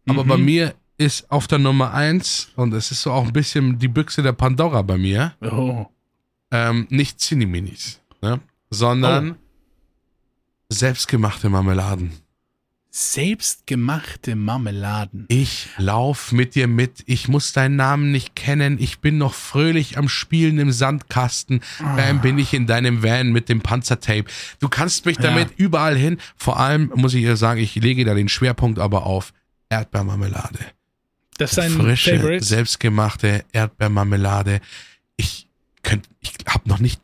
[0.08, 0.28] Aber Mhm.
[0.28, 3.88] bei mir ist auf der Nummer eins, und es ist so auch ein bisschen die
[3.88, 5.86] Büchse der Pandora bei mir, Oh.
[6.50, 8.40] Ähm, nicht Cineminis, ne?
[8.70, 9.34] sondern Oh.
[10.68, 12.12] selbstgemachte Marmeladen.
[13.14, 15.24] Selbstgemachte Marmeladen.
[15.28, 17.02] Ich lauf mit dir mit.
[17.06, 18.78] Ich muss deinen Namen nicht kennen.
[18.80, 21.60] Ich bin noch fröhlich am Spielen im Sandkasten.
[21.80, 24.26] Bam, bin ich in deinem Van mit dem Panzertape.
[24.60, 26.18] Du kannst mich damit überall hin.
[26.36, 29.32] Vor allem muss ich dir sagen, ich lege da den Schwerpunkt aber auf
[29.70, 30.60] Erdbeermarmelade.
[31.38, 32.44] Das ist ein Frische, Favorite.
[32.44, 34.60] selbstgemachte Erdbeermarmelade.
[35.16, 35.43] Ich
[35.84, 37.00] könnt, ich habe noch nicht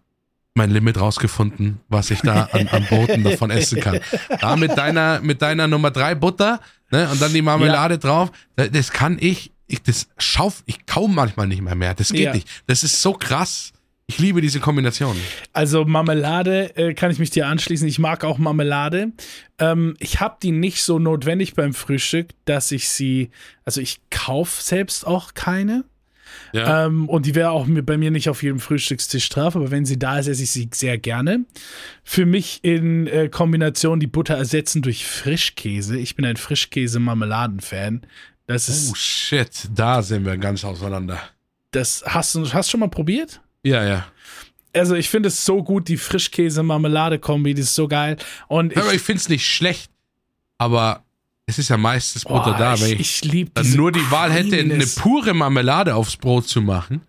[0.55, 4.01] mein Limit rausgefunden, was ich da an, an Broten davon essen kann.
[4.41, 6.61] Da mit deiner, mit deiner Nummer drei Butter,
[6.91, 11.15] ne, und dann die Marmelade drauf, da- das kann ich, ich, das schauf, ich kaum
[11.15, 11.95] manchmal nicht mehr mehr.
[11.95, 12.35] Das geht Ja.
[12.35, 12.49] nicht.
[12.67, 13.73] Das ist so krass.
[14.09, 15.17] Ich liebe diese Kombination.
[15.53, 17.87] Also Marmelade äh, kann ich mich dir anschließen.
[17.87, 19.13] Ich mag auch Marmelade.
[19.61, 23.31] Ähm, ich habe die nicht so notwendig beim Frühstück, dass ich sie,
[23.65, 25.85] also ich kaufe selbst auch keine.
[26.53, 26.87] Ja.
[26.87, 29.85] Ähm, und die wäre auch mir, bei mir nicht auf jedem Frühstückstisch drauf, aber wenn
[29.85, 31.45] sie da ist, esse ich sie sehr gerne.
[32.05, 35.97] Für mich in äh, Kombination die Butter ersetzen durch Frischkäse.
[35.99, 38.03] Ich bin ein Frischkäse-Marmeladen-Fan.
[38.47, 41.21] Das ist, oh shit, da sind wir ganz auseinander.
[41.71, 43.41] das hast du hast schon mal probiert?
[43.63, 44.07] Ja, ja.
[44.73, 48.17] Also ich finde es so gut, die Frischkäse-Marmelade-Kombi, die ist so geil.
[48.49, 49.91] Und aber ich, ich finde es nicht schlecht.
[50.59, 51.05] Aber
[51.51, 52.81] es ist ja meistens Butter Boah, da.
[52.81, 56.63] Wenn ich, ich liebe diese nur die Wahl hätte, eine pure Marmelade aufs Brot zu
[56.63, 57.03] machen,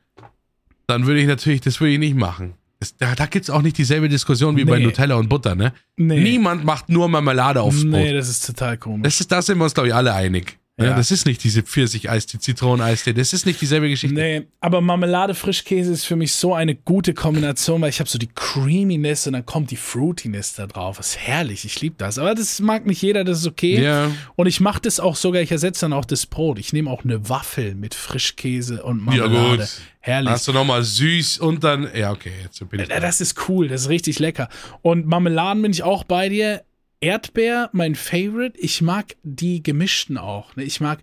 [0.87, 2.53] dann würde ich natürlich, das würde ich nicht machen.
[2.79, 4.85] Das, da da gibt es auch nicht dieselbe Diskussion wie bei Nee.
[4.85, 5.71] Nutella und Butter, ne?
[5.97, 6.19] Nee.
[6.19, 8.15] Niemand macht nur Marmelade aufs Nee, Brot.
[8.17, 9.03] das ist total komisch.
[9.03, 10.57] Das ist, da sind wir uns, glaube ich, alle einig.
[10.79, 10.95] Ja.
[10.95, 14.15] Das ist nicht diese Pfirsich-Eistee, Zitronen-Eistee, das ist nicht dieselbe Geschichte.
[14.15, 18.17] Nee, aber Marmelade, Frischkäse ist für mich so eine gute Kombination, weil ich habe so
[18.17, 20.97] die Creaminess und dann kommt die Fruitiness da drauf.
[20.97, 22.17] Das ist herrlich, ich liebe das.
[22.17, 23.79] Aber das mag nicht jeder, das ist okay.
[23.83, 24.09] Ja.
[24.35, 26.57] Und ich mache das auch sogar, ich ersetze dann auch das Brot.
[26.57, 29.57] Ich nehme auch eine Waffel mit Frischkäse und Ja, Marmelade.
[29.57, 29.67] gut.
[29.99, 30.31] Herrlich.
[30.31, 32.87] Hast du nochmal süß und dann, ja, okay, jetzt bin ich.
[32.89, 34.49] Ja, das ist cool, das ist richtig lecker.
[34.81, 36.63] Und Marmeladen bin ich auch bei dir.
[37.01, 38.57] Erdbeer, mein Favorite.
[38.59, 40.55] Ich mag die gemischten auch.
[40.55, 40.63] ne?
[40.63, 40.99] Ich mag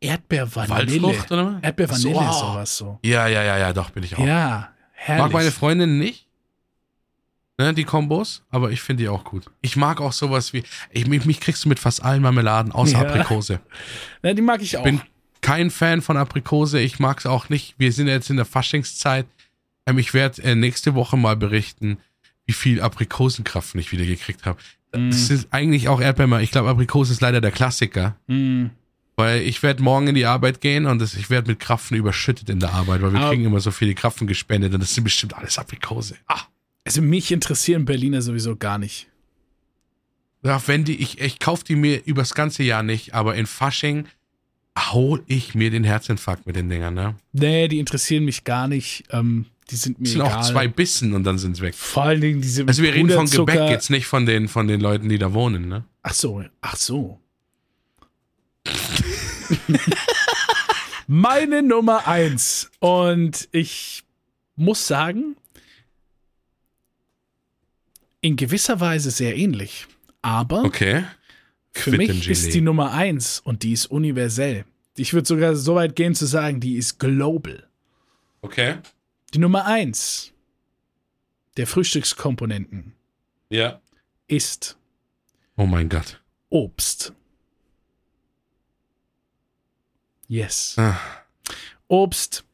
[0.00, 1.02] Erdbeer-Vanille.
[1.02, 1.62] Waldfrucht, oder was?
[1.62, 2.32] Erdbeer-Vanille so.
[2.32, 2.98] sowas so.
[3.04, 4.26] Ja, ja, ja, ja, doch, bin ich auch.
[4.26, 5.22] Ja, herrlich.
[5.22, 6.26] Mag meine Freundin nicht.
[7.56, 9.44] Ne, die Kombos, aber ich finde die auch gut.
[9.60, 13.00] Ich mag auch sowas wie, ich, mich, mich kriegst du mit fast allen Marmeladen, außer
[13.00, 13.06] Ja.
[13.06, 13.60] Aprikose.
[14.24, 14.82] Ja, die mag ich auch.
[14.82, 15.00] Bin
[15.40, 17.74] kein Fan von Aprikose, ich mag es auch nicht.
[17.78, 19.26] Wir sind jetzt in der Faschingszeit.
[19.86, 21.98] Ähm, ich werde äh, nächste Woche mal berichten,
[22.44, 24.58] wie viel Aprikosenkraft ich wieder gekriegt habe.
[24.94, 26.40] Das ist eigentlich auch Erdbeer.
[26.40, 28.16] Ich glaube, Aprikose ist leider der Klassiker.
[28.26, 28.66] Mm.
[29.16, 32.48] Weil ich werde morgen in die Arbeit gehen und das, ich werde mit Krapfen überschüttet
[32.50, 35.04] in der Arbeit, weil wir Aber- kriegen immer so viele Krapfen gespendet und das sind
[35.04, 36.16] bestimmt alles Aprikose.
[36.26, 36.40] Ah,
[36.84, 39.06] Also mich interessieren Berliner sowieso gar nicht.
[40.42, 44.06] ja, wenn die, ich, ich kaufe die mir übers ganze Jahr nicht, aber in Fasching
[44.92, 47.14] hol ich mir den Herzinfarkt mit den Dingern, ne?
[47.32, 49.04] Nee, die interessieren mich gar nicht.
[49.10, 50.38] Ähm, die sind mir sind egal.
[50.38, 51.74] auch zwei Bissen und dann sind's weg.
[51.74, 54.80] Vor allen Dingen diese Also wir reden von Gebäck jetzt nicht von den, von den
[54.80, 55.84] Leuten, die da wohnen, ne?
[56.02, 57.20] Ach so, ach so.
[61.06, 62.70] Meine Nummer eins.
[62.80, 64.04] Und ich
[64.56, 65.36] muss sagen,
[68.20, 69.86] in gewisser Weise sehr ähnlich.
[70.22, 71.04] Aber Okay.
[71.72, 74.64] für mich ist die Nummer eins und die ist universell.
[74.96, 77.66] Ich würde sogar so weit gehen zu sagen, die ist global.
[78.40, 78.76] Okay.
[79.34, 80.32] Die Nummer eins
[81.56, 82.94] der Frühstückskomponenten
[83.50, 83.80] Ja.
[84.28, 84.78] ist
[85.56, 86.20] Oh mein Gott.
[86.50, 87.12] Obst.
[90.28, 90.74] Yes.
[90.78, 90.98] Ah.
[91.88, 92.44] Obst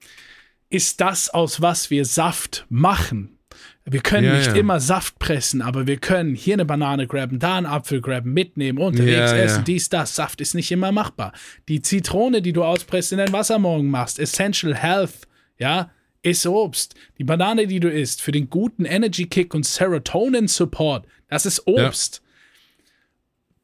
[0.70, 3.39] ist das, aus was wir Saft machen.
[3.85, 4.55] Wir können Ja, nicht ja.
[4.55, 8.78] immer Saft pressen, aber wir können hier eine Banane graben, da einen Apfel graben, mitnehmen,
[8.78, 10.15] unterwegs Ja, essen, dies, das.
[10.15, 11.32] Saft ist nicht immer machbar.
[11.69, 15.27] Die Zitrone, die du auspresst in dein Wassermorgen machst, Essential Health,
[15.59, 15.90] ja,
[16.22, 16.94] ist Obst.
[17.18, 21.66] Die Banane, die du isst, für den guten Energy Kick und Serotonin Support, das ist
[21.66, 22.22] Obst.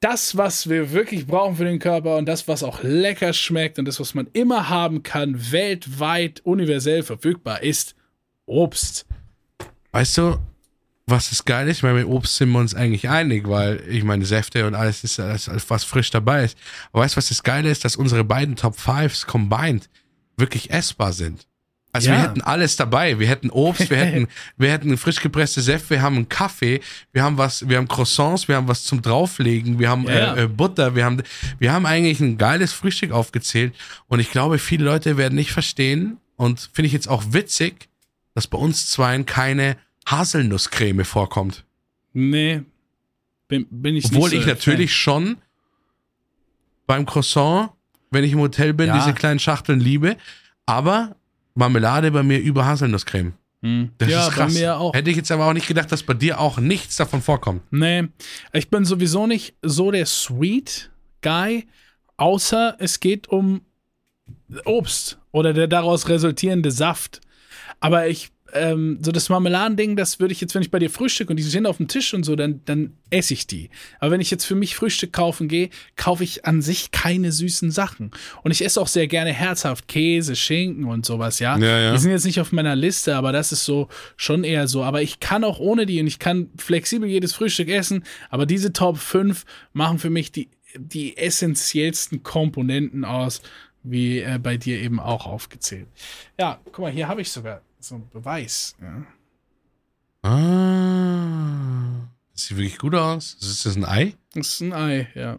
[0.00, 3.86] Das, was wir wirklich brauchen für den Körper und das, was auch lecker schmeckt und
[3.86, 7.94] das, was man immer haben kann, weltweit universell verfügbar ist,
[8.44, 9.06] Obst.
[9.92, 10.38] Weißt du,
[11.06, 11.78] was das geil ist?
[11.78, 15.04] Ich meine, mit Obst sind wir uns eigentlich einig, weil ich meine, Säfte und alles
[15.04, 16.58] ist alles, was frisch dabei ist.
[16.92, 17.84] Aber weißt du, was das Geile ist?
[17.84, 19.88] Dass unsere beiden Top Fives combined
[20.36, 21.46] wirklich essbar sind.
[21.96, 22.16] Also Ja.
[22.16, 23.18] wir hätten alles dabei.
[23.18, 26.80] Wir hätten Obst, wir hätten, wir hätten frisch gepresste Säfte, wir haben einen Kaffee,
[27.12, 30.34] wir haben was, wir haben Croissants, wir haben was zum drauflegen, wir haben Ja.
[30.34, 31.22] äh, äh, Butter, wir haben,
[31.58, 33.74] wir haben eigentlich ein geiles Frühstück aufgezählt.
[34.08, 37.88] Und ich glaube, viele Leute werden nicht verstehen und finde ich jetzt auch witzig,
[38.34, 41.64] dass bei uns zweien keine Haselnusscreme vorkommt.
[42.12, 42.62] Nee,
[43.48, 45.36] bin, bin ich Obwohl nicht so ich natürlich schon
[46.86, 47.70] beim Croissant,
[48.10, 48.98] wenn ich im Hotel bin, Ja.
[48.98, 50.16] diese kleinen Schachteln liebe,
[50.66, 51.16] aber
[51.56, 53.32] Marmelade bei mir über Haselnusscreme.
[53.62, 53.90] Hm.
[53.98, 54.54] Das ja, ist krass.
[54.54, 54.94] bei mir auch.
[54.94, 57.62] Hätte ich jetzt aber auch nicht gedacht, dass bei dir auch nichts davon vorkommt.
[57.70, 58.08] Nee,
[58.52, 60.90] ich bin sowieso nicht so der Sweet
[61.22, 61.66] Guy,
[62.16, 63.62] außer es geht um
[64.64, 67.20] Obst oder der daraus resultierende Saft.
[67.80, 71.30] Aber ich, ähm, so das Marmeladending, das würde ich jetzt, wenn ich bei dir frühstück
[71.30, 73.70] und die sind auf dem Tisch und so, dann, dann esse ich die.
[73.98, 77.70] Aber wenn ich jetzt für mich Frühstück kaufen gehe, kaufe ich an sich keine süßen
[77.70, 78.10] Sachen.
[78.42, 81.58] Und ich esse auch sehr gerne herzhaft Käse, Schinken und sowas, ja.
[81.58, 81.92] Ja, ja.
[81.92, 84.82] Die sind jetzt nicht auf meiner Liste, aber das ist so schon eher so.
[84.82, 88.04] Aber ich kann auch ohne die und ich kann flexibel jedes Frühstück essen.
[88.30, 93.42] Aber diese Top 5 machen für mich die, die essentiellsten Komponenten aus,
[93.82, 95.86] wie äh, bei dir eben auch aufgezählt.
[96.38, 98.74] Ja, guck mal, hier habe ich sogar so einen Beweis.
[98.80, 99.04] Ja.
[100.66, 102.08] Ah.
[102.32, 103.34] Das sieht wirklich gut aus.
[103.40, 104.14] Ist das ein Ei?
[104.34, 105.38] Das ist ein Ei, ja.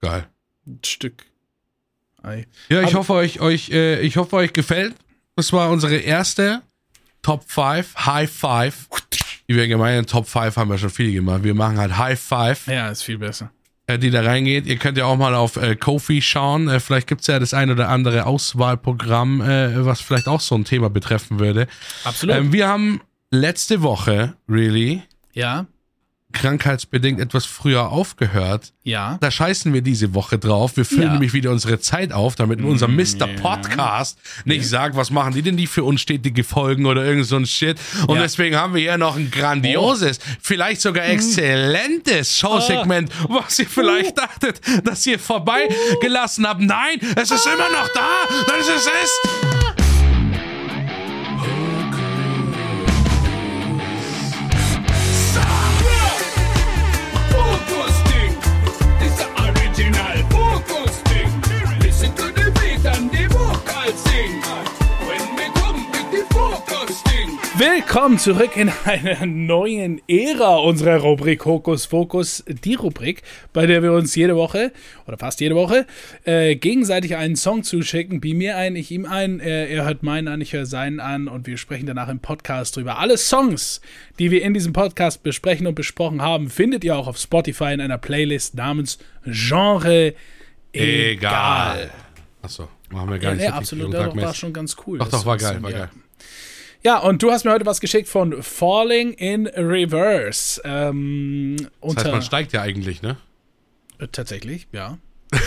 [0.00, 0.26] Geil.
[0.66, 1.24] Ein Stück
[2.22, 2.46] Ei.
[2.68, 4.94] Ja, ich Aber- hoffe euch, euch, äh, ich hoffe euch gefällt.
[5.34, 6.62] Das war unsere erste
[7.22, 8.88] Top 5, High Five.
[9.48, 11.42] Die wir gemeinen Top 5 haben wir schon viel gemacht.
[11.42, 12.66] Wir machen halt High Five.
[12.68, 13.50] Ja, ist viel besser.
[13.92, 14.66] Äh, die da reingeht.
[14.66, 16.68] Ihr könnt ja auch mal auf äh, Kofi schauen.
[16.68, 20.64] Äh, vielleicht gibt's ja das ein oder andere Auswahlprogramm, äh, was vielleicht auch so ein
[20.64, 21.66] Thema betreffen würde.
[22.04, 22.36] Absolut.
[22.36, 23.00] Ähm, wir haben
[23.30, 25.02] letzte Woche, really,
[25.32, 25.66] ja,
[26.32, 28.72] krankheitsbedingt etwas früher aufgehört.
[28.84, 29.16] ja.
[29.20, 30.76] Da scheißen wir diese Woche drauf.
[30.76, 31.12] Wir füllen Ja.
[31.12, 33.28] nämlich wieder unsere Zeit auf, damit unser Mr.
[33.28, 33.40] ja.
[33.40, 37.46] Podcast nicht sagt, was machen die denn die für unstetige Folgen oder irgend so ein
[37.46, 37.78] Shit.
[38.08, 38.22] Und Ja.
[38.22, 44.60] deswegen haben wir hier noch ein grandioses, vielleicht sogar exzellentes Showsegment, was ihr vielleicht dachtet,
[44.84, 46.60] dass ihr vorbeigelassen habt.
[46.60, 48.08] Nein, es ist immer noch da.
[48.46, 49.51] Das ist es.
[67.64, 73.22] Willkommen zurück in einer neuen Ära unserer Rubrik Hokus Fokus, die Rubrik,
[73.52, 74.72] bei der wir uns jede Woche
[75.06, 75.86] oder fast jede Woche
[76.24, 78.20] äh, gegenseitig einen Song zuschicken.
[78.20, 81.28] Bi mir ein, ich ihm ein, äh, er hört meinen an, ich höre seinen an
[81.28, 82.98] und wir sprechen danach im Podcast drüber.
[82.98, 83.80] Alle Songs,
[84.18, 87.80] die wir in diesem Podcast besprechen und besprochen haben, findet ihr auch auf Spotify in
[87.80, 90.14] einer Playlist namens Genre
[90.72, 91.92] Egal.
[92.42, 93.44] Achso, machen wir gar Ja, nicht.
[93.44, 94.98] nee, so viel absolut, ja, doch, war schon ganz cool.
[94.98, 95.78] Das doch, war geil, war ja.
[95.78, 95.90] geil.
[96.84, 100.60] Ja, und du hast mir heute was geschickt von Falling in Reverse.
[100.64, 103.16] Ähm, Das heißt, man steigt ja eigentlich, ne?
[103.98, 104.98] Äh, Tatsächlich, ja.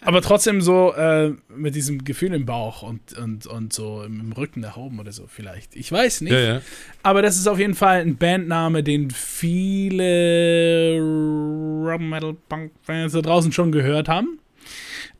[0.00, 4.60] Aber trotzdem so äh, mit diesem Gefühl im Bauch und, und, und so im, Rücken
[4.60, 5.74] nach oben oder so vielleicht.
[5.74, 6.32] Ich weiß nicht.
[6.32, 6.60] Ja, ja.
[7.02, 13.22] Aber das ist auf jeden Fall ein Bandname, den viele Rock Metal Punk Fans da
[13.22, 14.38] draußen schon gehört haben.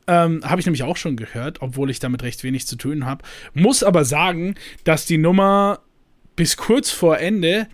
[0.07, 3.25] Ähm, habe ich nämlich auch schon gehört, obwohl ich damit recht wenig zu tun habe.
[3.55, 4.55] Muss aber sagen,
[4.85, 5.81] dass die Nummer
[6.37, 7.69] bis kurz vor Ende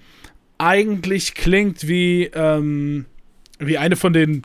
[0.59, 3.07] eigentlich klingt wie, ähm,
[3.59, 4.43] wie eine von den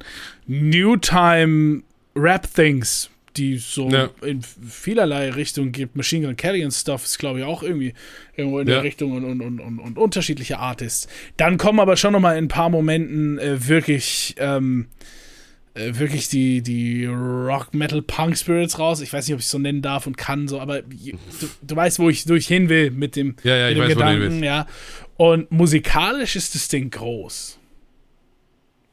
[0.48, 1.84] New Time
[2.16, 4.10] Rap Things, die so Ja.
[4.22, 5.96] in vielerlei Richtungen gibt.
[5.98, 7.94] Machine Gun Kelly und Stuff ist, glaube ich, auch irgendwie
[8.36, 8.76] irgendwo in Ja.
[8.76, 11.08] der Richtung und, und, und, und, und unterschiedliche Artists.
[11.38, 14.88] Dann kommen aber schon noch mal in ein paar Momenten äh, wirklich ähm,
[15.76, 19.02] äh, wirklich die, die Rock, Metal, Punk Spirits raus.
[19.02, 21.18] Ich weiß nicht, ob ich es so nennen darf und kann, so, aber du,
[21.62, 24.00] du weißt, wo ich, wo ich hin will mit dem, Ja, ja, mit ich dem
[24.00, 24.68] weiß, Gedanken, ja.
[25.18, 27.60] Und musikalisch ist das Ding groß.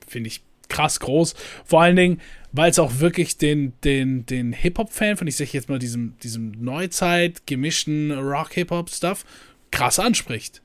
[0.07, 1.35] Finde ich krass groß.
[1.65, 5.69] Vor allen Dingen, weil es auch wirklich den, den, den Hip-Hop-Fan, von ich sage jetzt
[5.69, 9.25] mal diesem, diesem Neuzeit gemischten Rock-Hip-Hop-Stuff,
[9.71, 10.62] krass anspricht.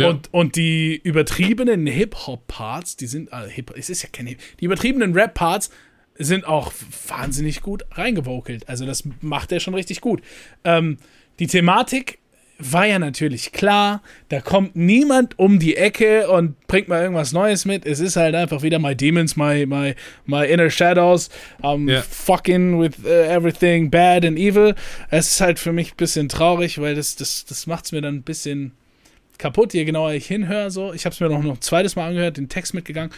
[0.00, 0.08] Ja.
[0.08, 4.64] Und, und die übertriebenen Hip-Hop-Parts, die sind, also Hip es ist ja kein Hip, die
[4.64, 5.70] übertriebenen Rap-Parts
[6.18, 6.72] sind auch
[7.08, 8.68] wahnsinnig gut reingevokelt.
[8.68, 10.20] Also das macht er schon richtig gut.
[10.64, 10.98] Ähm,
[11.38, 12.18] die Thematik
[12.62, 17.64] war ja natürlich klar, da kommt niemand um die Ecke und bringt mal irgendwas Neues
[17.64, 17.86] mit.
[17.86, 19.94] Es ist halt einfach wieder my demons, my, my,
[20.26, 21.30] my inner shadows,
[21.62, 22.02] um, Ja.
[22.02, 24.74] fucking with uh, everything bad and evil.
[25.08, 28.02] Es ist halt für mich ein bisschen traurig, weil das, das, das macht es mir
[28.02, 28.72] dann ein bisschen
[29.40, 30.70] kaputt, je genauer ich hinhöre.
[30.70, 30.92] So.
[30.92, 33.12] Ich habe es mir noch, noch ein zweites Mal angehört, den Text mitgegangen.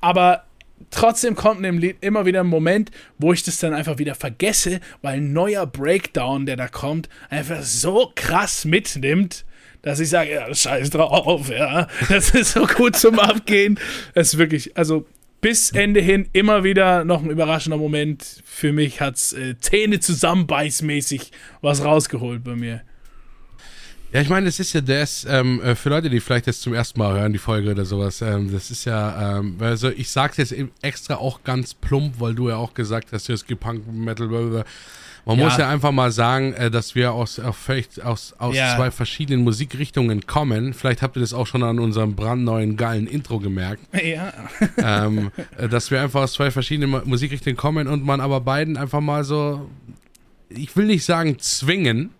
[0.00, 0.44] Aber
[0.90, 4.14] trotzdem kommt in dem Lied immer wieder ein Moment, wo ich das dann einfach wieder
[4.14, 9.44] vergesse, weil ein neuer Breakdown, der da kommt, einfach so krass mitnimmt,
[9.82, 11.88] dass ich sage, ja, scheiß drauf, ja.
[12.08, 13.78] Das ist so gut zum Abgehen.
[14.14, 15.06] Das ist wirklich, also
[15.40, 18.42] bis Ende hin immer wieder noch ein überraschender Moment.
[18.46, 22.80] Für mich hat's äh, Zähne zusammenbeißmäßig was rausgeholt bei mir.
[24.14, 26.72] Ja, ich meine, das ist ja das, ähm, äh, für Leute, die vielleicht jetzt zum
[26.72, 30.36] ersten Mal hören, die Folge oder sowas, ähm, das ist ja, ähm, also ich sag's
[30.36, 34.28] jetzt extra auch ganz plump, weil du ja auch gesagt hast, es gibt Punk, Metal,
[34.28, 34.64] blablabla.
[35.26, 35.44] Man Ja.
[35.46, 38.76] muss ja einfach mal sagen, äh, dass wir aus, vielleicht aus, aus Ja.
[38.76, 40.74] zwei verschiedenen Musikrichtungen kommen.
[40.74, 43.82] Vielleicht habt ihr das auch schon an unserem brandneuen, geilen Intro gemerkt.
[44.04, 44.32] Ja.
[44.76, 48.76] ähm, äh, dass wir einfach aus zwei verschiedenen Mu- Musikrichtungen kommen und man aber beiden
[48.76, 49.68] einfach mal so,
[50.50, 52.10] ich will nicht sagen zwingen,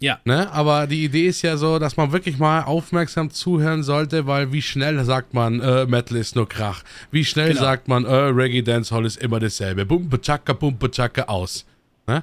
[0.00, 0.20] Ja.
[0.24, 0.52] ne?
[0.52, 4.60] aber die Idee ist ja so, dass man wirklich mal aufmerksam zuhören sollte, weil wie
[4.60, 6.82] schnell sagt man, äh, Metal ist nur Krach.
[7.10, 7.60] Wie schnell Genau.
[7.62, 9.86] sagt man, äh, Reggae Dancehall ist immer dasselbe.
[9.86, 11.64] Bumpe Chaka, Bumpe Chaka, aus.
[12.06, 12.22] Ne?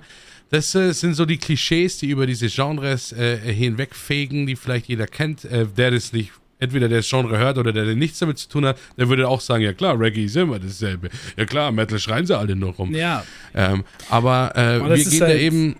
[0.52, 5.08] Das äh, sind so die Klischees, die über diese Genres äh, hinwegfegen, die vielleicht jeder
[5.08, 8.38] kennt, äh, der das nicht, entweder der das Genre hört oder der, der nichts damit
[8.38, 11.10] zu tun hat, der würde auch sagen, ja klar, Reggae ist immer dasselbe.
[11.38, 12.94] Ja klar, Metal schreien sie alle nur rum.
[12.94, 13.24] Ja.
[13.56, 15.76] Ähm, aber äh, Aber wir gehen da halt- eben,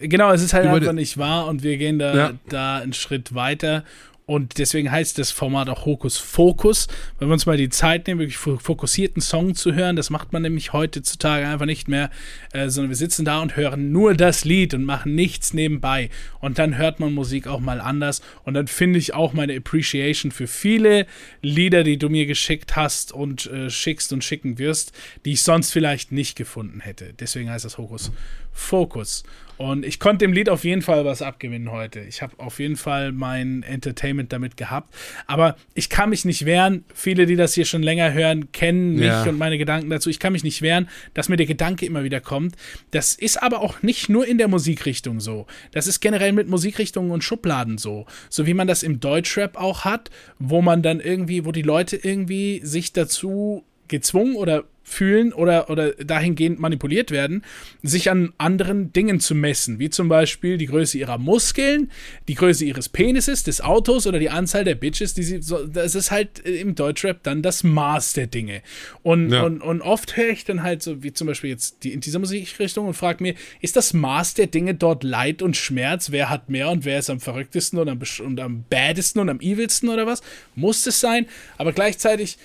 [0.00, 2.32] Genau, es ist halt einfach nicht wahr und wir gehen da, Ja.
[2.48, 3.84] da einen Schritt weiter.
[4.26, 6.86] Und deswegen heißt das Format auch Hokus Fokus,
[7.18, 9.96] wenn wir uns mal die Zeit nehmen, wirklich fo- fokussierten Song zu hören.
[9.96, 12.10] Das macht man nämlich heutzutage einfach nicht mehr,
[12.52, 16.10] äh, sondern wir sitzen da und hören nur das Lied und machen nichts nebenbei.
[16.40, 18.20] Und dann hört man Musik auch mal anders.
[18.44, 21.06] Und dann finde ich auch meine Appreciation für viele
[21.40, 24.92] Lieder, die du mir geschickt hast und äh, schickst und schicken wirst,
[25.24, 27.14] die ich sonst vielleicht nicht gefunden hätte.
[27.18, 28.12] Deswegen heißt das Hokus
[28.52, 29.24] Fokus.
[29.58, 32.00] Und ich konnte dem Lied auf jeden Fall was abgewinnen heute.
[32.00, 34.94] Ich habe auf jeden Fall mein Entertainment damit gehabt.
[35.26, 36.84] Aber ich kann mich nicht wehren.
[36.94, 39.24] Viele, die das hier schon länger hören, kennen mich Ja.
[39.24, 40.10] und meine Gedanken dazu.
[40.10, 42.54] Ich kann mich nicht wehren, dass mir der Gedanke immer wieder kommt.
[42.92, 45.46] Das ist aber auch nicht nur in der Musikrichtung so.
[45.72, 48.06] Das ist generell mit Musikrichtungen und Schubladen so.
[48.30, 51.96] So wie man das im Deutschrap auch hat, wo man dann irgendwie, wo die Leute
[51.96, 57.44] irgendwie sich dazu gezwungen oder fühlen oder, oder dahingehend manipuliert werden,
[57.82, 61.90] sich an anderen Dingen zu messen, wie zum Beispiel die Größe ihrer Muskeln,
[62.26, 65.94] die Größe ihres Penises, des Autos oder die Anzahl der Bitches, die sie so, das
[65.94, 68.62] ist halt äh, im Deutschrap dann das Maß der Dinge.
[69.02, 69.42] Und, Ja.
[69.42, 72.18] und, und oft höre ich dann halt so, wie zum Beispiel jetzt die, in dieser
[72.18, 76.10] Musikrichtung und frage mir, ist das Maß der Dinge dort Leid und Schmerz?
[76.10, 79.40] Wer hat mehr und wer ist am verrücktesten und am, und am badesten und am
[79.40, 80.22] evilsten oder was?
[80.54, 81.26] Muss es sein?
[81.58, 82.38] Aber gleichzeitig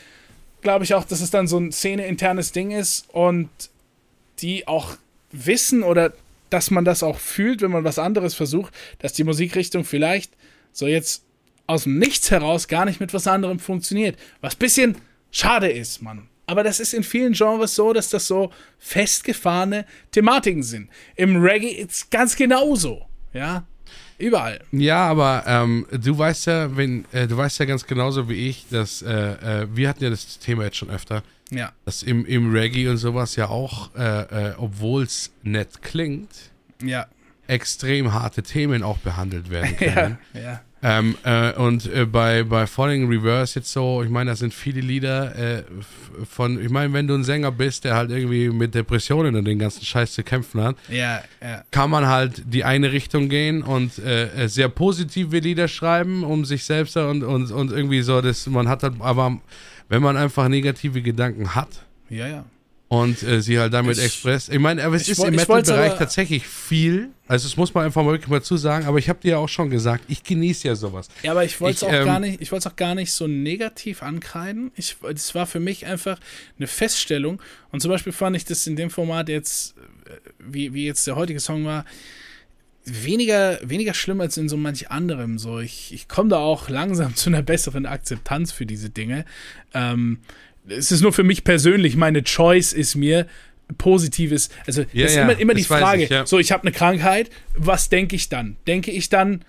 [0.63, 3.49] glaube ich auch, dass es dann so ein Szene-internes Ding ist und
[4.39, 4.95] die auch
[5.31, 6.13] wissen oder
[6.49, 10.33] dass man das auch fühlt, wenn man was anderes versucht, dass die Musikrichtung vielleicht
[10.71, 11.23] so jetzt
[11.67, 14.17] aus dem Nichts heraus gar nicht mit was anderem funktioniert.
[14.41, 14.97] Was bisschen
[15.31, 16.27] schade ist, Mann.
[16.45, 20.89] Aber das ist in vielen Genres so, dass das so festgefahrene Thematiken sind.
[21.15, 23.05] Im Reggae ist ganz genauso.
[23.33, 23.65] Ja,
[24.17, 24.59] überall.
[24.71, 28.65] Ja, aber ähm, du weißt ja, wenn äh, du weißt ja ganz genauso wie ich,
[28.69, 29.11] dass äh,
[29.63, 32.97] äh, wir hatten ja das Thema jetzt schon öfter, Ja, dass im, im Reggae und
[32.97, 36.29] sowas ja auch, äh, äh, obwohl es nett klingt,
[36.81, 37.07] ja,
[37.47, 40.17] extrem harte Themen auch behandelt werden ja, können.
[40.33, 40.61] ja.
[40.85, 44.53] Ähm, äh, und äh, bei, bei Falling in Reverse jetzt so, ich meine, da sind
[44.53, 45.63] viele Lieder äh,
[46.29, 49.59] von, ich meine, wenn du ein Sänger bist, der halt irgendwie mit Depressionen und den
[49.59, 51.63] ganzen Scheiß zu kämpfen hat, Ja, ja.
[51.71, 56.65] kann man halt die eine Richtung gehen und äh, sehr positive Lieder schreiben, um sich
[56.65, 59.39] selbst und, und, und irgendwie so, das, man hat halt, aber
[59.87, 61.69] wenn man einfach negative Gedanken hat
[62.09, 62.45] Ja, ja.
[62.93, 66.45] Und äh, sie halt damit Ich- express, ich meine, aber es ist im Metal-Bereich tatsächlich
[66.45, 69.37] viel, also das muss man einfach mal wirklich mal zusagen, aber ich habe dir ja
[69.37, 71.07] auch schon gesagt, ich genieße ja sowas.
[71.23, 73.25] Ja, aber ich wollte es auch ähm, gar nicht, ich wollte auch gar nicht so
[73.25, 74.71] negativ ankreiden.
[74.75, 76.19] Ich, es war für mich einfach
[76.59, 77.41] eine Feststellung.
[77.71, 79.75] Und zum Beispiel fand ich das in dem Format jetzt,
[80.05, 81.85] äh, wie, wie jetzt der heutige Song war,
[82.85, 85.39] weniger, weniger schlimm als in so manch anderem.
[85.39, 89.25] So, ich, ich komme da auch langsam zu einer besseren Akzeptanz für diese Dinge.
[89.73, 90.19] Ähm,
[90.67, 93.27] es ist nur für mich persönlich, meine Choice ist mir
[93.77, 96.25] positives, also Ja, das ist immer, immer die Frage, ich, ja.
[96.25, 98.57] so ich habe eine Krankheit, was denke ich dann?
[98.67, 99.43] Denke ich dann,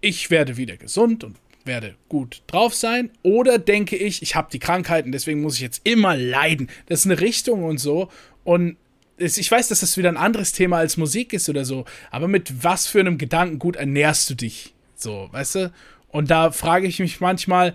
[0.00, 3.10] ich werde wieder gesund und werde gut drauf sein?
[3.22, 6.68] Oder denke ich, ich habe die Krankheiten, deswegen muss ich jetzt immer leiden?
[6.86, 8.10] Das ist eine Richtung und so.
[8.44, 8.76] Und
[9.18, 11.84] ich weiß, dass das wieder ein anderes Thema als Musik ist oder so.
[12.10, 14.74] Aber mit was für einem Gedankengut ernährst du dich?
[14.94, 15.72] So, weißt du?
[16.08, 17.74] Und da frage ich mich manchmal,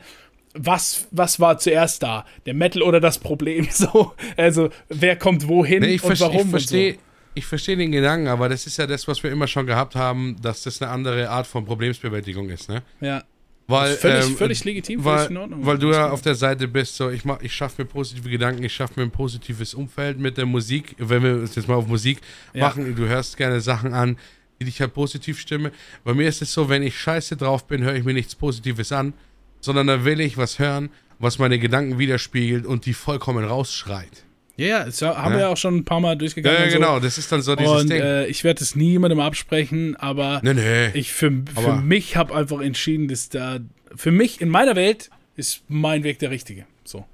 [0.54, 2.26] was, was war zuerst da?
[2.46, 3.68] Der Metal oder das Problem?
[3.72, 6.42] So, also wer kommt wohin Nee, ich, und warum?
[6.42, 7.00] ich verstehe so.
[7.36, 10.36] ich verstehe den Gedanken, aber das ist ja das, was wir immer schon gehabt haben,
[10.42, 12.84] dass das eine andere Art von Problemsbewältigung ist, ne?
[13.00, 13.24] Ja,
[13.68, 15.66] Weil, Völlig, ähm, völlig legitim, weil, völlig in Ordnung.
[15.66, 18.64] weil du ja auf der Seite bist, so ich mach, ich schaffe mir positive Gedanken,
[18.64, 20.96] ich schaffe mir ein positives Umfeld mit der Musik.
[20.98, 22.20] Wenn wir uns jetzt mal auf Musik
[22.54, 22.66] Ja.
[22.68, 24.18] machen, du hörst gerne Sachen an,
[24.60, 25.72] die dich halt positiv stimmen.
[26.04, 28.92] Bei mir ist es so, wenn ich scheiße drauf bin, höre ich mir nichts Positives
[28.92, 29.14] an,
[29.62, 30.90] sondern dann will ich was hören,
[31.20, 34.26] was meine Gedanken widerspiegelt und die vollkommen rausschreit.
[34.58, 35.38] Ja, ja, das haben Ja.
[35.38, 36.60] wir ja auch schon ein paar Mal Ja, durchgegangen.
[36.64, 36.76] ja so.
[36.78, 38.02] genau, das ist dann so dieses Und Ding.
[38.02, 40.90] äh, ich werde es niemandem absprechen, aber nee, nee.
[40.94, 43.60] ich für, für Aber- mich habe einfach entschieden, dass da
[43.96, 46.66] für mich in meiner Welt ist mein Weg der richtige.
[46.84, 47.06] So.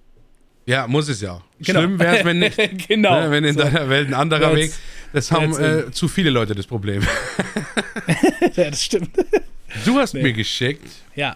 [0.66, 1.42] ja, muss es ja.
[1.60, 1.80] Genau.
[1.82, 2.58] Schlimm wäre es, wenn nicht.
[2.88, 3.22] genau.
[3.22, 3.62] ne, wenn in so.
[3.62, 4.72] deiner Welt ein anderer Weg.
[5.14, 7.02] Das haben äh, zu viele Leute das Problem.
[8.56, 9.12] ja, das stimmt.
[9.86, 10.24] Du hast Nee.
[10.24, 10.88] mir geschickt.
[11.16, 11.36] ja.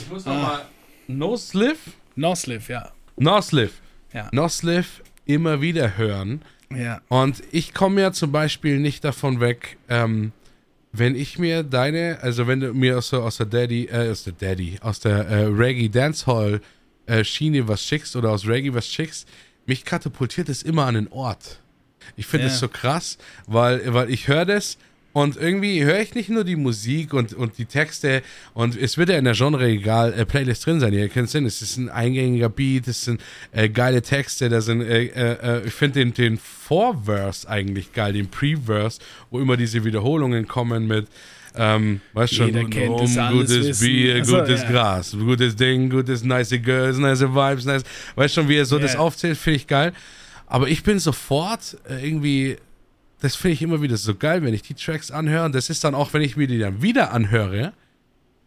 [0.00, 0.64] Ich muss noch mal.
[1.06, 1.78] No Sliff?
[2.16, 2.90] Nosliv, ja.
[3.16, 3.80] No Sliff.
[4.12, 4.28] Ja.
[4.32, 6.42] No Sliff immer wieder hören.
[6.74, 7.00] Ja.
[7.08, 10.32] Und ich komme ja zum Beispiel nicht davon weg, ähm,
[10.92, 14.24] wenn ich mir deine, also wenn du mir aus der, aus der Daddy, äh, aus
[14.24, 16.60] der Daddy, aus der äh, Reggae Dancehall
[17.06, 19.28] äh, Schiene was schickst oder aus Reggae was schickst,
[19.66, 21.60] mich katapultiert es immer an den Ort.
[22.16, 22.52] Ich finde Ja.
[22.52, 24.78] es so krass, weil, weil ich höre das
[25.14, 28.20] und irgendwie höre ich nicht nur die Musik und, und die Texte
[28.52, 30.92] und es wird ja in der Genre egal äh, Playlist drin sein.
[30.92, 33.20] Ihr kennt es hin, es ist ein eingängiger Beat, es sind
[33.52, 38.12] äh, geile Texte, da sind, äh, äh, äh, ich finde den, den Vorverse eigentlich geil,
[38.12, 39.00] den Pre-Verse,
[39.30, 41.06] wo immer diese Wiederholungen kommen mit
[41.56, 43.78] ähm, weißt schon, um gutes.
[43.78, 44.70] Bier, gutes ja.
[44.70, 47.84] Gras, gutes Ding, gutes nice Girls, nice Vibes, nice.
[48.16, 48.82] Weißt schon, wie er so Ja.
[48.82, 49.92] das aufzählt, finde ich geil.
[50.48, 52.56] Aber ich bin sofort äh, irgendwie,
[53.24, 55.46] das finde ich immer wieder so geil, wenn ich die Tracks anhöre.
[55.46, 57.72] Und das ist dann auch, wenn ich mir die dann wieder anhöre.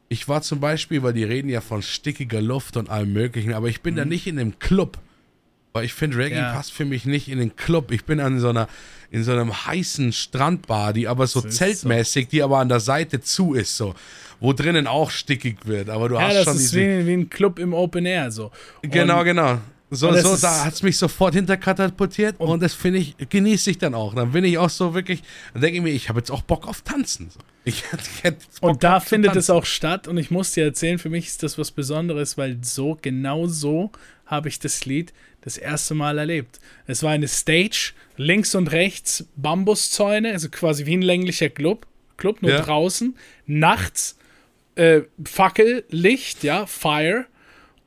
[0.09, 3.67] Ich war zum Beispiel, weil die reden ja von stickiger Luft und allem Möglichen, aber
[3.67, 4.97] ich bin da nicht in einem Club.
[5.73, 6.41] Weil ich finde, Reggae Mhm.
[6.41, 6.53] Ja.
[6.53, 7.91] passt für mich nicht in den Club.
[7.91, 8.67] Ich bin an so einer,
[9.11, 12.79] in so einem heißen Strandbar, die aber so Das ist zeltmäßig, die aber an der
[12.79, 13.93] Seite zu ist, so.
[14.39, 15.89] Wo drinnen auch stickig wird.
[15.89, 16.79] Aber du Ja, hast das schon ist diese.
[16.79, 18.31] wie, wie ein Club im Open Air.
[18.31, 18.51] So.
[18.83, 19.59] Genau, Und- genau.
[19.89, 23.77] So, und so da hat es mich sofort hinterkatapultiert und, das finde ich, genieße ich
[23.77, 24.14] dann auch.
[24.15, 25.23] Dann bin ich auch so wirklich,
[25.53, 27.30] dann denke ich mir, ich habe jetzt auch Bock auf Tanzen.
[27.64, 27.84] Ich,
[28.23, 31.43] ich Und da findet es auch statt und ich muss dir erzählen, für mich ist
[31.43, 33.91] das was Besonderes, weil so, genau so
[34.26, 36.59] habe ich das Lied das erste Mal erlebt.
[36.85, 41.88] Es war eine Stage, links und rechts Bambuszäune, also quasi wie ein länglicher Club,
[42.18, 42.61] Club nur Ja.
[42.61, 43.15] draußen,
[43.45, 44.18] nachts
[44.76, 47.26] äh, Fackellicht, ja, Fire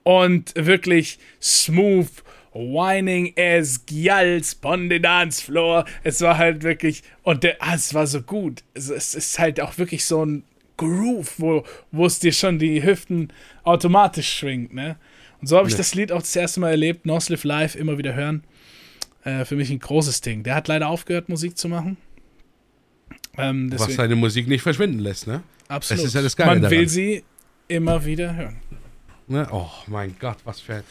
[0.02, 2.08] und wirklich smooth
[2.52, 5.84] whining as Gjalls on the dance floor.
[6.02, 8.64] Es war halt wirklich, und der, ah, es war so gut.
[8.74, 10.42] Es, es ist halt auch wirklich so ein
[10.76, 13.32] Groove, wo, wo es dir schon die Hüften
[13.64, 14.96] automatisch schwingt, ne?
[15.40, 15.78] Und so habe ich Ja.
[15.78, 18.44] das Lied auch das erste Mal erlebt, Nosliv Live, immer wieder hören.
[19.24, 20.42] Äh, für mich ein großes Ding.
[20.42, 21.98] Der hat leider aufgehört, Musik zu machen.
[23.38, 25.42] Ähm, Was seine Musik nicht verschwinden lässt, ne?
[25.68, 26.00] absolut.
[26.02, 26.76] das ist ja das Geile Man daran.
[26.78, 27.22] will sie
[27.68, 28.56] immer wieder hören.
[29.30, 29.48] Ne?
[29.52, 30.82] Oh mein Gott, was für ein.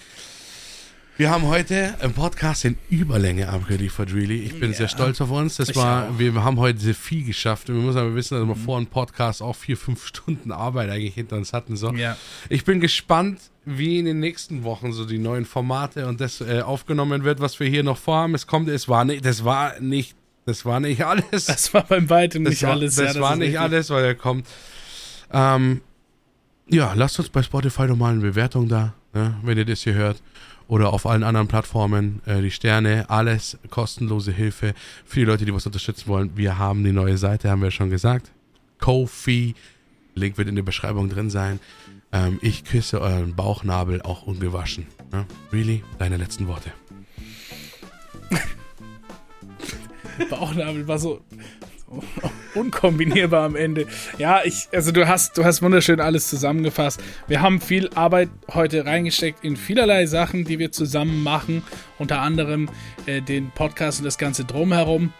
[1.17, 4.39] Wir haben heute im Podcast in Überlänge abgeliefert, really.
[4.41, 4.77] Ich bin Ja.
[4.77, 5.57] sehr stolz auf uns.
[5.57, 6.17] Das Ich war, auch.
[6.17, 7.67] wir haben heute sehr viel geschafft.
[7.67, 11.15] Wir müssen aber wissen, dass wir vor dem Podcast auch vier, fünf Stunden Arbeit eigentlich
[11.15, 11.75] hinter uns hatten.
[11.75, 11.91] So.
[11.91, 12.15] Ja.
[12.47, 16.61] Ich bin gespannt, wie in den nächsten Wochen so die neuen Formate und das äh,
[16.61, 18.33] aufgenommen wird, was wir hier noch vorhaben.
[18.33, 21.47] Es kommt, es war nicht, das war nicht, das war nicht alles.
[21.47, 22.95] Das war beim Weitem Das nicht war, alles.
[22.95, 23.59] Das ja, war ist nicht richtig.
[23.59, 24.47] alles, weil er kommt.
[25.33, 25.81] Ähm,
[26.69, 30.21] ja, lasst uns bei Spotify nochmal eine Bewertung da, ne, wenn ihr das hier hört.
[30.67, 32.21] Oder auf allen anderen Plattformen.
[32.27, 36.31] Äh, die Sterne, alles kostenlose Hilfe für die Leute, die was unterstützen wollen.
[36.35, 38.31] Wir haben die neue Seite, haben wir schon gesagt.
[38.79, 39.55] Kofi.
[40.13, 41.59] Link wird in der Beschreibung drin sein.
[42.11, 44.85] Ähm, ich küsse euren Bauchnabel auch ungewaschen.
[45.11, 45.25] Ne?
[45.51, 45.83] Really?
[45.97, 46.71] Deine letzten Worte.
[50.29, 51.21] Bauchnabel war so
[52.55, 53.87] unkombinierbar am Ende.
[54.17, 57.01] Ja, ich, also du hast, du hast wunderschön alles zusammengefasst.
[57.27, 61.63] Wir haben viel Arbeit heute reingesteckt in vielerlei Sachen, die wir zusammen machen.
[61.97, 62.69] Unter anderem
[63.05, 65.13] äh, den Podcast und das Ganze drumherum.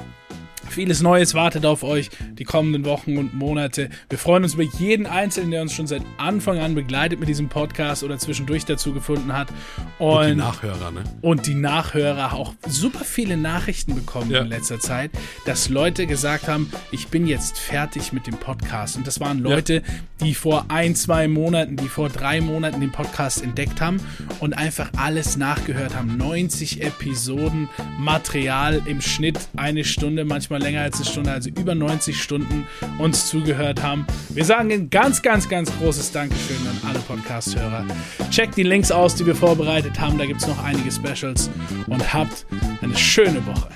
[0.68, 3.90] Vieles Neues wartet auf euch die kommenden Wochen und Monate.
[4.10, 7.50] Wir freuen uns über jeden Einzelnen, der uns schon seit Anfang an begleitet mit diesem
[7.50, 9.50] Podcast oder zwischendurch dazu gefunden hat.
[9.98, 11.04] Und die Und Nachhörer, ne?
[11.22, 14.42] und die Nachhörer auch super viele Nachrichten bekommen Ja.
[14.42, 15.12] in letzter Zeit,
[15.46, 18.96] dass Leute gesagt haben, ich bin jetzt fertig mit dem Podcast.
[18.98, 19.82] Und das waren Leute,
[20.22, 24.00] die vor ein, zwei Monaten, die vor drei Monaten den Podcast entdeckt haben
[24.40, 26.18] und einfach alles nachgehört haben.
[26.18, 32.22] 90 Episoden Material im Schnitt eine Stunde, manchmal länger als eine Stunde, also über 90
[32.22, 32.68] Stunden
[32.98, 34.06] uns zugehört haben.
[34.30, 37.86] Wir sagen ein ganz, ganz, ganz großes Dankeschön an alle Podcast-Hörer.
[38.32, 40.18] Checkt die Links aus, die wir vorbereitet haben.
[40.18, 41.50] Da gibt es noch einige Specials
[41.88, 42.46] und habt
[42.82, 43.70] eine schöne Woche.